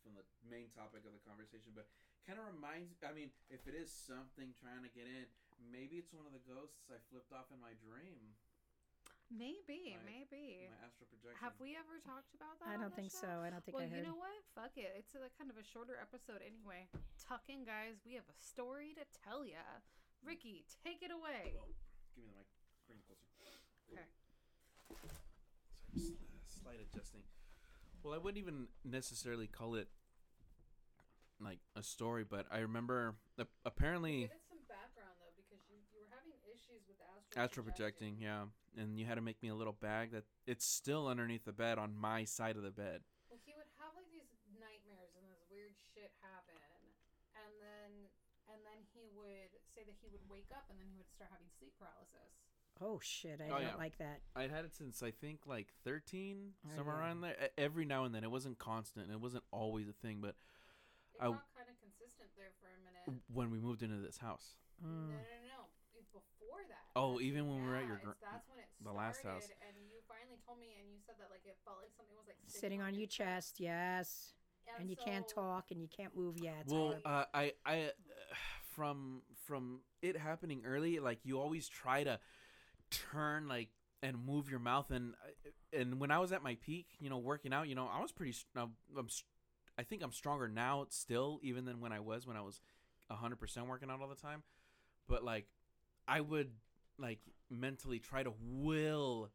from 0.02 0.18
the 0.18 0.26
main 0.50 0.74
topic 0.74 1.06
of 1.06 1.14
the 1.14 1.22
conversation, 1.22 1.78
but 1.78 1.86
kind 2.26 2.42
of 2.42 2.50
reminds. 2.50 2.98
I 3.06 3.14
mean, 3.14 3.30
if 3.54 3.70
it 3.70 3.78
is 3.78 3.94
something 3.94 4.58
trying 4.58 4.82
to 4.82 4.90
get 4.90 5.06
in, 5.06 5.30
maybe 5.70 6.02
it's 6.02 6.10
one 6.10 6.26
of 6.26 6.34
the 6.34 6.42
ghosts 6.42 6.90
I 6.90 6.98
flipped 7.14 7.30
off 7.30 7.54
in 7.54 7.62
my 7.62 7.78
dream, 7.86 8.34
Maybe, 9.32 9.96
Right. 9.96 10.28
maybe. 10.28 10.68
my 10.68 10.76
astral 10.86 11.08
projection. 11.08 11.40
Have 11.40 11.56
we 11.64 11.80
ever 11.80 12.04
talked 12.04 12.36
about 12.36 12.60
that? 12.60 12.68
I 12.68 12.76
don't 12.76 12.92
the 12.92 13.00
think 13.00 13.12
show? 13.16 13.24
so. 13.24 13.32
I 13.40 13.50
don't 13.50 13.64
think 13.64 13.80
well, 13.80 13.88
I 13.88 13.90
heard. 13.90 14.04
you 14.04 14.12
know 14.12 14.20
what? 14.20 14.36
Fuck 14.54 14.76
it. 14.76 14.92
It's 15.00 15.16
a 15.16 15.32
kind 15.40 15.48
of 15.50 15.56
a 15.56 15.64
shorter 15.64 15.96
episode 15.96 16.44
anyway. 16.44 16.92
Tuck 17.16 17.48
in, 17.48 17.64
guys. 17.64 18.04
We 18.04 18.14
have 18.20 18.28
a 18.28 18.36
story 18.36 18.92
to 19.00 19.08
tell 19.24 19.48
ya. 19.48 19.64
Ricky, 20.22 20.68
take 20.84 21.00
it 21.02 21.10
away. 21.16 21.56
Whoa, 21.56 21.72
give 22.14 22.28
me 22.28 22.30
the 22.30 22.36
mic. 22.38 22.48
Bring 22.92 23.00
it 23.00 23.06
closer. 23.08 23.24
Okay. 23.96 24.04
Sorry, 24.92 25.00
just, 25.96 26.12
uh, 26.12 26.44
slight 26.46 26.80
adjusting. 26.84 27.24
Well, 28.04 28.14
I 28.14 28.18
wouldn't 28.20 28.38
even 28.42 28.68
necessarily 28.84 29.48
call 29.48 29.76
it 29.76 29.88
like 31.40 31.60
a 31.76 31.82
story, 31.84 32.24
but 32.28 32.46
I 32.52 32.60
remember 32.60 33.16
uh, 33.40 33.46
apparently 33.66 34.28
Give 34.28 34.32
it 34.36 34.44
some 34.50 34.60
background 34.70 35.16
though, 35.24 35.34
because 35.40 35.64
you, 35.72 35.78
you 35.94 36.00
were 36.04 36.12
having 36.14 36.36
issues 36.46 36.84
with 36.86 36.98
astral, 37.02 37.44
astral 37.44 37.64
projecting, 37.66 38.18
yeah, 38.22 38.46
and 38.78 38.98
you 39.00 39.06
had 39.06 39.16
to 39.16 39.22
make 39.22 39.42
me 39.44 39.50
a 39.50 39.56
little 39.56 39.74
bag 39.76 40.12
that 40.12 40.24
it's 40.48 40.66
still 40.66 41.08
underneath 41.08 41.46
the 41.46 41.52
bed 41.54 41.78
on 41.78 41.96
my 41.96 42.24
side 42.24 42.56
of 42.58 42.64
the 42.64 42.72
bed. 42.72 43.02
Well, 43.30 43.40
he 43.46 43.54
would 43.56 43.68
have 43.80 43.96
like 43.96 44.08
these 44.12 44.28
nightmares 44.60 45.12
and 45.18 45.26
this 45.30 45.44
weird 45.52 45.74
shit 45.96 46.12
happen, 46.22 46.56
and 47.36 47.52
then 47.62 47.92
and 48.52 48.60
then 48.68 48.84
he 48.92 49.08
would 49.16 49.52
say 49.74 49.84
that 49.88 49.96
he 50.02 50.08
would 50.12 50.24
wake 50.30 50.52
up 50.52 50.68
and 50.70 50.76
then 50.80 50.88
he 50.92 50.98
would 50.98 51.08
start 51.12 51.32
having 51.32 51.48
sleep 51.60 51.72
paralysis. 51.80 52.36
Oh 52.82 53.00
shit! 53.00 53.40
I 53.40 53.46
Oh, 53.48 53.60
don't 53.62 53.62
yeah. 53.62 53.76
like 53.78 53.98
that. 54.00 54.22
I'd 54.36 54.50
had 54.52 54.66
it 54.66 54.74
since 54.74 55.04
I 55.04 55.12
think 55.12 55.46
like 55.46 55.68
13, 55.86 56.54
Oh, 56.66 56.76
somewhere 56.76 56.96
yeah. 56.98 57.02
around 57.02 57.22
there. 57.22 57.36
E- 57.40 57.54
Every 57.58 57.86
now 57.86 58.06
and 58.06 58.16
then, 58.16 58.24
it 58.24 58.32
wasn't 58.32 58.58
constant. 58.58 59.12
It 59.12 59.22
wasn't 59.22 59.44
always 59.52 59.88
a 59.88 59.94
thing, 59.94 60.20
but 60.20 60.36
It 61.14 61.22
I- 61.22 61.30
got 61.30 61.46
kind 61.56 61.70
of 61.70 61.78
consistent 61.80 62.32
there 62.36 62.52
for 62.60 62.68
a 62.74 62.80
minute. 62.82 63.22
when 63.32 63.52
we 63.52 63.60
moved 63.60 63.84
into 63.84 63.98
this 63.98 64.18
house, 64.18 64.56
Mm. 64.84 65.10
no, 65.10 65.16
no, 65.16 65.38
no. 65.46 65.51
Before 66.94 67.04
that. 67.04 67.18
Oh, 67.18 67.22
even 67.22 67.48
when 67.50 67.62
we 67.64 67.68
were 67.68 67.76
at 67.78 67.86
your 67.86 67.98
yeah, 67.98 68.06
gr- 68.06 68.20
that's 68.32 68.48
when 68.50 68.60
it 68.60 68.68
the 68.84 68.92
last 68.92 69.24
house. 69.24 69.50
And 69.68 69.76
you 69.90 70.00
finally 70.08 70.38
told 70.46 70.60
me, 70.60 70.76
and 70.80 70.90
you 70.92 71.00
said 71.06 71.16
that 71.20 71.30
like 71.32 71.46
it 71.46 71.58
felt 71.66 71.78
like 71.82 71.92
something 71.96 72.16
was 72.16 72.28
like 72.28 72.38
Sitting 72.48 72.82
on 72.82 72.94
your 72.96 73.08
chest, 73.08 73.60
yes, 73.60 74.34
and 74.78 74.90
you 74.90 74.96
can't 74.98 75.28
talk 75.28 75.72
and 75.72 75.82
you 75.82 75.88
can't 75.88 76.16
move 76.16 76.38
yet. 76.38 76.66
Well, 76.68 76.96
uh, 77.06 77.26
I, 77.34 77.54
I, 77.66 77.80
uh, 77.84 77.88
from 78.76 79.22
from 79.46 79.80
it 80.02 80.18
happening 80.18 80.64
early, 80.66 81.00
like 81.00 81.20
you 81.24 81.40
always 81.40 81.68
try 81.68 82.04
to 82.04 82.20
turn 82.90 83.48
like 83.48 83.70
and 84.04 84.18
move 84.26 84.50
your 84.50 84.60
mouth, 84.60 84.92
and 84.92 85.14
and 85.74 86.00
when 86.00 86.12
I 86.12 86.20
was 86.20 86.32
at 86.32 86.44
my 86.44 86.56
peak, 86.56 86.88
you 87.00 87.10
know, 87.10 87.18
working 87.18 87.54
out, 87.54 87.68
you 87.68 87.76
know, 87.76 87.90
I 87.92 88.02
was 88.02 88.12
pretty. 88.12 88.32
s- 88.32 88.46
I'm, 88.56 88.72
I'm 88.98 89.06
s- 89.06 89.24
I 89.78 89.84
think 89.84 90.04
I'm 90.04 90.12
stronger 90.12 90.48
now 90.48 90.86
still, 90.90 91.40
even 91.44 91.66
than 91.66 91.80
when 91.80 91.92
I 91.92 92.00
was 92.00 92.28
when 92.28 92.38
I 92.38 92.42
was 92.42 92.62
hundred 93.10 93.38
percent 93.40 93.68
working 93.68 93.90
out 93.90 94.02
all 94.02 94.08
the 94.10 94.16
time. 94.16 94.44
But 95.08 95.24
like, 95.24 95.48
I 96.08 96.22
would 96.22 96.52
like 97.02 97.20
mentally 97.50 98.00
try 98.00 98.24
to 98.24 98.34
will 98.42 99.30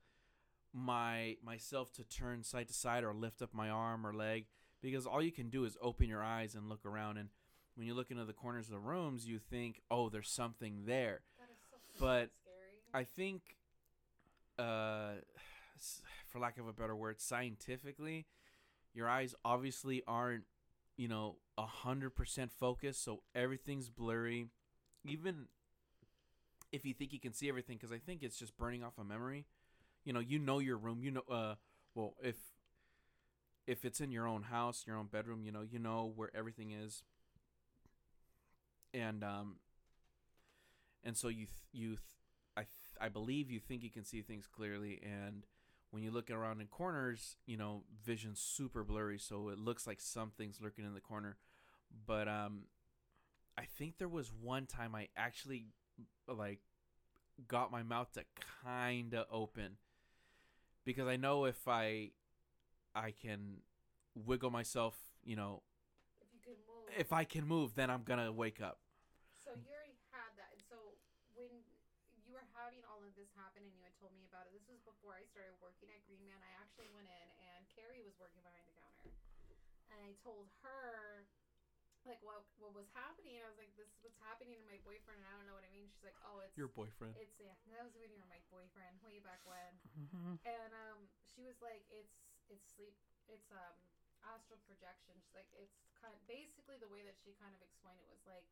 my 0.73 1.37
myself 1.45 1.93
to 1.93 2.05
turn 2.05 2.43
side 2.43 2.69
to 2.69 2.75
side 2.75 3.03
or 3.05 3.15
lift 3.15 3.41
up 3.43 3.55
my 3.55 3.69
arm 3.71 4.07
or 4.07 4.13
leg 4.13 4.45
because 4.83 5.07
all 5.07 5.23
you 5.23 5.33
can 5.33 5.49
do 5.49 5.65
is 5.65 5.77
open 5.81 6.09
your 6.09 6.23
eyes 6.23 6.55
and 6.55 6.69
look 6.69 6.85
around 6.85 7.17
and 7.17 7.29
when 7.77 7.87
you 7.87 7.95
look 7.95 8.11
into 8.11 8.25
the 8.25 8.33
corners 8.33 8.67
of 8.67 8.73
the 8.73 8.79
rooms 8.79 9.27
you 9.27 9.39
think 9.39 9.81
oh 9.91 10.09
there's 10.09 10.29
something 10.29 10.83
there 10.87 11.21
That 11.39 11.49
is 11.51 11.59
so 11.71 11.77
but 11.99 12.31
scary. 12.35 13.03
i 13.03 13.05
think 13.05 13.43
uh 14.59 15.13
for 16.27 16.39
lack 16.39 16.59
of 16.59 16.67
a 16.67 16.73
better 16.73 16.97
word 16.97 17.21
scientifically 17.21 18.27
your 18.95 19.09
eyes 19.09 19.35
obviously 19.45 20.03
aren't 20.07 20.45
you 20.97 21.09
know 21.09 21.37
a 21.59 21.67
hundred 21.67 22.11
percent 22.11 22.51
focused 22.53 23.03
so 23.05 23.23
everything's 23.35 23.89
blurry 23.89 24.47
even 25.05 25.47
if 26.77 26.85
you 26.87 26.95
think 26.95 27.13
you 27.13 27.21
can 27.21 27.33
see 27.35 27.49
everything 27.49 27.77
because 27.77 27.93
i 27.93 27.99
think 27.99 28.23
it's 28.23 28.39
just 28.39 28.57
burning 28.59 28.85
off 28.85 28.95
a 28.99 29.05
memory. 29.05 29.47
You 30.05 30.13
know 30.15 30.21
you 30.21 30.39
know 30.39 30.61
your 30.61 30.79
room 30.79 31.01
you 31.03 31.11
know 31.13 31.25
uh 31.31 31.55
well 31.95 32.15
if 32.23 32.37
if 33.67 33.85
it's 33.85 34.01
in 34.01 34.11
your 34.13 34.27
own 34.27 34.43
house 34.45 34.85
your 34.87 34.97
own 34.97 35.07
bedroom 35.07 35.43
you 35.45 35.53
know 35.53 35.63
you 35.63 35.79
know 35.79 36.13
where 36.15 36.31
everything 36.35 36.71
is. 36.73 37.03
And 38.95 39.23
um 39.23 39.57
and 41.05 41.17
so 41.17 41.29
you 41.29 41.47
th- 41.47 41.51
you 41.73 41.89
th- 41.91 42.01
I 42.57 42.61
th- 42.63 42.71
I 43.01 43.09
believe 43.09 43.51
you 43.51 43.61
think 43.61 43.83
you 43.83 43.91
can 43.91 44.05
see 44.05 44.23
things 44.23 44.47
clearly, 44.47 45.01
and 45.03 45.45
when 45.91 46.03
you 46.03 46.11
look 46.11 46.31
around 46.31 46.61
in 46.61 46.67
corners, 46.67 47.37
you 47.47 47.57
know, 47.57 47.85
vision's 48.05 48.41
super 48.41 48.83
blurry, 48.83 49.19
so 49.19 49.49
it 49.49 49.59
looks 49.59 49.87
like 49.87 50.01
something's 50.01 50.61
lurking 50.61 50.85
in 50.85 50.95
the 50.95 51.01
corner. 51.01 51.37
But 52.07 52.29
um, 52.29 52.63
I 53.59 53.65
think 53.65 53.99
there 53.99 54.09
was 54.09 54.33
one 54.33 54.67
time 54.67 54.95
I 54.95 55.09
actually 55.17 55.67
like 56.29 56.61
got 57.49 57.71
my 57.71 57.83
mouth 57.83 58.11
to 58.13 58.25
kind 58.65 59.15
of 59.15 59.27
open 59.31 59.77
because 60.85 61.07
I 61.07 61.17
know 61.17 61.45
if 61.45 61.69
I 61.69 62.11
I 62.95 63.13
can 63.13 63.61
wiggle 64.15 64.51
myself, 64.51 64.97
you 65.25 65.37
know, 65.37 65.61
If 66.21 66.33
you 66.33 66.41
can 66.41 66.57
move. 66.65 66.89
if 66.97 67.13
I 67.13 67.25
can 67.25 67.45
move, 67.47 67.75
then 67.75 67.91
I'm 67.91 68.03
gonna 68.05 68.33
wake 68.33 68.61
up. 68.63 68.79
So 69.45 69.53
you 69.53 69.69
already 69.69 69.99
had 70.11 70.33
that, 70.41 70.51
and 70.57 70.63
so 70.65 70.97
when 71.37 71.53
you 72.25 72.33
were 72.33 72.47
having 72.57 72.81
all 72.89 73.05
of 73.05 73.13
this 73.15 73.29
happen, 73.37 73.63
and 73.63 73.73
you 73.77 73.83
had 73.85 73.93
told 74.01 74.17
me 74.17 74.25
about 74.27 74.49
it, 74.49 74.57
this 74.57 74.67
was 74.67 74.81
before 74.83 75.13
I 75.15 75.23
started 75.29 75.55
working 75.61 75.93
at 75.93 76.01
Green 76.09 76.25
Man. 76.25 76.41
I 76.41 76.53
actually 76.59 76.89
went 76.97 77.07
in, 77.07 77.29
and 77.53 77.69
Carrie 77.77 78.01
was 78.03 78.17
working 78.17 78.41
behind 78.43 78.65
the 78.65 78.75
counter, 78.81 79.13
and 79.93 79.99
I 80.03 80.17
told 80.25 80.49
her 80.65 81.27
like 82.07 82.23
what 82.23 82.43
what 82.63 82.73
was 82.73 82.87
happening. 82.95 83.39
I 83.43 83.47
was 83.51 83.59
like, 83.59 83.75
"This 83.77 83.91
is 83.91 83.99
what's 84.03 84.19
happening 84.23 84.57
to 84.59 84.67
my 84.67 84.79
boyfriend," 84.87 85.21
and 85.23 85.27
I 85.29 85.35
don't 85.37 85.47
know 85.47 85.55
what 85.59 85.67
I 85.67 85.73
mean. 85.75 85.91
She's 85.91 86.07
like, 86.07 86.17
"Oh, 86.23 86.41
it's 86.41 86.57
your 86.57 86.71
boyfriend. 86.71 87.15
it's 87.19 87.35
yeah, 87.39 87.55
that 87.75 87.83
was 87.85 87.95
when 87.99 88.09
you 88.11 88.19
were 88.23 88.31
my 88.31 88.41
boyfriend 88.51 89.03
way 89.03 89.19
back 89.19 89.43
when." 89.45 89.73
Mhm. 89.99 90.39
and 90.47 90.71
um 90.75 91.09
she 91.35 91.43
was 91.45 91.59
like 91.61 91.83
it's 91.91 92.15
it's 92.49 92.65
sleep 92.75 92.95
it's 93.27 93.51
um 93.51 93.77
astral 94.23 94.59
projection 94.67 95.15
she's 95.23 95.35
like 95.35 95.51
it's 95.55 95.79
kind 96.01 96.15
of 96.15 96.19
basically 96.27 96.79
the 96.79 96.89
way 96.91 97.03
that 97.03 97.15
she 97.19 97.35
kind 97.39 97.55
of 97.55 97.61
explained 97.63 97.99
it 98.03 98.11
was 98.11 98.23
like 98.27 98.47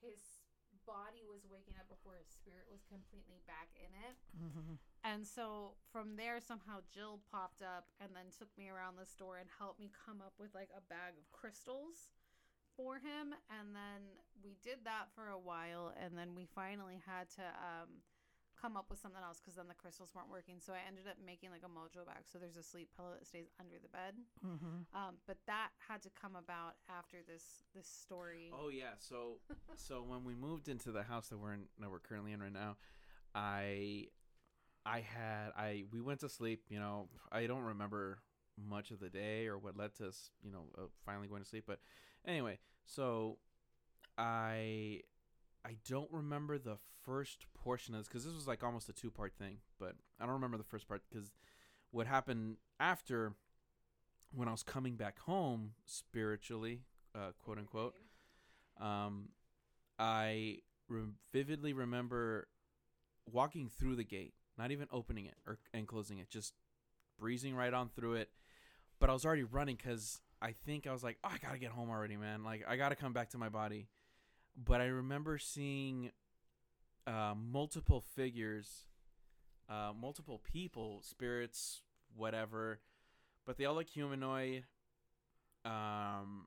his 0.00 0.40
body 0.84 1.22
was 1.24 1.46
waking 1.48 1.76
up 1.80 1.88
before 1.88 2.16
his 2.18 2.28
spirit 2.28 2.66
was 2.68 2.82
completely 2.84 3.40
back 3.46 3.70
in 3.76 3.92
it 3.94 4.16
Mhm. 4.36 4.78
and 5.04 5.26
so 5.26 5.76
from 5.92 6.16
there 6.16 6.40
somehow 6.40 6.80
jill 6.92 7.20
popped 7.30 7.62
up 7.62 7.88
and 8.00 8.14
then 8.16 8.30
took 8.30 8.50
me 8.58 8.68
around 8.68 8.96
the 8.96 9.06
store 9.06 9.38
and 9.38 9.48
helped 9.48 9.78
me 9.80 9.88
come 9.92 10.20
up 10.20 10.34
with 10.38 10.52
like 10.54 10.70
a 10.76 10.80
bag 10.82 11.16
of 11.16 11.30
crystals 11.32 12.08
for 12.76 12.96
him 12.96 13.34
and 13.50 13.74
then 13.74 14.02
we 14.42 14.56
did 14.62 14.78
that 14.84 15.06
for 15.14 15.28
a 15.28 15.38
while 15.38 15.92
and 16.02 16.16
then 16.18 16.34
we 16.34 16.46
finally 16.54 17.00
had 17.06 17.28
to 17.30 17.42
um 17.42 18.02
come 18.60 18.76
up 18.76 18.86
with 18.88 18.98
something 18.98 19.20
else 19.22 19.40
because 19.40 19.56
then 19.56 19.68
the 19.68 19.74
crystals 19.74 20.12
weren't 20.14 20.30
working 20.30 20.56
so 20.58 20.72
i 20.72 20.78
ended 20.86 21.04
up 21.06 21.16
making 21.24 21.50
like 21.50 21.62
a 21.64 21.68
mojo 21.68 22.04
bag 22.06 22.22
so 22.24 22.38
there's 22.38 22.56
a 22.56 22.62
sleep 22.62 22.88
pillow 22.96 23.10
that 23.18 23.26
stays 23.26 23.46
under 23.60 23.76
the 23.82 23.88
bed 23.88 24.14
Mhm. 24.44 24.86
um, 24.94 25.16
but 25.26 25.36
that 25.46 25.70
had 25.88 26.00
to 26.02 26.10
come 26.10 26.34
about 26.36 26.74
after 26.88 27.18
this 27.26 27.64
this 27.74 27.86
story 27.86 28.50
Oh 28.52 28.68
yeah, 28.68 28.94
so 28.98 29.40
so 29.76 30.02
when 30.02 30.24
we 30.24 30.34
moved 30.34 30.68
into 30.68 30.92
the 30.92 31.02
house 31.02 31.28
that 31.28 31.38
we're 31.38 31.52
in 31.54 31.66
that 31.80 31.90
we're 31.90 31.98
currently 32.00 32.32
in 32.32 32.40
right 32.42 32.52
now, 32.52 32.76
I 33.34 34.08
I 34.86 35.00
had 35.00 35.50
I 35.56 35.84
we 35.92 36.00
went 36.00 36.20
to 36.20 36.28
sleep, 36.28 36.64
you 36.68 36.78
know, 36.78 37.08
I 37.32 37.46
don't 37.46 37.62
remember 37.62 38.18
much 38.56 38.90
of 38.92 39.00
the 39.00 39.10
day 39.10 39.46
or 39.48 39.58
what 39.58 39.76
led 39.76 39.94
to 39.96 40.06
us, 40.08 40.30
you 40.42 40.52
know, 40.52 40.66
uh, 40.78 40.82
finally 41.04 41.26
going 41.26 41.42
to 41.42 41.48
sleep, 41.48 41.64
but 41.66 41.80
anyway, 42.26 42.58
so 42.86 43.38
I 44.18 45.02
I 45.64 45.76
don't 45.88 46.10
remember 46.12 46.58
the 46.58 46.78
first 47.04 47.46
portion 47.54 47.94
of 47.94 48.00
this 48.00 48.08
cuz 48.08 48.24
this 48.24 48.34
was 48.34 48.46
like 48.46 48.62
almost 48.62 48.88
a 48.88 48.92
two-part 48.92 49.34
thing, 49.38 49.58
but 49.78 49.96
I 50.20 50.24
don't 50.24 50.34
remember 50.34 50.56
the 50.58 50.64
first 50.64 50.88
part 50.88 51.02
cuz 51.12 51.32
what 51.90 52.06
happened 52.06 52.56
after 52.80 53.34
when 54.32 54.48
I 54.48 54.50
was 54.50 54.62
coming 54.62 54.96
back 54.96 55.20
home 55.20 55.74
spiritually, 55.86 56.82
uh, 57.14 57.32
quote 57.38 57.58
unquote, 57.58 57.94
um, 58.80 59.30
I 59.98 60.58
re- 60.88 61.12
vividly 61.32 61.72
remember 61.72 62.48
walking 63.30 63.68
through 63.68 63.96
the 63.96 64.04
gate, 64.04 64.34
not 64.58 64.70
even 64.70 64.88
opening 64.90 65.26
it 65.26 65.36
or 65.46 65.58
and 65.72 65.86
closing 65.86 66.18
it, 66.18 66.28
just 66.28 66.54
breezing 67.18 67.54
right 67.54 67.72
on 67.72 67.88
through 67.88 68.14
it. 68.14 68.30
But 68.98 69.10
I 69.10 69.12
was 69.12 69.24
already 69.24 69.44
running 69.44 69.76
because 69.76 70.20
I 70.44 70.54
think 70.66 70.86
I 70.86 70.92
was 70.92 71.02
like, 71.02 71.16
oh, 71.24 71.30
I 71.32 71.38
gotta 71.38 71.58
get 71.58 71.70
home 71.70 71.88
already, 71.88 72.18
man. 72.18 72.44
Like 72.44 72.66
I 72.68 72.76
gotta 72.76 72.96
come 72.96 73.14
back 73.14 73.30
to 73.30 73.38
my 73.38 73.48
body. 73.48 73.88
But 74.62 74.82
I 74.82 74.86
remember 74.86 75.38
seeing 75.38 76.10
uh, 77.06 77.32
multiple 77.34 78.04
figures, 78.14 78.84
uh, 79.70 79.92
multiple 79.98 80.42
people, 80.52 81.00
spirits, 81.02 81.80
whatever, 82.14 82.80
but 83.46 83.56
they 83.56 83.64
all 83.64 83.74
look 83.74 83.88
humanoid. 83.88 84.64
Um, 85.64 86.46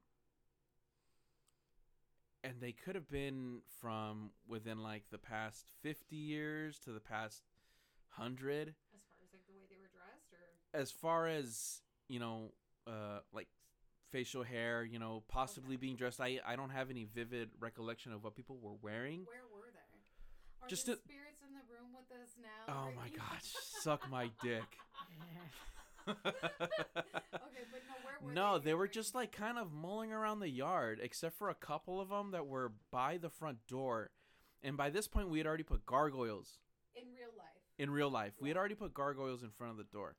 and 2.44 2.62
they 2.62 2.74
could 2.74 2.94
have 2.94 3.10
been 3.10 3.62
from 3.82 4.30
within 4.48 4.84
like 4.84 5.06
the 5.12 5.18
past 5.18 5.72
50 5.82 6.16
years 6.16 6.78
to 6.86 6.92
the 6.92 7.00
past 7.00 7.42
100 8.16 8.76
as 8.94 9.02
far 9.10 9.26
as 9.26 9.34
like 9.34 9.48
the 9.48 9.54
way 9.54 9.64
they 9.68 9.76
were 9.76 9.90
dressed 9.92 10.34
or 10.34 10.80
as 10.80 10.92
far 10.92 11.28
as 11.28 11.82
you 12.08 12.20
know 12.20 12.52
uh 12.86 13.20
like 13.34 13.48
facial 14.12 14.44
hair 14.44 14.84
you 14.84 15.00
know 15.00 15.24
possibly 15.28 15.76
Okay. 15.76 15.82
being 15.82 15.96
dressed 15.96 16.20
i 16.22 16.40
i 16.46 16.56
don't 16.56 16.70
have 16.70 16.90
any 16.90 17.04
vivid 17.14 17.50
recollection 17.60 18.12
of 18.14 18.24
what 18.24 18.36
people 18.36 18.58
were 18.62 18.76
wearing 18.82 19.22
where 19.26 19.44
were 19.54 19.70
they 19.72 19.80
are 20.64 20.68
Just 20.68 20.86
the 20.86 20.94
a- 20.94 20.98
spirits 20.98 21.42
in 21.48 21.54
the 21.54 21.62
room 21.72 21.92
with 21.94 22.10
us 22.22 22.30
now 22.42 22.74
oh 22.74 22.92
my 22.96 23.10
gosh 23.10 23.52
suck 23.82 24.10
my 24.10 24.30
dick 24.42 24.64
okay 26.08 26.22
but 27.72 27.82
no 27.88 27.96
where 28.04 28.18
were 28.22 28.32
no, 28.34 28.58
they 28.58 28.66
they 28.70 28.74
were 28.74 28.88
just 28.88 29.14
like 29.14 29.32
kind 29.32 29.58
of 29.58 29.72
mulling 29.74 30.12
around 30.14 30.40
the 30.40 30.50
yard, 30.50 31.00
except 31.02 31.38
for 31.38 31.50
a 31.50 31.54
couple 31.56 32.00
of 32.00 32.08
them 32.10 32.32
that 32.32 32.48
were 32.48 32.72
by 32.92 33.18
the 33.18 33.30
front 33.30 33.58
door. 33.68 34.12
And 34.64 34.78
by 34.78 34.90
this 34.90 35.08
point, 35.08 35.30
we 35.30 35.38
had 35.38 35.46
already 35.48 35.64
put 35.64 35.86
gargoyles 35.86 36.60
in 36.96 37.04
real 37.14 37.30
life 37.38 37.46
in 37.78 37.92
real 37.92 38.10
life. 38.10 38.34
We 38.40 38.48
had 38.48 38.58
already 38.58 38.76
put 38.76 38.94
gargoyles 38.94 39.44
in 39.44 39.50
front 39.52 39.72
of 39.72 39.78
the 39.78 39.84
door. 39.84 40.16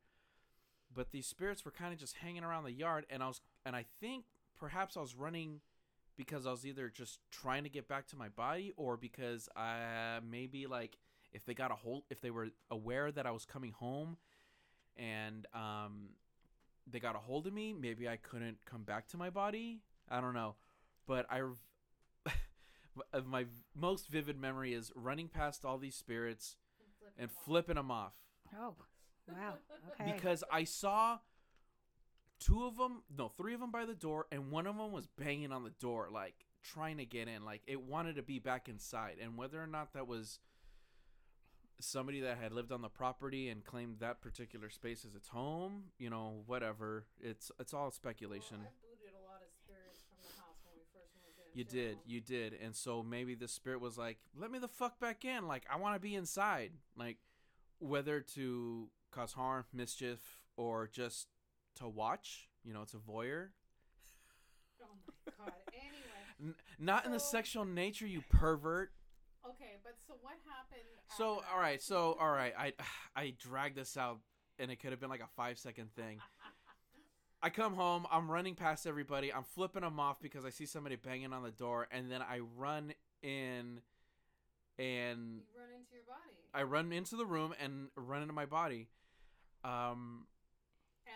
But 0.98 1.12
these 1.12 1.28
spirits 1.28 1.64
were 1.64 1.70
kind 1.70 1.92
of 1.92 2.00
just 2.00 2.16
hanging 2.16 2.42
around 2.42 2.64
the 2.64 2.72
yard, 2.72 3.06
and 3.08 3.22
I 3.22 3.28
was, 3.28 3.40
and 3.64 3.76
I 3.76 3.84
think 4.00 4.24
perhaps 4.58 4.96
I 4.96 5.00
was 5.00 5.14
running 5.14 5.60
because 6.16 6.44
I 6.44 6.50
was 6.50 6.66
either 6.66 6.88
just 6.88 7.20
trying 7.30 7.62
to 7.62 7.68
get 7.68 7.86
back 7.86 8.08
to 8.08 8.16
my 8.16 8.28
body, 8.30 8.72
or 8.76 8.96
because 8.96 9.48
I 9.54 10.18
maybe 10.28 10.66
like 10.66 10.98
if 11.32 11.46
they 11.46 11.54
got 11.54 11.70
a 11.70 11.76
hold, 11.76 12.02
if 12.10 12.20
they 12.20 12.32
were 12.32 12.48
aware 12.68 13.12
that 13.12 13.26
I 13.26 13.30
was 13.30 13.44
coming 13.44 13.70
home, 13.70 14.16
and 14.96 15.46
um, 15.54 16.08
they 16.90 16.98
got 16.98 17.14
a 17.14 17.20
hold 17.20 17.46
of 17.46 17.52
me, 17.52 17.72
maybe 17.72 18.08
I 18.08 18.16
couldn't 18.16 18.58
come 18.64 18.82
back 18.82 19.06
to 19.10 19.16
my 19.16 19.30
body. 19.30 19.82
I 20.08 20.20
don't 20.20 20.34
know, 20.34 20.56
but 21.06 21.26
I. 21.30 21.42
of 23.12 23.24
my 23.28 23.44
most 23.72 24.08
vivid 24.08 24.36
memory 24.36 24.74
is 24.74 24.90
running 24.96 25.28
past 25.28 25.64
all 25.64 25.78
these 25.78 25.94
spirits 25.94 26.56
flipping 26.98 27.22
and 27.22 27.28
them 27.28 27.36
off. 27.36 27.44
flipping 27.44 27.74
them 27.76 27.90
off 27.92 28.12
Oh, 28.58 28.74
wow. 29.28 29.54
Okay. 30.00 30.12
because 30.12 30.44
I 30.50 30.64
saw 30.64 31.18
two 32.40 32.64
of 32.66 32.76
them, 32.76 33.02
no, 33.16 33.28
three 33.28 33.54
of 33.54 33.60
them 33.60 33.70
by 33.70 33.84
the 33.84 33.94
door, 33.94 34.26
and 34.30 34.50
one 34.50 34.66
of 34.66 34.76
them 34.76 34.92
was 34.92 35.06
banging 35.06 35.52
on 35.52 35.64
the 35.64 35.70
door, 35.70 36.08
like 36.12 36.34
trying 36.62 36.98
to 36.98 37.04
get 37.04 37.28
in, 37.28 37.44
like 37.44 37.62
it 37.66 37.80
wanted 37.80 38.16
to 38.16 38.22
be 38.22 38.38
back 38.38 38.68
inside. 38.68 39.16
And 39.22 39.36
whether 39.36 39.62
or 39.62 39.66
not 39.66 39.92
that 39.94 40.06
was 40.06 40.38
somebody 41.80 42.20
that 42.20 42.38
had 42.38 42.52
lived 42.52 42.72
on 42.72 42.82
the 42.82 42.88
property 42.88 43.48
and 43.48 43.64
claimed 43.64 43.96
that 44.00 44.20
particular 44.20 44.70
space 44.70 45.04
as 45.04 45.14
its 45.14 45.28
home, 45.28 45.84
you 45.98 46.10
know, 46.10 46.42
whatever, 46.46 47.06
it's 47.20 47.50
it's 47.58 47.74
all 47.74 47.90
speculation. 47.90 48.58
Well, 48.58 48.68
I 48.68 48.86
booted 48.86 49.14
a 49.14 49.24
lot 49.30 49.42
of 49.42 49.50
spirits 49.52 50.02
from 50.08 50.18
the 50.22 50.40
house 50.40 50.58
when 50.64 50.74
we 50.76 50.84
first 50.92 51.14
moved 51.24 51.38
in. 51.38 51.58
You 51.58 51.64
too. 51.64 51.76
did, 51.76 51.98
you 52.06 52.20
did, 52.20 52.60
and 52.62 52.74
so 52.74 53.02
maybe 53.02 53.34
the 53.34 53.48
spirit 53.48 53.80
was 53.80 53.96
like, 53.98 54.18
"Let 54.36 54.50
me 54.50 54.58
the 54.58 54.68
fuck 54.68 54.98
back 55.00 55.24
in! 55.24 55.46
Like 55.46 55.64
I 55.72 55.76
want 55.76 55.94
to 55.94 56.00
be 56.00 56.14
inside." 56.14 56.72
Like 56.96 57.18
whether 57.80 58.20
to 58.20 58.88
cause 59.10 59.32
harm, 59.32 59.64
mischief, 59.72 60.38
or 60.56 60.88
just 60.92 61.28
to 61.76 61.88
watch. 61.88 62.48
You 62.64 62.72
know, 62.74 62.82
it's 62.82 62.94
a 62.94 62.98
voyeur. 62.98 63.48
Oh 64.82 64.86
my 65.06 65.32
god. 65.38 65.52
Anyway, 65.72 65.94
N- 66.42 66.54
not 66.78 67.04
in 67.06 67.12
the 67.12 67.20
sexual 67.20 67.64
nature, 67.64 68.06
you 68.06 68.22
pervert. 68.30 68.92
okay, 69.48 69.78
but 69.82 69.94
so 70.06 70.14
what 70.20 70.34
happened? 70.46 70.82
So 71.16 71.42
all 71.52 71.60
so 71.78 72.16
all 72.20 72.30
right, 72.30 72.52
I 72.58 72.72
I 73.16 73.34
dragged 73.38 73.76
this 73.76 73.96
out, 73.96 74.18
and 74.58 74.70
it 74.70 74.76
could 74.76 74.90
have 74.90 75.00
been 75.00 75.10
like 75.10 75.22
a 75.22 75.28
five 75.36 75.58
second 75.58 75.94
thing. 75.94 76.18
I 77.42 77.50
come 77.50 77.74
home, 77.74 78.04
I'm 78.10 78.28
running 78.30 78.56
past 78.56 78.84
everybody, 78.86 79.32
I'm 79.32 79.44
flipping 79.44 79.82
them 79.82 80.00
off 80.00 80.20
because 80.20 80.44
I 80.44 80.50
see 80.50 80.66
somebody 80.66 80.96
banging 80.96 81.32
on 81.32 81.44
the 81.44 81.52
door, 81.52 81.86
and 81.92 82.10
then 82.10 82.20
I 82.20 82.40
run 82.56 82.92
in, 83.22 83.80
and 84.78 85.38
you 85.38 85.54
run 85.56 85.70
into 85.78 85.94
your 85.94 86.02
body. 86.06 86.34
I 86.54 86.62
run 86.62 86.92
into 86.92 87.16
the 87.16 87.26
room 87.26 87.54
and 87.62 87.88
run 87.96 88.22
into 88.22 88.34
my 88.34 88.46
body. 88.46 88.88
Um, 89.64 90.26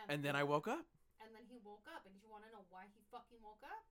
and 0.08 0.22
then 0.24 0.36
I 0.36 0.44
woke 0.44 0.68
up. 0.68 0.84
And 1.22 1.30
then 1.34 1.42
he 1.48 1.58
woke 1.64 1.86
up, 1.88 2.02
and 2.04 2.12
do 2.14 2.20
you 2.26 2.30
want 2.30 2.44
to 2.44 2.50
know 2.50 2.64
why 2.70 2.84
he 2.92 3.00
fucking 3.10 3.38
woke 3.42 3.62
up? 3.64 3.84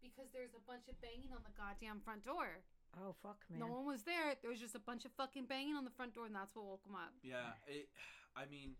Because 0.00 0.30
there's 0.32 0.54
a 0.56 0.62
bunch 0.66 0.88
of 0.88 0.96
banging 1.02 1.30
on 1.34 1.42
the 1.44 1.52
goddamn 1.54 2.00
front 2.00 2.24
door. 2.24 2.64
Oh, 2.96 3.14
fuck, 3.22 3.44
man. 3.50 3.60
No 3.60 3.66
one 3.68 3.84
was 3.84 4.02
there. 4.02 4.34
There 4.40 4.50
was 4.50 4.58
just 4.58 4.74
a 4.74 4.80
bunch 4.82 5.04
of 5.04 5.12
fucking 5.12 5.44
banging 5.44 5.76
on 5.76 5.84
the 5.84 5.92
front 5.92 6.14
door, 6.14 6.26
and 6.26 6.34
that's 6.34 6.56
what 6.56 6.64
woke 6.64 6.86
him 6.88 6.94
up. 6.96 7.12
Yeah, 7.22 7.52
it, 7.68 7.88
I 8.34 8.46
mean, 8.50 8.74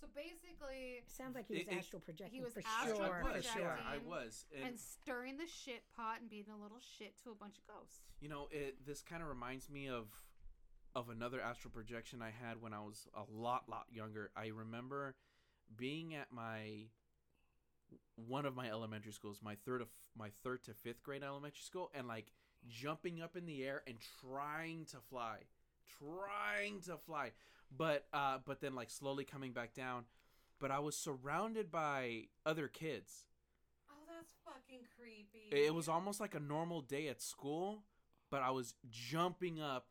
So 0.00 0.08
basically, 0.12 1.00
Sounds 1.06 1.34
like 1.38 1.46
he 1.46 1.54
was 1.54 1.62
It- 1.62 1.72
it- 1.72 1.78
astral 1.78 2.00
projecting 2.02 2.34
He 2.34 2.44
was 2.44 2.52
for 2.52 2.62
astral 2.66 2.98
sure. 2.98 3.14
I 3.14 3.22
For 3.22 3.32
was. 3.38 3.44
sure. 3.46 3.62
Yeah, 3.78 3.88
I 3.94 3.98
was. 4.04 4.44
And, 4.52 4.64
and 4.74 4.80
stirring 4.80 5.38
the 5.38 5.46
shit 5.46 5.84
pot 5.96 6.20
and 6.20 6.28
being 6.28 6.50
a 6.50 6.60
little 6.60 6.80
shit 6.98 7.16
to 7.22 7.30
a 7.30 7.34
bunch 7.34 7.56
of 7.56 7.64
ghosts. 7.66 8.02
you 8.20 8.28
know, 8.28 8.48
it 8.50 8.84
this 8.84 9.00
kind 9.02 9.22
of 9.22 9.28
reminds 9.28 9.70
me 9.70 9.88
of 9.88 10.08
of 10.94 11.08
another 11.08 11.40
astral 11.40 11.72
projection 11.72 12.22
I 12.22 12.30
had 12.30 12.60
when 12.60 12.72
I 12.72 12.80
was 12.80 13.08
a 13.14 13.24
lot 13.32 13.64
lot 13.68 13.86
younger. 13.92 14.30
I 14.36 14.48
remember 14.48 15.14
being 15.76 16.14
at 16.14 16.32
my 16.32 16.86
one 18.16 18.46
of 18.46 18.54
my 18.54 18.68
elementary 18.70 19.12
schools, 19.12 19.40
my 19.42 19.56
third 19.64 19.80
of 19.80 19.88
my 20.16 20.30
third 20.42 20.62
to 20.64 20.74
fifth 20.74 21.02
grade 21.02 21.22
elementary 21.22 21.62
school, 21.62 21.90
and 21.94 22.06
like 22.06 22.32
jumping 22.68 23.20
up 23.20 23.36
in 23.36 23.46
the 23.46 23.64
air 23.64 23.82
and 23.86 23.96
trying 24.20 24.84
to 24.86 24.96
fly, 25.10 25.38
trying 25.98 26.80
to 26.82 26.96
fly, 26.96 27.32
but 27.76 28.06
uh, 28.12 28.38
but 28.44 28.60
then 28.60 28.74
like 28.74 28.90
slowly 28.90 29.24
coming 29.24 29.52
back 29.52 29.74
down. 29.74 30.04
But 30.60 30.70
I 30.70 30.78
was 30.78 30.96
surrounded 30.96 31.70
by 31.70 32.28
other 32.46 32.68
kids. 32.68 33.24
Oh, 33.90 34.04
that's 34.06 34.32
fucking 34.44 34.86
creepy. 34.96 35.48
It 35.50 35.74
was 35.74 35.88
almost 35.88 36.20
like 36.20 36.34
a 36.34 36.40
normal 36.40 36.80
day 36.80 37.08
at 37.08 37.20
school, 37.20 37.82
but 38.30 38.40
I 38.42 38.50
was 38.50 38.74
jumping 38.88 39.60
up 39.60 39.88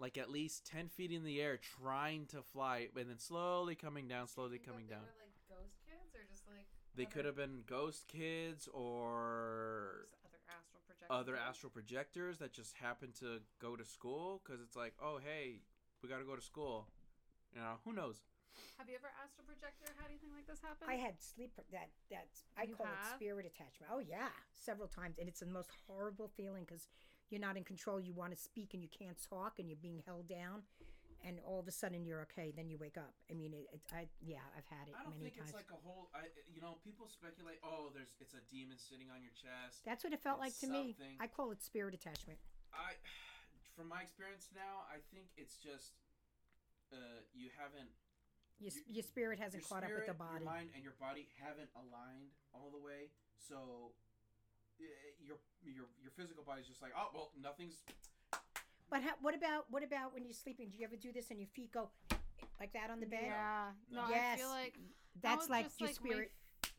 like 0.00 0.16
at 0.18 0.30
least 0.30 0.64
10 0.66 0.88
feet 0.88 1.12
in 1.12 1.24
the 1.24 1.40
air 1.40 1.58
trying 1.80 2.26
to 2.26 2.42
fly 2.42 2.88
and 2.96 3.08
then 3.10 3.18
slowly 3.18 3.74
coming 3.74 4.08
down, 4.08 4.26
slowly 4.26 4.56
Think 4.58 4.66
coming 4.66 4.86
they 4.88 4.94
down. 4.94 5.02
Were, 5.04 5.20
like 5.20 5.36
ghost 5.48 5.76
kids 5.86 6.14
or 6.16 6.24
just 6.32 6.44
like 6.48 6.66
They 6.96 7.04
other- 7.04 7.12
could 7.12 7.24
have 7.26 7.36
been 7.36 7.62
ghost 7.66 8.08
kids 8.08 8.66
or 8.72 10.06
other 10.24 10.40
astral 10.48 10.80
projectors. 10.86 11.10
other 11.10 11.36
astral 11.36 11.70
projectors 11.70 12.38
that 12.38 12.52
just 12.52 12.74
happened 12.76 13.14
to 13.20 13.40
go 13.60 13.76
to 13.76 13.84
school 13.84 14.40
because 14.42 14.60
it's 14.60 14.74
like, 14.76 14.94
oh, 15.02 15.18
hey, 15.22 15.60
we 16.02 16.08
got 16.08 16.18
to 16.18 16.24
go 16.24 16.34
to 16.34 16.42
school. 16.42 16.88
You 17.54 17.60
know, 17.60 17.76
who 17.84 17.92
knows? 17.92 18.22
Have 18.78 18.88
you 18.88 18.96
ever 18.96 19.10
astral 19.22 19.44
projected 19.46 19.88
or 19.88 19.94
had 20.00 20.08
anything 20.10 20.30
like 20.34 20.46
this 20.46 20.60
happen? 20.60 20.88
I 20.88 20.94
had 20.96 21.20
sleep 21.22 21.52
that 21.56 21.66
that's 22.10 22.44
I 22.56 22.64
You 22.64 22.74
call 22.74 22.86
it 22.86 23.14
spirit 23.16 23.46
attachment. 23.46 23.90
Oh 23.92 23.98
yeah, 24.00 24.28
several 24.54 24.88
times, 24.88 25.18
and 25.18 25.28
it's 25.28 25.40
the 25.40 25.46
most 25.46 25.70
horrible 25.86 26.28
feeling 26.36 26.64
because 26.64 26.88
you're 27.30 27.40
not 27.40 27.56
in 27.56 27.64
control. 27.64 28.00
You 28.00 28.12
want 28.12 28.32
to 28.32 28.38
speak 28.38 28.74
and 28.74 28.82
you 28.82 28.88
can't 28.90 29.16
talk, 29.28 29.58
and 29.58 29.68
you're 29.68 29.80
being 29.80 30.02
held 30.06 30.28
down, 30.28 30.62
and 31.24 31.38
all 31.46 31.60
of 31.60 31.68
a 31.68 31.72
sudden 31.72 32.04
you're 32.04 32.20
okay. 32.28 32.52
Then 32.54 32.68
you 32.68 32.78
wake 32.78 32.96
up. 32.98 33.14
I 33.30 33.34
mean, 33.34 33.52
it, 33.54 33.66
it, 33.72 33.80
I 33.94 34.08
yeah, 34.20 34.42
I've 34.56 34.66
had 34.66 34.88
it 34.88 34.94
I 34.98 35.02
don't 35.04 35.14
many 35.18 35.30
think 35.30 35.38
times. 35.38 35.50
it's 35.50 35.58
like 35.58 35.70
a 35.72 35.80
whole. 35.86 36.10
I, 36.14 36.26
you 36.52 36.60
know, 36.60 36.78
people 36.84 37.06
speculate. 37.08 37.58
Oh, 37.62 37.90
there's 37.94 38.14
it's 38.20 38.34
a 38.34 38.42
demon 38.50 38.78
sitting 38.78 39.08
on 39.14 39.22
your 39.22 39.32
chest. 39.36 39.84
that's 39.84 40.02
what 40.04 40.12
it 40.12 40.20
felt 40.22 40.38
like 40.40 40.50
it's 40.56 40.60
to 40.60 40.68
me. 40.68 40.96
I 41.20 41.26
call 41.26 41.50
it 41.52 41.62
spirit 41.62 41.94
attachment. 41.94 42.38
I, 42.74 42.94
from 43.76 43.88
my 43.88 44.02
experience 44.02 44.48
now, 44.54 44.84
I 44.90 44.98
think 45.14 45.30
it's 45.38 45.56
just, 45.56 45.94
uh, 46.92 47.22
you 47.34 47.50
haven't. 47.56 47.90
Your, 48.60 48.72
You- 48.74 49.00
your 49.00 49.06
spirit 49.06 49.38
hasn't 49.40 49.62
your 49.64 49.68
caught 49.72 49.84
up 49.88 49.94
with 49.94 50.04
the 50.06 50.12
body. 50.18 50.44
Your 50.44 50.52
mind 50.52 50.68
and 50.76 50.82
your 50.84 50.96
body 51.00 51.28
haven't 51.40 51.70
aligned 51.78 52.34
all 52.52 52.68
the 52.74 52.80
way, 52.82 53.08
so. 53.38 53.92
Uh, 54.88 55.26
Your 55.26 55.36
your 55.62 55.86
your 56.00 56.12
physical 56.16 56.42
body's 56.42 56.66
just 56.66 56.80
like 56.80 56.92
oh 56.96 57.08
well 57.12 57.30
nothing's 57.40 57.82
But 58.90 59.02
how, 59.02 59.14
what 59.20 59.34
about 59.36 59.66
what 59.70 59.84
about 59.84 60.14
when 60.14 60.24
you're 60.24 60.32
sleeping? 60.32 60.68
Do 60.70 60.78
you 60.78 60.84
ever 60.84 60.96
do 60.96 61.12
this 61.12 61.30
and 61.30 61.38
your 61.38 61.48
feet 61.48 61.70
go 61.72 61.90
like 62.58 62.72
that 62.72 62.90
on 62.90 63.00
the 63.00 63.06
bed? 63.06 63.30
Yeah. 63.30 63.70
No, 63.92 64.08
No. 64.08 64.14
I 64.14 64.36
feel 64.36 64.48
like 64.48 64.74
that's 65.20 65.48
like 65.48 65.66
just 65.66 65.80
your 65.80 65.88
like 65.88 66.00
my 66.00 66.08
spirit 66.10 66.30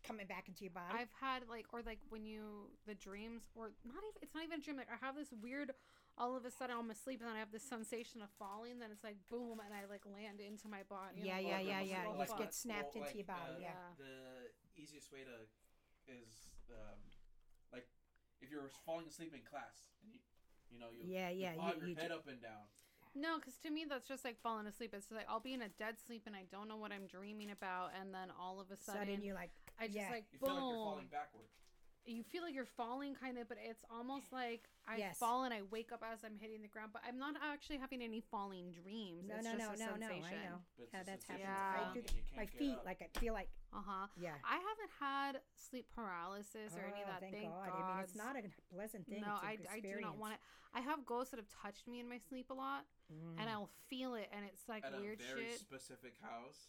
coming 0.04 0.26
back 0.26 0.48
into 0.50 0.64
your 0.66 0.74
body. 0.74 0.92
I've 0.92 1.14
had 1.22 1.44
like 1.48 1.66
or 1.72 1.82
like 1.86 2.00
when 2.10 2.26
you 2.26 2.68
the 2.88 2.96
dreams 2.96 3.44
or 3.56 3.72
not 3.86 4.02
even 4.02 4.20
it's 4.22 4.34
not 4.34 4.44
even 4.44 4.60
a 4.60 4.64
dream 4.64 4.78
like 4.78 4.90
I 4.92 4.98
have 5.06 5.16
this 5.16 5.30
weird 5.42 5.72
all 6.18 6.36
of 6.36 6.44
a 6.44 6.52
sudden 6.52 6.76
I'm 6.78 6.90
asleep 6.92 7.22
and 7.22 7.30
then 7.30 7.36
I 7.38 7.40
have 7.40 7.54
this 7.54 7.64
sensation 7.64 8.22
of 8.22 8.30
falling 8.38 8.80
then 8.80 8.90
it's 8.92 9.04
like 9.06 9.16
boom 9.30 9.62
and 9.64 9.72
I 9.72 9.86
like 9.90 10.04
land 10.06 10.42
into 10.42 10.68
my 10.68 10.84
body. 10.90 11.22
Yeah, 11.24 11.38
and 11.38 11.48
yeah, 11.48 11.58
I'm 11.58 11.68
yeah, 11.68 11.82
yeah. 11.82 12.04
oh, 12.10 12.14
You 12.18 12.26
just 12.26 12.38
get 12.38 12.54
snapped 12.54 12.96
well, 12.96 13.06
into 13.06 13.16
your 13.18 13.30
body. 13.30 13.56
uh, 13.56 13.62
yeah. 13.62 13.78
Yeah. 13.96 14.04
The 14.04 14.82
easiest 14.82 15.14
way 15.14 15.24
to 15.24 15.48
is 16.10 16.52
um, 16.74 16.98
like 17.08 17.11
if 18.42 18.50
you're 18.52 18.70
falling 18.86 19.08
asleep 19.08 19.34
in 19.34 19.42
class 19.42 19.86
and 20.04 20.12
you 20.14 20.20
you 20.72 20.80
know 20.80 20.88
you 20.92 21.04
Yeah, 21.06 21.30
you 21.30 21.42
yeah, 21.42 21.56
bob 21.56 21.76
you- 21.76 21.80
your 21.82 21.90
you 21.90 21.96
head 21.96 22.10
ju- 22.10 22.16
up 22.18 22.28
and 22.28 22.42
down. 22.42 22.66
No, 23.14 23.38
because 23.40 23.56
to 23.64 23.70
me 23.70 23.84
that's 23.90 24.08
just 24.08 24.24
like 24.24 24.40
falling 24.42 24.68
asleep. 24.68 24.94
It's 24.94 25.12
like 25.12 25.26
I'll 25.28 25.42
be 25.44 25.54
in 25.54 25.62
a 25.62 25.70
dead 25.70 25.96
sleep 26.00 26.24
and 26.28 26.36
I 26.36 26.44
don't 26.50 26.68
know 26.70 26.78
what 26.78 26.92
I'm 26.94 27.08
dreaming 27.08 27.52
about, 27.52 27.92
and 28.00 28.14
then 28.14 28.30
all 28.40 28.60
of 28.62 28.72
a 28.72 28.78
sudden, 28.78 29.02
Sudden, 29.02 29.24
you're 29.24 29.36
like, 29.36 29.52
I 29.80 29.88
just 29.88 29.98
yeah. 29.98 30.10
like 30.10 30.26
You 30.32 30.40
boom. 30.40 30.48
feel 30.50 30.56
like 30.56 30.72
you're 30.72 30.86
falling 30.86 31.08
backward. 31.12 31.48
you 32.06 32.24
feel 32.24 32.42
like 32.42 32.56
you're 32.56 32.66
falling 32.78 33.14
kind 33.14 33.38
of, 33.38 33.50
but 33.50 33.58
it's 33.62 33.84
almost 33.92 34.32
like 34.32 34.70
I 34.88 34.96
Yes. 34.98 35.18
fall 35.20 35.44
and 35.44 35.54
I 35.54 35.62
wake 35.70 35.92
up 35.92 36.02
as 36.10 36.24
I'm 36.24 36.38
hitting 36.40 36.62
the 36.62 36.68
ground, 36.70 36.92
but 36.94 37.02
I'm 37.06 37.20
not 37.20 37.36
actually 37.44 37.78
having 37.78 38.02
any 38.02 38.22
falling 38.32 38.72
dreams. 38.72 39.28
no, 39.28 39.36
it's 39.36 39.44
no, 39.44 39.52
just 39.52 39.80
no, 39.80 39.94
a 39.94 39.98
no, 40.00 40.08
no. 40.08 40.14
I 40.26 40.32
know. 40.32 40.58
But 40.80 40.88
Yeah, 40.94 41.04
that's 41.04 41.26
sensation 41.28 41.46
happened. 41.46 41.84
Yeah. 41.84 41.92
I 41.92 41.94
do 41.94 42.00
and 42.00 42.16
you 42.16 42.24
can't 42.24 42.38
my 42.38 42.46
feet, 42.48 42.78
up. 42.80 42.86
like 42.86 43.02
I 43.04 43.20
feel 43.20 43.34
like, 43.34 43.50
Uh 43.74 43.80
huh. 43.86 44.08
yeah. 44.20 44.36
I 44.44 44.60
haven't 44.60 44.92
had 45.00 45.32
sleep 45.56 45.88
paralysis 45.96 46.76
or 46.76 46.84
any 46.84 47.02
of 47.04 47.08
Oh, 47.08 47.12
that. 47.16 47.22
thank, 47.22 47.34
Thank, 47.36 47.48
God. 47.56 47.72
I 47.72 47.96
mean, 47.96 48.04
it's 48.04 48.16
not 48.20 48.36
a 48.36 48.44
pleasant 48.74 49.08
thing. 49.08 49.22
No, 49.24 49.40
to 49.40 49.48
I, 49.48 49.58
I 49.72 49.80
do 49.80 49.96
not 50.02 50.18
want 50.20 50.34
it. 50.36 50.40
I 50.76 50.82
have 50.82 51.06
ghosts 51.06 51.32
that 51.32 51.38
have 51.40 51.48
touched 51.48 51.88
me 51.88 52.00
in 52.00 52.08
my 52.10 52.18
sleep 52.20 52.50
a 52.50 52.54
lot, 52.54 52.84
Mm. 53.12 53.40
and 53.40 53.50
I'll 53.50 53.70
feel 53.88 54.16
it, 54.16 54.28
and 54.32 54.44
it's 54.48 54.68
like 54.68 54.84
At 54.86 54.96
weird 55.00 55.20
a 55.20 55.36
very 55.36 55.52
shit. 55.52 55.60
specific 55.60 56.16
house. 56.22 56.68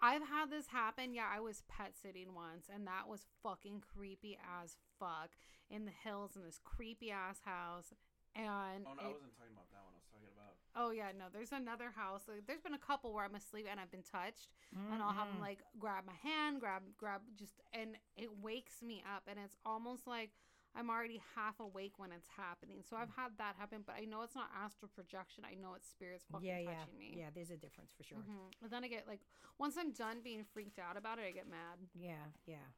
I've 0.00 0.22
had 0.22 0.48
this 0.48 0.68
happen. 0.68 1.12
Yeah, 1.12 1.26
I 1.28 1.40
was 1.40 1.62
pet 1.68 1.92
sitting 1.96 2.32
once, 2.34 2.68
and 2.72 2.86
that 2.86 3.08
was 3.08 3.26
fucking 3.42 3.82
creepy 3.92 4.38
as 4.40 4.76
fuck 5.00 5.32
in 5.68 5.84
the 5.84 5.92
hills 6.04 6.36
in 6.36 6.42
this 6.44 6.60
creepy 6.62 7.10
ass 7.10 7.40
house. 7.44 7.92
And 8.36 8.86
Oh 8.86 8.94
no, 8.94 9.02
I 9.02 9.12
wasn't 9.12 9.34
talking 9.36 9.52
about 9.52 9.68
that 9.74 9.82
one. 9.84 9.92
I 9.92 9.98
was 10.00 10.08
talking 10.12 10.30
about 10.32 10.54
oh 10.78 10.90
yeah, 10.90 11.10
no, 11.18 11.26
there's 11.32 11.52
another 11.52 11.90
house. 11.94 12.22
Like, 12.28 12.46
there's 12.46 12.60
been 12.62 12.74
a 12.74 12.78
couple 12.78 13.12
where 13.12 13.24
I'm 13.24 13.34
asleep 13.34 13.66
and 13.70 13.80
I've 13.80 13.90
been 13.90 14.06
touched, 14.06 14.54
and 14.92 15.02
I'll 15.02 15.12
have 15.12 15.28
them 15.28 15.40
like 15.40 15.58
grab 15.78 16.04
my 16.06 16.14
hand, 16.22 16.60
grab, 16.60 16.82
grab, 16.96 17.20
just, 17.36 17.60
and 17.74 17.96
it 18.16 18.30
wakes 18.40 18.80
me 18.82 19.02
up, 19.04 19.24
and 19.26 19.38
it's 19.44 19.56
almost 19.66 20.06
like 20.06 20.30
I'm 20.76 20.90
already 20.90 21.20
half 21.34 21.58
awake 21.58 21.98
when 21.98 22.12
it's 22.12 22.28
happening. 22.36 22.82
So. 22.88 22.96
I've 22.96 23.10
had 23.16 23.30
that 23.38 23.54
happen, 23.58 23.82
but 23.86 23.96
I 24.00 24.04
know 24.04 24.22
it's 24.22 24.34
not 24.34 24.50
astral 24.54 24.90
projection. 24.94 25.44
I 25.44 25.54
know 25.54 25.74
it's 25.74 25.88
spirits 25.88 26.24
fucking 26.30 26.46
yeah, 26.46 26.58
yeah, 26.58 26.74
touching 26.74 26.98
me. 26.98 27.14
yeah. 27.16 27.30
There's 27.34 27.50
a 27.50 27.56
difference 27.56 27.92
for 27.96 28.02
sure. 28.02 28.18
hmm 28.18 28.50
But 28.60 28.70
then 28.70 28.84
I 28.84 28.88
get 28.88 29.06
like, 29.06 29.20
once 29.58 29.76
I'm 29.78 29.92
done 29.92 30.18
being 30.22 30.44
freaked 30.44 30.78
out 30.78 30.96
about 30.96 31.18
it, 31.18 31.24
I 31.26 31.30
get 31.32 31.48
mad. 31.48 31.78
Yeah, 31.94 32.30
yeah, 32.46 32.68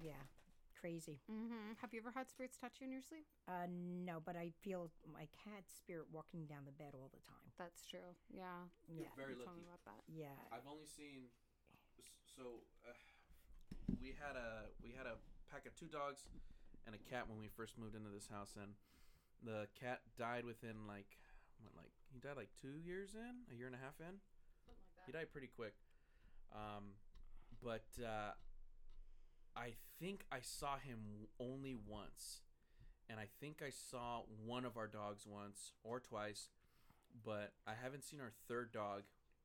yeah. 0.00 0.24
Crazy. 0.80 1.18
hmm 1.26 1.72
Have 1.80 1.92
you 1.92 2.00
ever 2.00 2.12
had 2.14 2.28
spirits 2.28 2.56
touch 2.60 2.78
you 2.80 2.86
in 2.86 2.92
your 2.92 3.02
sleep? 3.02 3.24
Uh, 3.48 3.66
no, 3.70 4.20
but 4.24 4.36
I 4.36 4.52
feel 4.62 4.90
my 5.08 5.26
cat 5.32 5.64
spirit 5.66 6.06
walking 6.12 6.44
down 6.46 6.62
the 6.68 6.76
bed 6.76 6.92
all 6.94 7.08
the 7.10 7.22
time. 7.26 7.48
That's 7.58 7.86
true. 7.88 8.12
Yeah. 8.30 8.68
You're 8.86 9.08
Yeah, 9.08 9.16
very 9.16 9.32
you 9.34 9.40
told 9.42 9.56
lucky. 9.56 9.64
me 9.64 9.72
about 9.72 9.82
that. 9.88 10.00
yeah. 10.12 10.36
I've 10.52 10.68
only 10.68 10.86
seen 10.86 11.32
so 12.28 12.60
uh, 12.84 12.92
we 14.04 14.12
had 14.20 14.36
a 14.36 14.68
we 14.84 14.92
had 14.92 15.08
a 15.08 15.16
pack 15.50 15.64
of 15.64 15.72
two 15.74 15.88
dogs 15.88 16.28
and 16.84 16.94
a 16.94 17.00
cat 17.08 17.24
when 17.26 17.40
we 17.40 17.48
first 17.48 17.78
moved 17.80 17.96
into 17.96 18.12
this 18.12 18.28
house 18.28 18.54
and 18.60 18.76
the 19.42 19.66
cat 19.74 20.04
died 20.20 20.44
within 20.44 20.84
like 20.86 21.08
what 21.64 21.72
like 21.74 21.90
he 22.12 22.20
died 22.20 22.36
like 22.36 22.52
two 22.60 22.76
years 22.84 23.16
in 23.16 23.48
a 23.48 23.56
year 23.56 23.66
and 23.66 23.74
a 23.74 23.80
half 23.80 23.96
in 23.98 24.20
Something 24.60 24.76
like 25.00 25.06
he 25.08 25.12
died 25.16 25.32
pretty 25.32 25.48
quick 25.48 25.72
um 26.52 26.92
but 27.64 27.88
uh 28.04 28.36
i 29.56 29.72
think 29.98 30.24
i 30.30 30.38
saw 30.40 30.76
him 30.76 30.98
only 31.40 31.74
once 31.74 32.40
and 33.08 33.18
i 33.20 33.26
think 33.40 33.62
i 33.66 33.70
saw 33.70 34.20
one 34.44 34.64
of 34.64 34.76
our 34.76 34.86
dogs 34.86 35.26
once 35.26 35.72
or 35.82 36.00
twice 36.00 36.48
but 37.24 37.52
i 37.66 37.72
haven't 37.80 38.04
seen 38.04 38.20
our 38.20 38.32
third 38.48 38.72
dog 38.72 39.02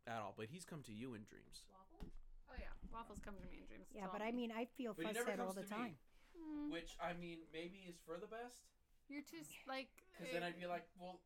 at 0.07 0.19
all 0.19 0.33
but 0.37 0.47
he's 0.51 0.65
come 0.65 0.81
to 0.83 0.91
you 0.93 1.13
in 1.13 1.21
dreams 1.23 1.63
Waffle? 1.71 2.09
Oh 2.51 2.57
yeah, 2.59 2.73
waffles 2.91 3.19
come 3.23 3.35
to 3.39 3.47
me 3.47 3.63
in 3.63 3.65
dreams. 3.65 3.87
Yeah, 3.95 4.11
Tell 4.11 4.11
but 4.11 4.21
I 4.21 4.35
mean, 4.35 4.51
I 4.51 4.67
feel 4.75 4.91
But 4.91 5.07
he 5.07 5.15
fuss 5.15 5.23
never 5.23 5.31
head 5.31 5.39
all 5.39 5.55
comes 5.55 5.63
the 5.63 5.71
to 5.71 5.79
me. 5.79 5.95
time. 5.95 5.95
Mm, 6.35 6.67
which 6.67 6.91
I 6.99 7.15
mean 7.15 7.47
maybe 7.55 7.87
is 7.87 7.95
for 8.03 8.19
the 8.19 8.27
best 8.27 8.59
you're 9.07 9.23
too 9.23 9.39
s- 9.39 9.55
like. 9.63 9.87
because 10.11 10.35
then 10.35 10.43
I'd 10.43 10.59
be 10.59 10.67
like 10.67 10.83
well 10.99 11.23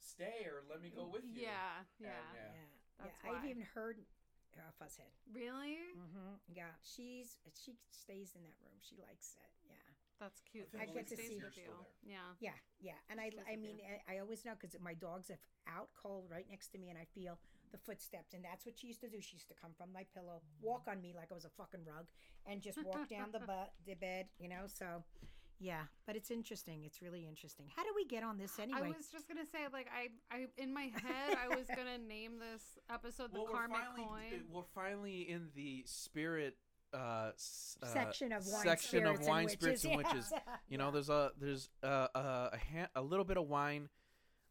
stay 0.00 0.48
or 0.48 0.64
let 0.72 0.80
me 0.80 0.88
go 0.88 1.04
with 1.04 1.24
you 1.28 1.44
Yeah, 1.44 1.84
And, 2.00 2.08
yeah. 2.08 2.24
Yeah, 2.32 2.64
That's 2.96 3.12
yeah. 3.20 3.28
I've 3.28 3.44
why. 3.44 3.50
even 3.52 3.64
heard 3.76 4.00
uh, 4.58 4.70
fusshead. 4.80 5.10
Really? 5.32 5.78
Mm-hmm. 5.96 6.38
Yeah, 6.52 6.72
she's 6.82 7.38
she 7.54 7.74
stays 7.90 8.32
in 8.36 8.42
that 8.44 8.56
room. 8.62 8.76
She 8.80 8.96
likes 9.00 9.34
it. 9.38 9.50
Yeah, 9.66 9.76
That's 10.20 10.40
cute. 10.40 10.68
I 10.78 10.86
get 10.86 11.06
to 11.08 11.16
see- 11.16 11.34
with 11.34 11.40
You're 11.40 11.54
you. 11.56 11.66
still 11.68 11.82
there. 11.82 12.14
Yeah. 12.40 12.52
yeah, 12.52 12.58
yeah. 12.80 12.98
And 13.10 13.20
I, 13.20 13.30
I 13.50 13.56
mean. 13.56 13.80
I, 13.82 14.16
I 14.16 14.18
always 14.20 14.44
know 14.44 14.52
because 14.58 14.76
my 14.80 14.94
dogs 14.94 15.28
have 15.28 15.40
out 15.66 15.88
cold 15.96 16.26
right 16.30 16.46
next 16.50 16.68
to 16.72 16.78
me, 16.78 16.90
and 16.90 16.98
I 16.98 17.06
feel 17.14 17.38
the 17.72 17.78
footsteps, 17.78 18.34
and 18.34 18.44
that's 18.44 18.64
what 18.64 18.78
she 18.78 18.86
used 18.86 19.00
to 19.00 19.08
do. 19.08 19.20
She 19.20 19.34
used 19.36 19.48
to 19.48 19.54
come 19.58 19.72
from 19.76 19.92
my 19.92 20.04
pillow, 20.14 20.42
walk 20.62 20.86
on 20.86 21.00
me 21.02 21.12
like 21.16 21.32
I 21.32 21.34
was 21.34 21.44
a 21.44 21.50
fucking 21.50 21.82
rug, 21.84 22.06
and 22.46 22.62
just 22.62 22.78
walk 22.84 23.08
down 23.08 23.32
the 23.32 23.40
the 23.86 23.94
bed, 23.94 24.26
you 24.38 24.48
know. 24.48 24.66
So, 24.70 25.02
yeah, 25.58 25.82
but 26.06 26.16
it's 26.16 26.30
interesting. 26.30 26.82
It's 26.84 27.00
really 27.00 27.26
interesting. 27.26 27.66
How 27.74 27.82
do 27.82 27.90
we 27.94 28.04
get 28.04 28.22
on 28.22 28.38
this 28.38 28.58
anyway? 28.58 28.80
I 28.82 28.88
was 28.88 29.08
just 29.12 29.28
gonna 29.28 29.46
say, 29.50 29.60
like, 29.72 29.88
I, 29.94 30.08
I, 30.34 30.46
in 30.58 30.72
my 30.72 30.90
head, 30.94 31.38
I 31.42 31.54
was 31.54 31.66
gonna 31.68 31.98
name 31.98 32.38
this 32.38 32.62
episode 32.92 33.32
the 33.32 33.40
well 33.40 33.48
we're 33.50 33.58
karmic 33.58 33.76
finally 33.76 34.08
coin. 34.08 34.40
we're 34.52 34.62
finally 34.74 35.20
in 35.30 35.48
the 35.54 35.82
spirit 35.86 36.56
uh, 36.92 36.96
uh 36.96 37.32
section 37.86 38.32
of 38.32 38.46
wine 38.46 38.62
section 38.62 39.06
of 39.06 39.16
spirits 39.16 39.20
and 39.20 39.28
wine 39.28 39.44
witches. 39.44 39.60
spirits 39.60 39.84
and 39.84 40.32
Yeah. 40.32 40.54
You 40.68 40.78
know, 40.78 40.90
there's 40.90 41.08
a 41.08 41.32
there's 41.40 41.68
a 41.82 41.86
a, 41.86 42.20
a, 42.52 42.58
ha- 42.72 42.90
a 42.94 43.02
little 43.02 43.24
bit 43.24 43.36
of 43.36 43.48
wine, 43.48 43.88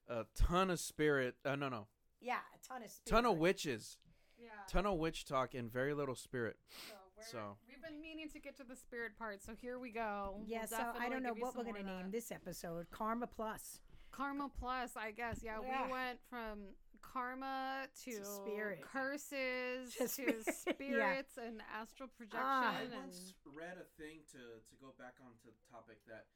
a 0.08 0.26
ton 0.36 0.70
of 0.70 0.80
spirit. 0.80 1.36
Uh, 1.46 1.56
no, 1.56 1.70
no, 1.70 1.88
yeah, 2.22 2.38
a 2.54 2.68
ton 2.68 2.84
of 2.84 2.92
ton 3.06 3.26
of 3.26 3.38
witches, 3.38 3.98
yeah. 4.38 4.50
ton 4.68 4.86
of 4.86 4.98
witch 4.98 5.26
talk, 5.26 5.54
and 5.54 5.72
very 5.72 5.94
little 5.94 6.16
spirit. 6.16 6.58
So, 6.90 6.96
we're, 7.26 7.40
So- 7.40 7.58
we've 7.68 7.82
been 7.82 8.02
meaning 8.02 8.30
to 8.30 8.40
get 8.40 8.56
to 8.58 8.64
the 8.64 8.76
spirit 8.76 9.18
part, 9.18 9.42
so 9.44 9.54
here 9.56 9.80
we 9.80 9.92
go. 9.92 10.36
We'll 10.38 10.48
Yeah, 10.48 10.66
so 10.66 10.94
I 11.00 11.10
don't 11.10 11.24
know 11.24 11.34
what 11.34 11.56
we're 11.56 11.64
gonna 11.64 11.84
name 11.84 12.12
this 12.12 12.32
episode. 12.32 12.90
Karma 12.92 13.28
Plus. 13.28 13.80
Karma 14.12 14.50
Plus, 14.60 14.96
I 14.96 15.12
guess. 15.12 15.42
Yeah, 15.44 15.60
Yeah. 15.62 15.86
we 15.86 15.92
went 15.92 16.20
from 16.30 16.76
karma 17.02 17.88
to, 18.06 18.24
spirit. 18.24 18.82
curses 18.82 19.94
To 19.96 20.00
to 20.04 20.08
spirit, 20.08 20.44
yeah. 20.48 20.54
spirits 20.54 21.38
and 21.38 21.62
astral 21.74 22.08
projection. 22.10 22.40
Ah. 22.42 22.78
I 22.78 22.82
and 22.84 22.94
once 22.94 23.34
read 23.46 23.78
a 23.78 23.86
thing 24.00 24.24
to 24.32 24.62
to 24.64 24.76
go 24.80 24.94
back 24.98 25.16
onto 25.20 25.44
the 25.46 25.54
topic 25.70 26.00
that 26.08 26.28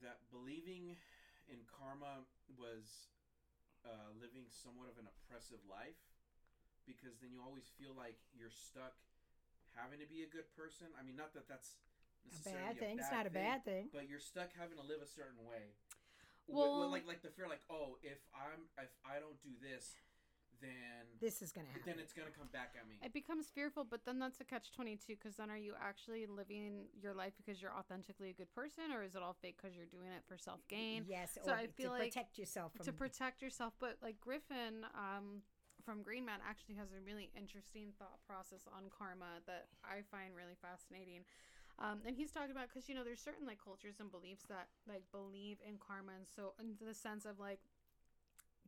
that 0.00 0.18
believing 0.30 0.96
in 1.48 1.58
karma 1.66 2.24
was 2.56 3.08
uh, 3.84 4.10
living 4.20 4.46
somewhat 4.48 4.88
of 4.88 4.98
an 4.98 5.06
oppressive 5.06 5.60
life 5.68 5.98
because 6.86 7.18
then 7.20 7.30
you 7.32 7.42
always 7.42 7.68
feel 7.78 7.94
like 7.94 8.16
you're 8.32 8.50
stuck 8.50 8.94
having 9.74 9.98
to 10.00 10.06
be 10.06 10.22
a 10.22 10.30
good 10.30 10.48
person. 10.56 10.88
I 10.98 11.02
mean, 11.02 11.16
not 11.16 11.34
that 11.34 11.48
that's 11.48 11.76
necessarily 12.24 12.62
A 12.62 12.66
bad 12.68 12.78
thing. 12.78 12.98
It's 12.98 13.10
not 13.12 13.26
a 13.26 13.30
bad 13.30 13.64
thing. 13.64 13.88
but 13.92 14.08
you're 14.08 14.20
stuck 14.20 14.52
having 14.58 14.76
to 14.76 14.84
live 14.84 15.00
a 15.02 15.06
certain 15.08 15.44
way. 15.48 15.74
Wh- 16.46 16.54
Well- 16.54 16.88
wh- 16.88 16.92
like 16.92 17.06
like 17.06 17.22
the 17.22 17.30
fear, 17.30 17.48
like 17.48 17.62
oh, 17.70 17.98
if 18.02 18.18
I'm 18.34 18.68
if 18.78 18.90
I 19.04 19.20
don't 19.20 19.40
do 19.42 19.52
this, 19.60 19.96
then 20.60 21.06
This 21.20 21.40
is 21.42 21.52
gonna 21.52 21.68
happen. 21.68 21.82
then 21.86 21.98
it's 22.00 22.12
gonna 22.12 22.32
come 22.32 22.48
back 22.48 22.74
at 22.78 22.88
me. 22.88 22.98
it 23.02 23.12
becomes 23.12 23.48
fearful, 23.48 23.84
but 23.84 24.04
then 24.04 24.18
that's 24.18 24.40
a 24.40 24.44
catch 24.44 24.72
22 24.72 25.14
because 25.14 25.36
then 25.36 25.50
are 25.50 25.56
you 25.58 25.74
actually 25.80 26.26
living 26.26 26.88
your 27.00 27.14
life 27.14 27.34
because 27.36 27.62
you're 27.62 27.72
authentically 27.74 28.30
a 28.30 28.32
good 28.32 28.50
person 28.52 28.90
or 28.92 29.02
is 29.04 29.14
it 29.14 29.22
all 29.22 29.34
fake 29.34 29.56
because 29.60 29.76
you're 29.76 29.86
doing 29.86 30.08
it 30.10 30.24
for 30.26 30.36
self 30.36 30.66
gain? 30.68 31.04
Yes. 31.06 31.38
So 31.44 31.52
or 31.52 31.54
I 31.54 31.66
feel 31.68 31.90
to 31.92 31.98
like 31.98 32.12
protect 32.12 32.38
yourself 32.38 32.72
from 32.74 32.86
to 32.86 32.92
protect 32.92 33.40
yourself. 33.42 33.74
But 33.78 33.98
like 34.02 34.20
Griffin 34.20 34.84
um, 34.94 35.42
from 35.88 36.04
Green 36.04 36.28
Man 36.28 36.44
actually 36.44 36.76
has 36.76 36.92
a 36.92 37.00
really 37.00 37.32
interesting 37.32 37.96
thought 37.96 38.20
process 38.28 38.68
on 38.68 38.92
karma 38.92 39.40
that 39.48 39.72
I 39.80 40.04
find 40.04 40.36
really 40.36 40.52
fascinating. 40.60 41.24
Um, 41.80 42.04
and 42.04 42.12
he's 42.12 42.28
talking 42.28 42.52
about 42.52 42.68
because 42.68 42.92
you 42.92 42.94
know 42.94 43.08
there's 43.08 43.24
certain 43.24 43.48
like 43.48 43.56
cultures 43.56 43.96
and 43.96 44.12
beliefs 44.12 44.44
that 44.52 44.68
like 44.84 45.08
believe 45.16 45.64
in 45.64 45.80
karma, 45.80 46.12
and 46.12 46.28
so 46.28 46.52
in 46.60 46.76
the 46.76 46.92
sense 46.92 47.24
of 47.24 47.40
like 47.40 47.64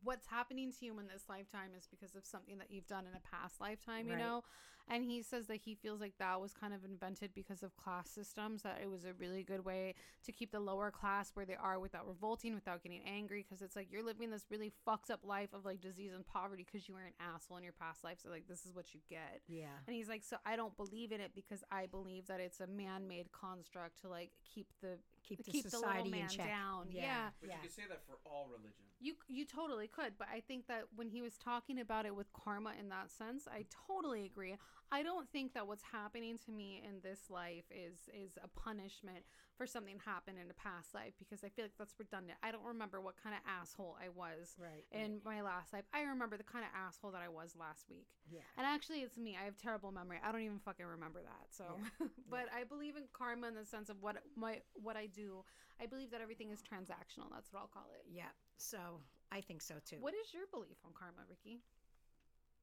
what's 0.02 0.26
happening 0.26 0.72
to 0.78 0.84
you 0.84 0.98
in 0.98 1.06
this 1.06 1.24
lifetime 1.28 1.70
is 1.76 1.86
because 1.86 2.14
of 2.14 2.24
something 2.24 2.58
that 2.58 2.70
you've 2.70 2.86
done 2.86 3.06
in 3.06 3.14
a 3.14 3.20
past 3.20 3.60
lifetime, 3.60 4.06
you 4.06 4.14
Right. 4.14 4.18
know. 4.20 4.42
And 4.88 5.04
he 5.04 5.22
says 5.22 5.46
that 5.46 5.58
he 5.58 5.76
feels 5.76 6.00
like 6.00 6.14
that 6.18 6.40
was 6.40 6.52
kind 6.52 6.74
of 6.74 6.84
invented 6.84 7.32
because 7.32 7.62
of 7.62 7.76
class 7.76 8.10
systems, 8.10 8.62
that 8.62 8.80
it 8.82 8.90
was 8.90 9.04
a 9.04 9.12
really 9.12 9.44
good 9.44 9.64
way 9.64 9.94
to 10.24 10.32
keep 10.32 10.50
the 10.50 10.58
lower 10.58 10.90
class 10.90 11.30
where 11.34 11.46
they 11.46 11.54
are 11.54 11.78
without 11.78 12.08
revolting, 12.08 12.54
without 12.56 12.82
getting 12.82 13.02
angry. 13.06 13.44
Because 13.48 13.62
it's 13.62 13.76
like 13.76 13.92
you're 13.92 14.02
living 14.02 14.30
this 14.30 14.46
really 14.50 14.72
fucked 14.84 15.10
up 15.10 15.20
life 15.24 15.52
of 15.52 15.64
like 15.64 15.80
disease 15.80 16.12
and 16.12 16.26
poverty 16.26 16.64
because 16.64 16.88
you 16.88 16.94
were 16.94 17.02
an 17.02 17.12
asshole 17.20 17.58
in 17.58 17.62
your 17.62 17.72
past 17.74 18.02
life. 18.02 18.18
So, 18.20 18.30
like, 18.30 18.48
this 18.48 18.64
is 18.66 18.74
what 18.74 18.92
you 18.92 19.00
get. 19.08 19.42
yeah. 19.46 19.66
And 19.86 19.94
he's 19.94 20.08
like, 20.08 20.24
so 20.24 20.38
I 20.44 20.56
don't 20.56 20.76
believe 20.76 21.12
in 21.12 21.20
it 21.20 21.32
because 21.36 21.62
I 21.70 21.86
believe 21.86 22.26
that 22.26 22.40
it's 22.40 22.58
a 22.58 22.66
man-made 22.66 23.30
construct 23.30 24.00
to 24.00 24.08
like 24.08 24.30
keep 24.42 24.66
the 24.80 24.98
Keep 25.22 25.44
the 25.44 25.52
keep 25.52 25.64
the 25.64 25.70
society 25.70 25.98
little 26.10 26.10
man 26.10 26.22
in 26.22 26.36
check. 26.36 26.46
down. 26.48 26.88
Yeah. 26.90 27.02
yeah. 27.02 27.30
But 27.40 27.48
Yeah. 27.50 27.56
you 27.56 27.62
could 27.62 27.72
say 27.72 27.84
that 27.88 28.02
for 28.06 28.18
all 28.24 28.48
religion. 28.50 28.86
You 29.02 29.14
you 29.28 29.46
totally 29.46 29.88
could, 29.88 30.12
but 30.18 30.28
I 30.32 30.40
think 30.40 30.66
that 30.68 30.84
when 30.94 31.08
he 31.08 31.22
was 31.22 31.38
talking 31.38 31.80
about 31.80 32.04
it 32.04 32.14
with 32.14 32.30
karma 32.34 32.72
in 32.78 32.90
that 32.90 33.10
sense, 33.10 33.48
I 33.48 33.64
totally 33.88 34.26
agree. 34.26 34.56
I 34.92 35.02
don't 35.02 35.26
think 35.30 35.54
that 35.54 35.66
what's 35.66 35.84
happening 35.84 36.36
to 36.44 36.50
me 36.50 36.82
in 36.86 37.00
this 37.02 37.30
life 37.30 37.64
is 37.70 38.10
is 38.12 38.36
a 38.42 38.48
punishment 38.48 39.24
for 39.56 39.66
something 39.66 39.98
happened 40.04 40.36
in 40.38 40.50
a 40.50 40.54
past 40.54 40.92
life 40.94 41.14
because 41.18 41.42
I 41.44 41.48
feel 41.48 41.64
like 41.64 41.72
that's 41.78 41.94
redundant. 41.98 42.38
I 42.42 42.50
don't 42.50 42.64
remember 42.64 43.00
what 43.00 43.14
kind 43.22 43.34
of 43.34 43.40
asshole 43.48 43.96
I 44.02 44.08
was 44.10 44.54
Right. 44.58 44.84
in 44.92 45.20
my 45.24 45.40
last 45.40 45.72
life. 45.72 45.84
I 45.94 46.02
remember 46.02 46.36
the 46.36 46.44
kind 46.44 46.64
of 46.64 46.70
asshole 46.74 47.12
that 47.12 47.22
I 47.22 47.28
was 47.28 47.54
last 47.58 47.88
week. 47.88 48.08
Yeah. 48.30 48.40
And 48.58 48.66
actually, 48.66 49.00
it's 49.00 49.16
me. 49.16 49.36
I 49.40 49.44
have 49.44 49.56
terrible 49.56 49.92
memory. 49.92 50.18
I 50.22 50.30
don't 50.32 50.42
even 50.42 50.58
fucking 50.58 50.84
remember 50.84 51.20
that. 51.22 51.54
So, 51.56 51.64
but 52.30 52.48
I 52.54 52.64
believe 52.64 52.96
in 52.96 53.04
karma 53.12 53.48
in 53.48 53.54
the 53.54 53.64
sense 53.64 53.88
of 53.88 54.02
what 54.02 54.16
my 54.36 54.60
what 54.74 54.96
I 54.96 55.06
do. 55.06 55.44
I 55.80 55.86
believe 55.86 56.10
that 56.10 56.20
everything 56.20 56.50
is 56.50 56.60
transactional. 56.60 57.30
That's 57.32 57.50
what 57.52 57.60
I'll 57.60 57.72
call 57.72 57.88
it. 57.96 58.04
Yeah. 58.12 58.28
So 58.60 59.00
I 59.32 59.40
think 59.40 59.64
so 59.64 59.80
too. 59.80 59.96
What 60.04 60.12
is 60.12 60.36
your 60.36 60.44
belief 60.52 60.76
on 60.84 60.92
karma, 60.92 61.24
Ricky? 61.24 61.64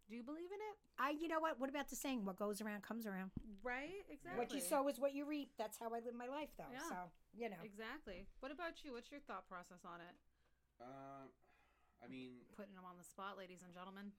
Do 0.07 0.15
you 0.15 0.23
believe 0.23 0.47
in 0.53 0.61
it? 0.61 0.75
I, 0.95 1.17
you 1.17 1.27
know 1.27 1.41
what? 1.41 1.59
What 1.59 1.67
about 1.67 1.89
the 1.89 1.97
saying? 1.97 2.23
What 2.23 2.37
goes 2.39 2.61
around 2.63 2.85
comes 2.85 3.03
around. 3.03 3.33
Right? 3.59 4.07
Exactly. 4.07 4.39
What 4.39 4.53
you 4.53 4.61
sow 4.61 4.87
is 4.87 5.01
what 5.01 5.11
you 5.11 5.27
reap. 5.27 5.51
That's 5.57 5.75
how 5.75 5.91
I 5.91 5.99
live 5.99 6.15
my 6.15 6.31
life, 6.31 6.53
though. 6.55 6.71
Yeah. 6.71 6.85
So 6.87 6.99
you 7.33 7.49
know. 7.49 7.59
Exactly. 7.65 8.29
What 8.39 8.53
about 8.53 8.85
you? 8.85 8.93
What's 8.93 9.09
your 9.11 9.19
thought 9.25 9.49
process 9.49 9.83
on 9.83 9.99
it? 9.99 10.15
Um, 10.79 11.27
I 11.99 12.07
mean, 12.07 12.45
Putting 12.53 12.77
them 12.77 12.85
on 12.85 12.95
the 12.95 13.03
spot, 13.03 13.35
ladies 13.35 13.65
and 13.65 13.73
gentlemen. 13.73 14.13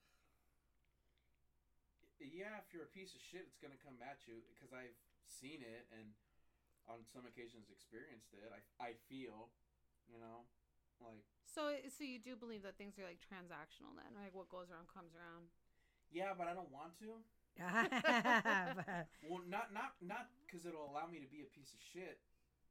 yeah, 2.18 2.58
if 2.58 2.74
you're 2.74 2.84
a 2.84 2.90
piece 2.90 3.14
of 3.14 3.22
shit, 3.22 3.46
it's 3.46 3.62
gonna 3.62 3.78
come 3.78 3.96
at 4.02 4.26
you 4.26 4.42
because 4.50 4.74
I've 4.74 4.98
seen 5.24 5.62
it 5.62 5.86
and 5.94 6.10
on 6.90 7.06
some 7.06 7.22
occasions 7.24 7.70
experienced 7.70 8.34
it. 8.34 8.50
I 8.50 8.60
I 8.82 8.90
feel, 9.06 9.54
you 10.10 10.18
know, 10.18 10.44
like 11.00 11.24
So, 11.46 11.74
so 11.88 12.04
you 12.04 12.18
do 12.18 12.36
believe 12.36 12.62
that 12.62 12.76
things 12.76 12.98
are 12.98 13.06
like 13.06 13.20
transactional 13.22 13.94
then, 13.96 14.12
like 14.18 14.34
what 14.34 14.48
goes 14.48 14.70
around 14.70 14.88
comes 14.92 15.14
around. 15.16 15.48
yeah, 16.10 16.32
but 16.36 16.48
I 16.48 16.54
don't 16.54 16.70
want 16.72 16.96
to. 17.04 17.20
Well, 19.26 19.42
not 19.50 19.74
not 19.74 19.98
not 20.00 20.30
because 20.46 20.62
it'll 20.64 20.86
allow 20.86 21.06
me 21.10 21.18
to 21.18 21.26
be 21.26 21.42
a 21.42 21.50
piece 21.50 21.74
of 21.74 21.80
shit 21.82 22.22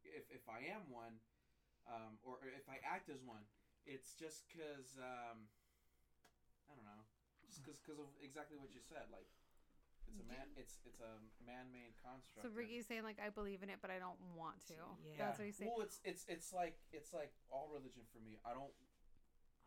if 0.08 0.26
if 0.32 0.48
I 0.48 0.64
am 0.72 0.88
one, 0.90 1.20
um, 1.86 2.18
or, 2.24 2.40
or 2.40 2.48
if 2.50 2.66
I 2.72 2.80
act 2.88 3.10
as 3.12 3.20
one. 3.22 3.44
It's 3.86 4.16
just 4.16 4.48
because 4.48 4.96
um, 5.00 5.48
I 6.68 6.76
don't 6.76 6.88
know, 6.88 7.04
just 7.52 7.64
because 7.84 8.00
of 8.00 8.08
exactly 8.24 8.56
what 8.58 8.72
you 8.72 8.80
said. 8.84 9.08
Like 9.12 9.28
it's 10.08 10.20
a 10.24 10.28
man, 10.28 10.48
it's 10.56 10.80
it's 10.88 11.02
a 11.04 11.14
man-made 11.44 11.94
construct. 12.00 12.48
So 12.48 12.50
Ricky's 12.52 12.88
saying 12.88 13.04
like 13.04 13.20
I 13.20 13.30
believe 13.30 13.62
in 13.62 13.70
it, 13.70 13.84
but 13.84 13.92
I 13.92 14.00
don't 14.00 14.20
want 14.34 14.64
to. 14.72 14.80
Yeah. 15.04 15.28
That's 15.28 15.38
what 15.40 15.46
he's 15.46 15.60
saying. 15.60 15.72
Well, 15.72 15.84
it's 15.84 16.00
it's 16.04 16.24
it's 16.28 16.50
like 16.56 16.80
it's 16.96 17.12
like 17.12 17.32
all 17.52 17.70
religion 17.72 18.08
for 18.10 18.24
me. 18.24 18.40
I 18.48 18.56
don't 18.56 18.74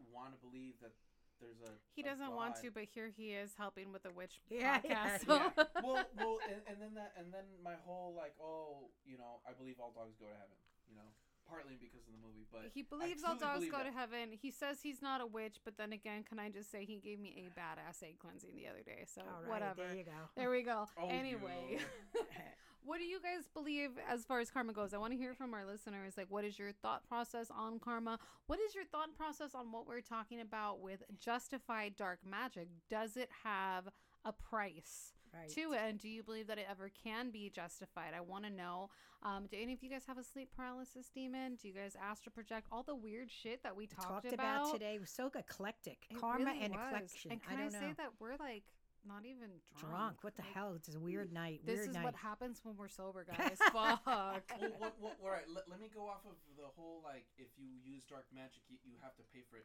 want 0.09 0.33
to 0.33 0.41
believe 0.41 0.81
that 0.81 0.97
there's 1.41 1.61
a. 1.65 1.73
He 1.97 2.03
a 2.03 2.05
doesn't 2.05 2.33
want 2.33 2.57
to, 2.61 2.71
but 2.71 2.85
here 2.89 3.09
he 3.09 3.33
is 3.33 3.57
helping 3.57 3.93
with 3.93 4.05
the 4.05 4.13
witch 4.13 4.41
Yeah, 4.49 4.81
yeah, 4.85 5.19
yeah. 5.27 5.51
Well, 5.85 6.05
well, 6.17 6.37
and, 6.49 6.61
and 6.69 6.77
then 6.81 6.93
that, 6.95 7.17
and 7.17 7.33
then 7.33 7.45
my 7.65 7.77
whole 7.85 8.15
like, 8.17 8.37
oh, 8.41 8.93
you 9.05 9.17
know, 9.17 9.41
I 9.49 9.53
believe 9.57 9.81
all 9.81 9.93
dogs 9.93 10.17
go 10.21 10.29
to 10.29 10.37
heaven. 10.37 10.57
You 10.89 10.97
know, 10.97 11.11
partly 11.51 11.77
because 11.81 12.07
of 12.07 12.13
the 12.15 12.23
movie, 12.27 12.47
but 12.53 12.71
he 12.73 12.83
believes 12.83 13.25
all 13.25 13.35
dogs 13.35 13.59
believe 13.59 13.73
go 13.73 13.79
that. 13.79 13.87
to 13.87 13.93
heaven. 13.93 14.31
He 14.41 14.51
says 14.51 14.79
he's 14.83 15.03
not 15.03 15.21
a 15.21 15.27
witch, 15.27 15.57
but 15.65 15.77
then 15.77 15.93
again, 15.93 16.23
can 16.23 16.39
I 16.39 16.49
just 16.49 16.71
say 16.71 16.85
he 16.85 16.99
gave 16.99 17.19
me 17.19 17.47
a 17.47 17.59
badass 17.59 18.03
egg 18.03 18.19
cleansing 18.19 18.51
the 18.57 18.69
other 18.69 18.83
day? 18.85 19.05
So 19.13 19.23
All 19.23 19.43
right, 19.43 19.51
whatever. 19.51 19.83
There 19.89 19.97
you 19.97 20.05
go. 20.05 20.21
There 20.37 20.51
we 20.51 20.63
go. 20.63 20.89
Oh, 21.01 21.09
anyway, 21.09 21.79
what 22.85 22.99
do 22.99 23.05
you 23.05 23.21
guys 23.21 23.49
believe 23.55 23.91
as 24.09 24.25
far 24.25 24.41
as 24.41 24.51
karma 24.51 24.73
goes? 24.73 24.93
I 24.93 24.99
want 24.99 25.13
to 25.13 25.19
hear 25.19 25.35
from 25.35 25.55
our 25.55 25.65
listeners. 25.65 26.15
Like, 26.17 26.27
what 26.29 26.45
is 26.45 26.59
your 26.59 26.73
thought 26.73 27.07
process 27.09 27.51
on 27.51 27.79
karma? 27.79 28.19
What 28.47 28.59
is 28.61 28.75
your 28.75 28.85
thought 28.85 29.15
process 29.17 29.55
on 29.55 29.73
what 29.73 29.87
we're 29.87 30.01
talking 30.01 30.41
about 30.41 30.81
with 30.81 31.03
justified 31.19 31.97
dark 31.97 32.21
magic? 32.29 32.69
Does 32.89 33.17
it 33.17 33.31
have 33.45 33.89
a 34.25 34.33
price? 34.33 35.15
Right. 35.33 35.49
to 35.51 35.73
it 35.75 35.81
and 35.87 35.99
do 35.99 36.09
you 36.09 36.23
believe 36.23 36.49
that 36.49 36.59
it 36.59 36.67
ever 36.69 36.91
can 37.05 37.31
be 37.31 37.51
justified 37.51 38.15
i 38.17 38.21
want 38.21 38.45
to 38.45 38.51
know 38.51 38.91
um, 39.23 39.47
do 39.51 39.57
any 39.61 39.73
of 39.75 39.83
you 39.83 39.89
guys 39.89 40.03
have 40.07 40.19
a 40.19 40.25
sleep 40.25 40.49
paralysis 40.57 41.09
demon 41.15 41.55
do 41.61 41.69
you 41.69 41.75
guys 41.75 41.95
astral 42.03 42.33
project 42.33 42.67
all 42.73 42.83
the 42.83 42.95
weird 42.97 43.31
shit 43.31 43.63
that 43.63 43.77
we 43.77 43.87
talked, 43.87 44.09
Talked 44.27 44.33
about 44.33 44.73
today 44.73 44.99
was 44.99 45.11
so 45.11 45.31
eclectic. 45.35 45.99
It 46.11 46.19
Karma 46.19 46.47
really 46.47 46.61
and 46.65 46.75
was. 46.75 46.83
eclection. 46.91 47.31
and 47.33 47.41
I 47.47 47.49
can 47.51 47.59
i, 47.59 47.63
don't 47.63 47.73
say 47.73 47.81
know. 47.89 47.95
that 47.99 48.11
we're 48.19 48.37
like 48.41 48.65
not 49.07 49.25
even 49.25 49.49
drunk, 49.81 49.95
Drunk. 49.97 50.17
What 50.21 50.37
the 50.37 50.43
Like, 50.43 50.53
hell? 50.53 50.75
It's 50.77 50.93
a 50.95 50.99
weird 51.01 51.33
night. 51.33 51.61
this 51.65 51.77
weird 51.79 51.89
is 51.89 51.95
night. 51.95 52.05
what 52.05 52.15
happens 52.17 52.61
when 52.65 52.77
we're 52.77 52.89
sober 52.93 53.25
guys 53.31 53.57
fuck 53.73 54.05
well, 54.05 54.37
what, 54.77 54.93
what, 55.01 55.17
all 55.25 55.31
right, 55.31 55.49
let, 55.49 55.65
let 55.71 55.81
me 55.81 55.89
go 55.95 56.05
off 56.05 56.21
of 56.29 56.37
the 56.59 56.69
whole 56.77 57.01
like, 57.05 57.25
if 57.39 57.49
you 57.57 57.69
use 57.81 58.05
dark 58.05 58.27
magic, 58.35 58.61
you, 58.69 58.77
you 58.85 58.97
have 59.01 59.17
to 59.17 59.23
pay 59.33 59.41
for 59.49 59.57
it. 59.57 59.65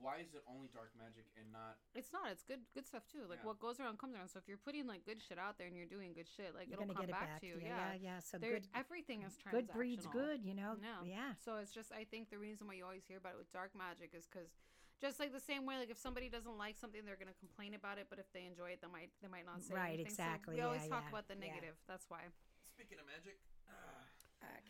Why 0.00 0.20
is 0.20 0.32
it 0.36 0.44
only 0.44 0.68
dark 0.72 0.92
magic 0.96 1.24
and 1.40 1.48
not? 1.52 1.80
it's 1.96 2.12
not 2.12 2.28
it's 2.28 2.44
good 2.44 2.60
good 2.76 2.84
stuff 2.86 3.04
too 3.08 3.24
like 3.28 3.40
Yeah. 3.40 3.48
what 3.48 3.58
goes 3.60 3.80
around 3.80 3.96
comes 3.98 4.12
around 4.14 4.28
so 4.28 4.36
if 4.38 4.46
you're 4.48 4.60
putting 4.60 4.84
like 4.86 5.04
good 5.08 5.20
shit 5.24 5.38
out 5.40 5.56
there 5.56 5.66
and 5.68 5.76
you're 5.76 5.88
doing 5.88 6.12
good 6.12 6.28
shit 6.28 6.52
like 6.54 6.68
You're 6.68 6.80
it'll 6.80 6.92
come 6.92 7.08
get 7.08 7.12
it 7.12 7.16
back, 7.16 7.40
back. 7.40 7.40
to 7.40 7.46
you 7.48 7.56
yeah, 7.60 7.96
yeah, 7.96 8.16
yeah. 8.16 8.18
So 8.20 8.36
There- 8.36 8.60
good. 8.60 8.68
everything 8.76 9.22
is 9.24 9.36
transactional 9.40 9.50
Good 9.52 9.68
breeds 9.72 10.06
good. 10.12 10.44
You 10.44 10.52
know. 10.54 10.76
No. 10.80 11.04
Yeah. 11.04 11.32
So 11.40 11.56
it's 11.56 11.72
just 11.72 11.92
I 11.92 12.04
think 12.04 12.28
the 12.28 12.38
reason 12.38 12.66
why 12.68 12.74
you 12.76 12.84
always 12.84 13.04
hear 13.08 13.16
about 13.18 13.34
it 13.36 13.40
with 13.40 13.50
dark 13.52 13.72
magic 13.74 14.12
is 14.12 14.28
because 14.28 14.52
just 15.00 15.16
like 15.18 15.32
the 15.32 15.40
same 15.40 15.64
way 15.64 15.78
like 15.80 15.88
if 15.90 15.96
somebody 15.98 16.28
doesn't 16.28 16.56
like 16.60 16.76
something 16.76 17.00
they're 17.08 17.16
gonna 17.20 17.36
complain 17.40 17.72
about 17.72 17.96
it 17.96 18.06
but 18.12 18.18
if 18.20 18.28
they 18.36 18.44
enjoy 18.44 18.76
it 18.76 18.80
they 18.84 18.88
might 18.92 19.08
they 19.24 19.28
might 19.32 19.46
not 19.48 19.62
say 19.64 19.72
Right, 19.74 19.96
anything. 19.96 20.12
So 20.12 20.22
exactly, 20.24 20.56
we 20.56 20.60
always 20.60 20.84
yeah, 20.84 20.92
talk 20.92 21.04
yeah, 21.08 21.12
about 21.16 21.24
the 21.28 21.36
yeah. 21.40 21.46
negative. 21.48 21.76
That's 21.88 22.04
why. 22.12 22.28
Speaking 22.64 23.00
of 23.00 23.06
magic, 23.08 23.40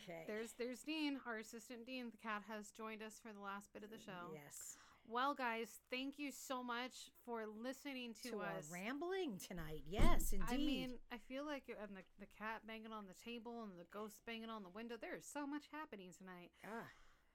Okay. 0.03 0.23
There's 0.27 0.53
there's 0.59 0.81
Dean, 0.83 1.19
our 1.25 1.37
assistant 1.37 1.85
Dean. 1.85 2.11
The 2.11 2.17
cat 2.17 2.43
has 2.49 2.71
joined 2.71 3.01
us 3.01 3.19
for 3.23 3.31
the 3.31 3.39
last 3.39 3.71
bit 3.73 3.83
of 3.83 3.89
the 3.89 3.97
show. 3.99 4.33
Yes. 4.33 4.75
Well, 5.07 5.33
guys, 5.33 5.67
thank 5.91 6.17
you 6.17 6.31
so 6.31 6.63
much 6.63 7.11
for 7.25 7.43
listening 7.45 8.13
to, 8.23 8.31
To 8.31 8.37
our 8.39 8.57
us. 8.59 8.71
rambling 8.71 9.39
tonight. 9.45 9.83
Yes, 9.89 10.31
indeed. 10.31 10.47
I 10.49 10.57
mean, 10.57 10.89
I 11.11 11.17
feel 11.17 11.45
like 11.45 11.63
and 11.67 11.97
the, 11.97 12.03
the 12.19 12.27
cat 12.39 12.61
banging 12.65 12.93
on 12.93 13.05
the 13.07 13.17
table 13.19 13.63
and 13.63 13.71
the 13.77 13.85
ghost 13.91 14.21
banging 14.25 14.49
on 14.49 14.63
the 14.63 14.69
window. 14.69 14.95
There's 14.99 15.25
so 15.25 15.45
much 15.45 15.65
happening 15.71 16.11
tonight. 16.17 16.51
Ah. 16.65 16.87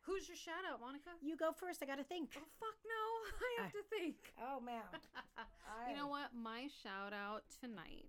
Who's 0.09 0.29
your 0.29 0.37
shout 0.37 0.63
out, 0.71 0.81
Monica? 0.81 1.11
you 1.21 1.37
go 1.37 1.51
first. 1.53 1.83
I 1.83 1.87
got 1.87 1.99
to 1.99 2.05
think. 2.05 2.31
Oh 2.39 2.47
fuck 2.61 2.79
no! 2.87 3.03
I 3.61 3.63
have 3.65 3.73
I- 3.75 3.77
to 3.77 3.85
think. 3.91 4.17
Oh 4.41 4.61
man. 4.61 4.87
you 5.91 5.97
know 5.97 6.07
what? 6.07 6.31
My 6.33 6.69
shout 6.83 7.13
out 7.13 7.43
tonight 7.61 8.07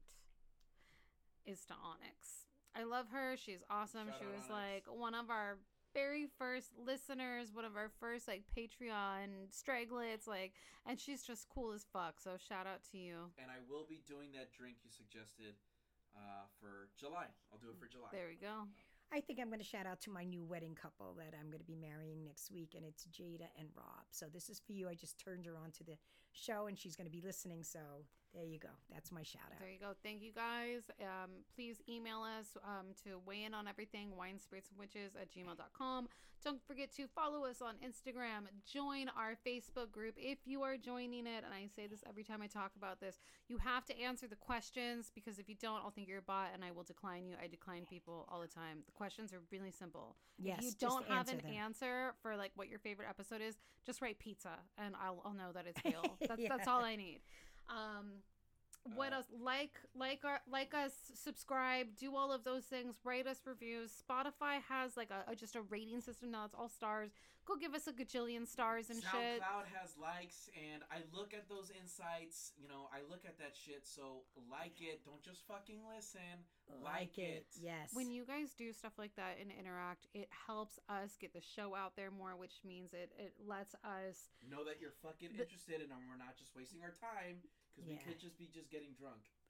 is 1.45 1.66
to 1.66 1.74
Onyx. 1.74 2.45
I 2.76 2.84
love 2.84 3.08
her. 3.12 3.36
She's 3.36 3.64
awesome. 3.70 4.08
Shout 4.08 4.18
she 4.20 4.26
was 4.28 4.45
Onyx. 4.47 4.49
like 4.51 4.84
one 4.95 5.16
of 5.16 5.30
our 5.32 5.58
very 5.98 6.28
first 6.38 6.70
listeners, 6.78 7.50
one 7.52 7.66
of 7.66 7.76
our 7.76 7.89
first 8.00 8.28
like 8.28 8.43
Patreon 8.54 9.50
stragglets, 9.50 10.28
like, 10.28 10.54
and 10.86 11.00
she's 11.00 11.24
just 11.24 11.50
cool 11.50 11.74
as 11.74 11.88
fuck. 11.91 12.22
So 12.22 12.38
shout 12.38 12.68
out 12.68 12.86
to 12.91 12.98
you. 13.00 13.34
And 13.41 13.50
I 13.50 13.58
will 13.66 13.86
be 13.89 14.06
doing 14.06 14.30
that 14.38 14.54
drink 14.54 14.78
you 14.86 14.91
suggested 14.93 15.58
uh, 16.14 16.45
for 16.62 16.93
July. 17.00 17.26
I'll 17.52 17.58
do 17.58 17.74
it 17.74 17.80
for 17.82 17.89
July. 17.89 18.10
There 18.12 18.30
we 18.30 18.38
go. 18.38 18.70
I 19.12 19.22
think 19.22 19.39
I'm 19.39 19.48
going 19.48 19.64
to 19.64 19.66
shout 19.66 19.88
out 19.88 20.02
to 20.02 20.12
my 20.12 20.24
new 20.24 20.43
wedding 20.43 20.76
couple 20.76 21.16
that 21.18 21.34
I'm 21.34 21.48
going 21.48 21.64
to 21.64 21.66
be 21.66 21.80
marrying 21.80 22.26
next 22.26 22.52
week, 22.52 22.76
and 22.76 22.86
it's 22.86 23.08
Jada 23.08 23.50
and 23.58 23.70
Rob. 23.74 24.06
So 24.12 24.28
this 24.32 24.50
is 24.50 24.60
for 24.60 24.74
you. 24.74 24.89
I 24.89 24.93
just 24.93 25.18
turned 25.18 25.45
her 25.45 25.58
on 25.58 25.72
to 25.80 25.84
the 25.84 25.98
show, 26.38 26.68
and 26.68 26.78
she's 26.78 26.96
going 26.96 27.08
to 27.08 27.12
be 27.12 27.22
listening. 27.22 27.64
So 27.64 27.80
there 28.34 28.46
you 28.46 28.60
go. 28.60 28.70
That's 28.94 29.12
my 29.12 29.24
shout 29.24 29.50
out. 29.52 29.60
There 29.60 29.70
you 29.70 29.80
go. 29.80 29.94
Thank 30.04 30.22
you 30.22 30.32
guys. 30.32 30.92
Um, 31.02 31.42
please 31.56 31.82
email 31.90 32.22
us 32.22 32.58
um, 32.64 32.88
to 33.04 33.20
weigh 33.26 33.44
in 33.44 33.54
on 33.54 33.68
everything, 33.68 34.16
wine, 34.16 34.40
spirits, 34.40 34.70
and 34.70 34.78
witches 34.78 35.14
at 35.20 35.32
gmail.com. 35.32 36.08
Don't 36.44 36.62
forget 36.68 36.94
to 36.96 37.08
follow 37.08 37.46
us 37.46 37.62
on 37.62 37.74
Instagram. 37.84 38.46
Join 38.72 39.10
our 39.18 39.36
Facebook 39.46 39.92
group 39.92 40.14
if 40.18 40.38
you 40.46 40.62
are 40.62 40.78
joining 40.78 41.26
it. 41.26 41.44
And 41.44 41.54
I 41.54 41.68
say 41.76 41.88
this 41.88 42.04
every 42.08 42.24
time 42.24 42.42
I 42.42 42.48
talk 42.48 42.72
about 42.78 43.00
this. 43.00 43.18
You 43.48 43.58
have 43.58 43.86
to 43.86 44.00
answer 44.00 44.28
the 44.28 44.36
questions 44.36 45.12
because 45.14 45.40
if 45.40 45.50
you 45.50 45.56
don't, 45.60 45.82
I'll 45.84 45.90
think 45.90 46.08
you're 46.08 46.20
a 46.20 46.22
bot 46.22 46.50
and 46.54 46.64
I 46.64 46.72
will 46.72 46.84
decline 46.84 47.26
you. 47.26 47.36
I 47.44 47.48
decline 47.48 47.86
people 47.90 48.28
all 48.32 48.40
the 48.40 48.48
time. 48.48 48.84
The 48.86 48.92
questions 48.92 49.34
are 49.34 49.42
really 49.52 49.72
simple. 49.72 50.16
Yes, 50.38 50.60
if 50.60 50.66
you 50.66 50.72
don't 50.80 51.08
have 51.08 51.28
an 51.30 51.38
them. 51.38 51.54
answer 51.54 52.14
for 52.22 52.38
like 52.38 52.52
what 52.56 52.70
your 52.70 52.80
favorite 52.80 53.08
episode 53.10 53.42
is, 53.42 53.56
just 53.86 54.02
write 54.02 54.20
pizza 54.20 54.60
and 54.78 54.96
I'll, 55.04 55.22
I'll 55.26 55.34
know 55.34 55.52
that 55.54 55.66
it's 55.66 55.84
real. 55.84 56.18
That's, 56.28 56.42
Yeah. 56.42 56.50
that's 56.50 56.68
all 56.68 56.84
I 56.84 56.96
need. 56.96 57.20
Um, 57.70 58.24
what 58.96 59.14
Uh, 59.14 59.18
else? 59.18 59.26
Like, 59.40 59.80
like 59.96 60.24
our, 60.26 60.42
like 60.50 60.74
us, 60.74 60.94
subscribe, 61.16 61.96
do 61.98 62.16
all 62.16 62.32
of 62.32 62.44
those 62.44 62.66
things. 62.66 62.96
Write 63.04 63.28
us 63.28 63.40
reviews. 63.46 63.92
Spotify 64.08 64.62
has 64.70 64.96
like 64.98 65.10
a, 65.12 65.30
a 65.32 65.36
just 65.36 65.56
a 65.56 65.62
rating 65.62 66.02
system 66.02 66.32
now. 66.32 66.46
It's 66.46 66.56
all 66.56 66.70
stars. 66.70 67.12
Go 67.46 67.56
give 67.56 67.74
us 67.74 67.88
a 67.88 67.94
gajillion 67.94 68.46
stars 68.46 68.90
and 68.90 69.02
shit. 69.02 69.40
SoundCloud 69.40 69.72
has 69.72 69.96
likes, 69.96 70.50
and 70.52 70.84
I 70.92 71.00
look 71.16 71.34
at 71.34 71.48
those 71.48 71.72
insights. 71.72 72.52
You 72.60 72.68
know, 72.68 72.90
I 72.92 73.00
look 73.10 73.24
at 73.24 73.40
that 73.40 73.56
shit. 73.56 73.88
So 73.88 74.24
like 74.52 74.82
it. 74.82 75.06
Don't 75.06 75.24
just 75.24 75.48
fucking 75.48 75.80
listen. 75.96 76.44
Like, 76.84 77.18
it. 77.18 77.48
Yes. 77.56 77.92
When 77.94 78.12
you 78.12 78.26
guys 78.26 78.52
do 78.54 78.74
stuff 78.74 78.92
like 79.00 79.16
that 79.16 79.38
and 79.40 79.50
interact, 79.50 80.08
it 80.14 80.28
helps 80.46 80.78
us 80.90 81.16
get 81.16 81.32
the 81.32 81.40
show 81.40 81.74
out 81.74 81.96
there 81.96 82.12
more, 82.12 82.36
which 82.36 82.60
means 82.68 82.92
it 82.92 83.12
it 83.18 83.32
lets 83.40 83.74
us. 83.76 84.28
Know 84.44 84.66
that 84.66 84.82
you're 84.82 84.92
fucking 85.02 85.32
The- 85.32 85.44
interested, 85.44 85.80
and 85.80 85.90
we're 86.10 86.20
not 86.20 86.36
just 86.36 86.52
wasting 86.54 86.84
our 86.84 86.96
time 87.00 87.40
because 87.78 87.88
we 87.88 87.94
Yeah. 87.96 88.02
could 88.08 88.20
just 88.20 88.38
be 88.38 88.50
just 88.54 88.72
getting 88.72 88.90
drunk. 88.98 89.22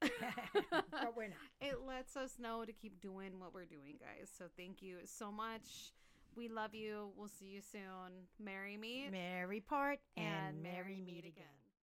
but 0.90 1.16
we're 1.16 1.28
not. 1.28 1.38
it 1.60 1.80
lets 1.86 2.16
us 2.16 2.38
know 2.38 2.64
to 2.64 2.72
keep 2.72 3.00
doing 3.00 3.40
what 3.40 3.54
we're 3.54 3.64
doing, 3.64 3.96
guys. 3.98 4.28
So 4.36 4.44
thank 4.56 4.82
you 4.82 4.98
so 5.06 5.32
much. 5.32 5.92
We 6.36 6.48
love 6.48 6.74
you. 6.74 7.10
We'll 7.16 7.28
see 7.28 7.46
you 7.46 7.60
soon. 7.60 8.28
Marry 8.38 8.76
me 8.76 9.08
Merry 9.10 9.60
part 9.60 9.98
and, 10.16 10.26
and 10.26 10.62
merry 10.62 10.74
merry 10.74 10.94
meet 11.00 11.06
meet 11.06 11.18
again. 11.24 11.32
again. 11.32 11.67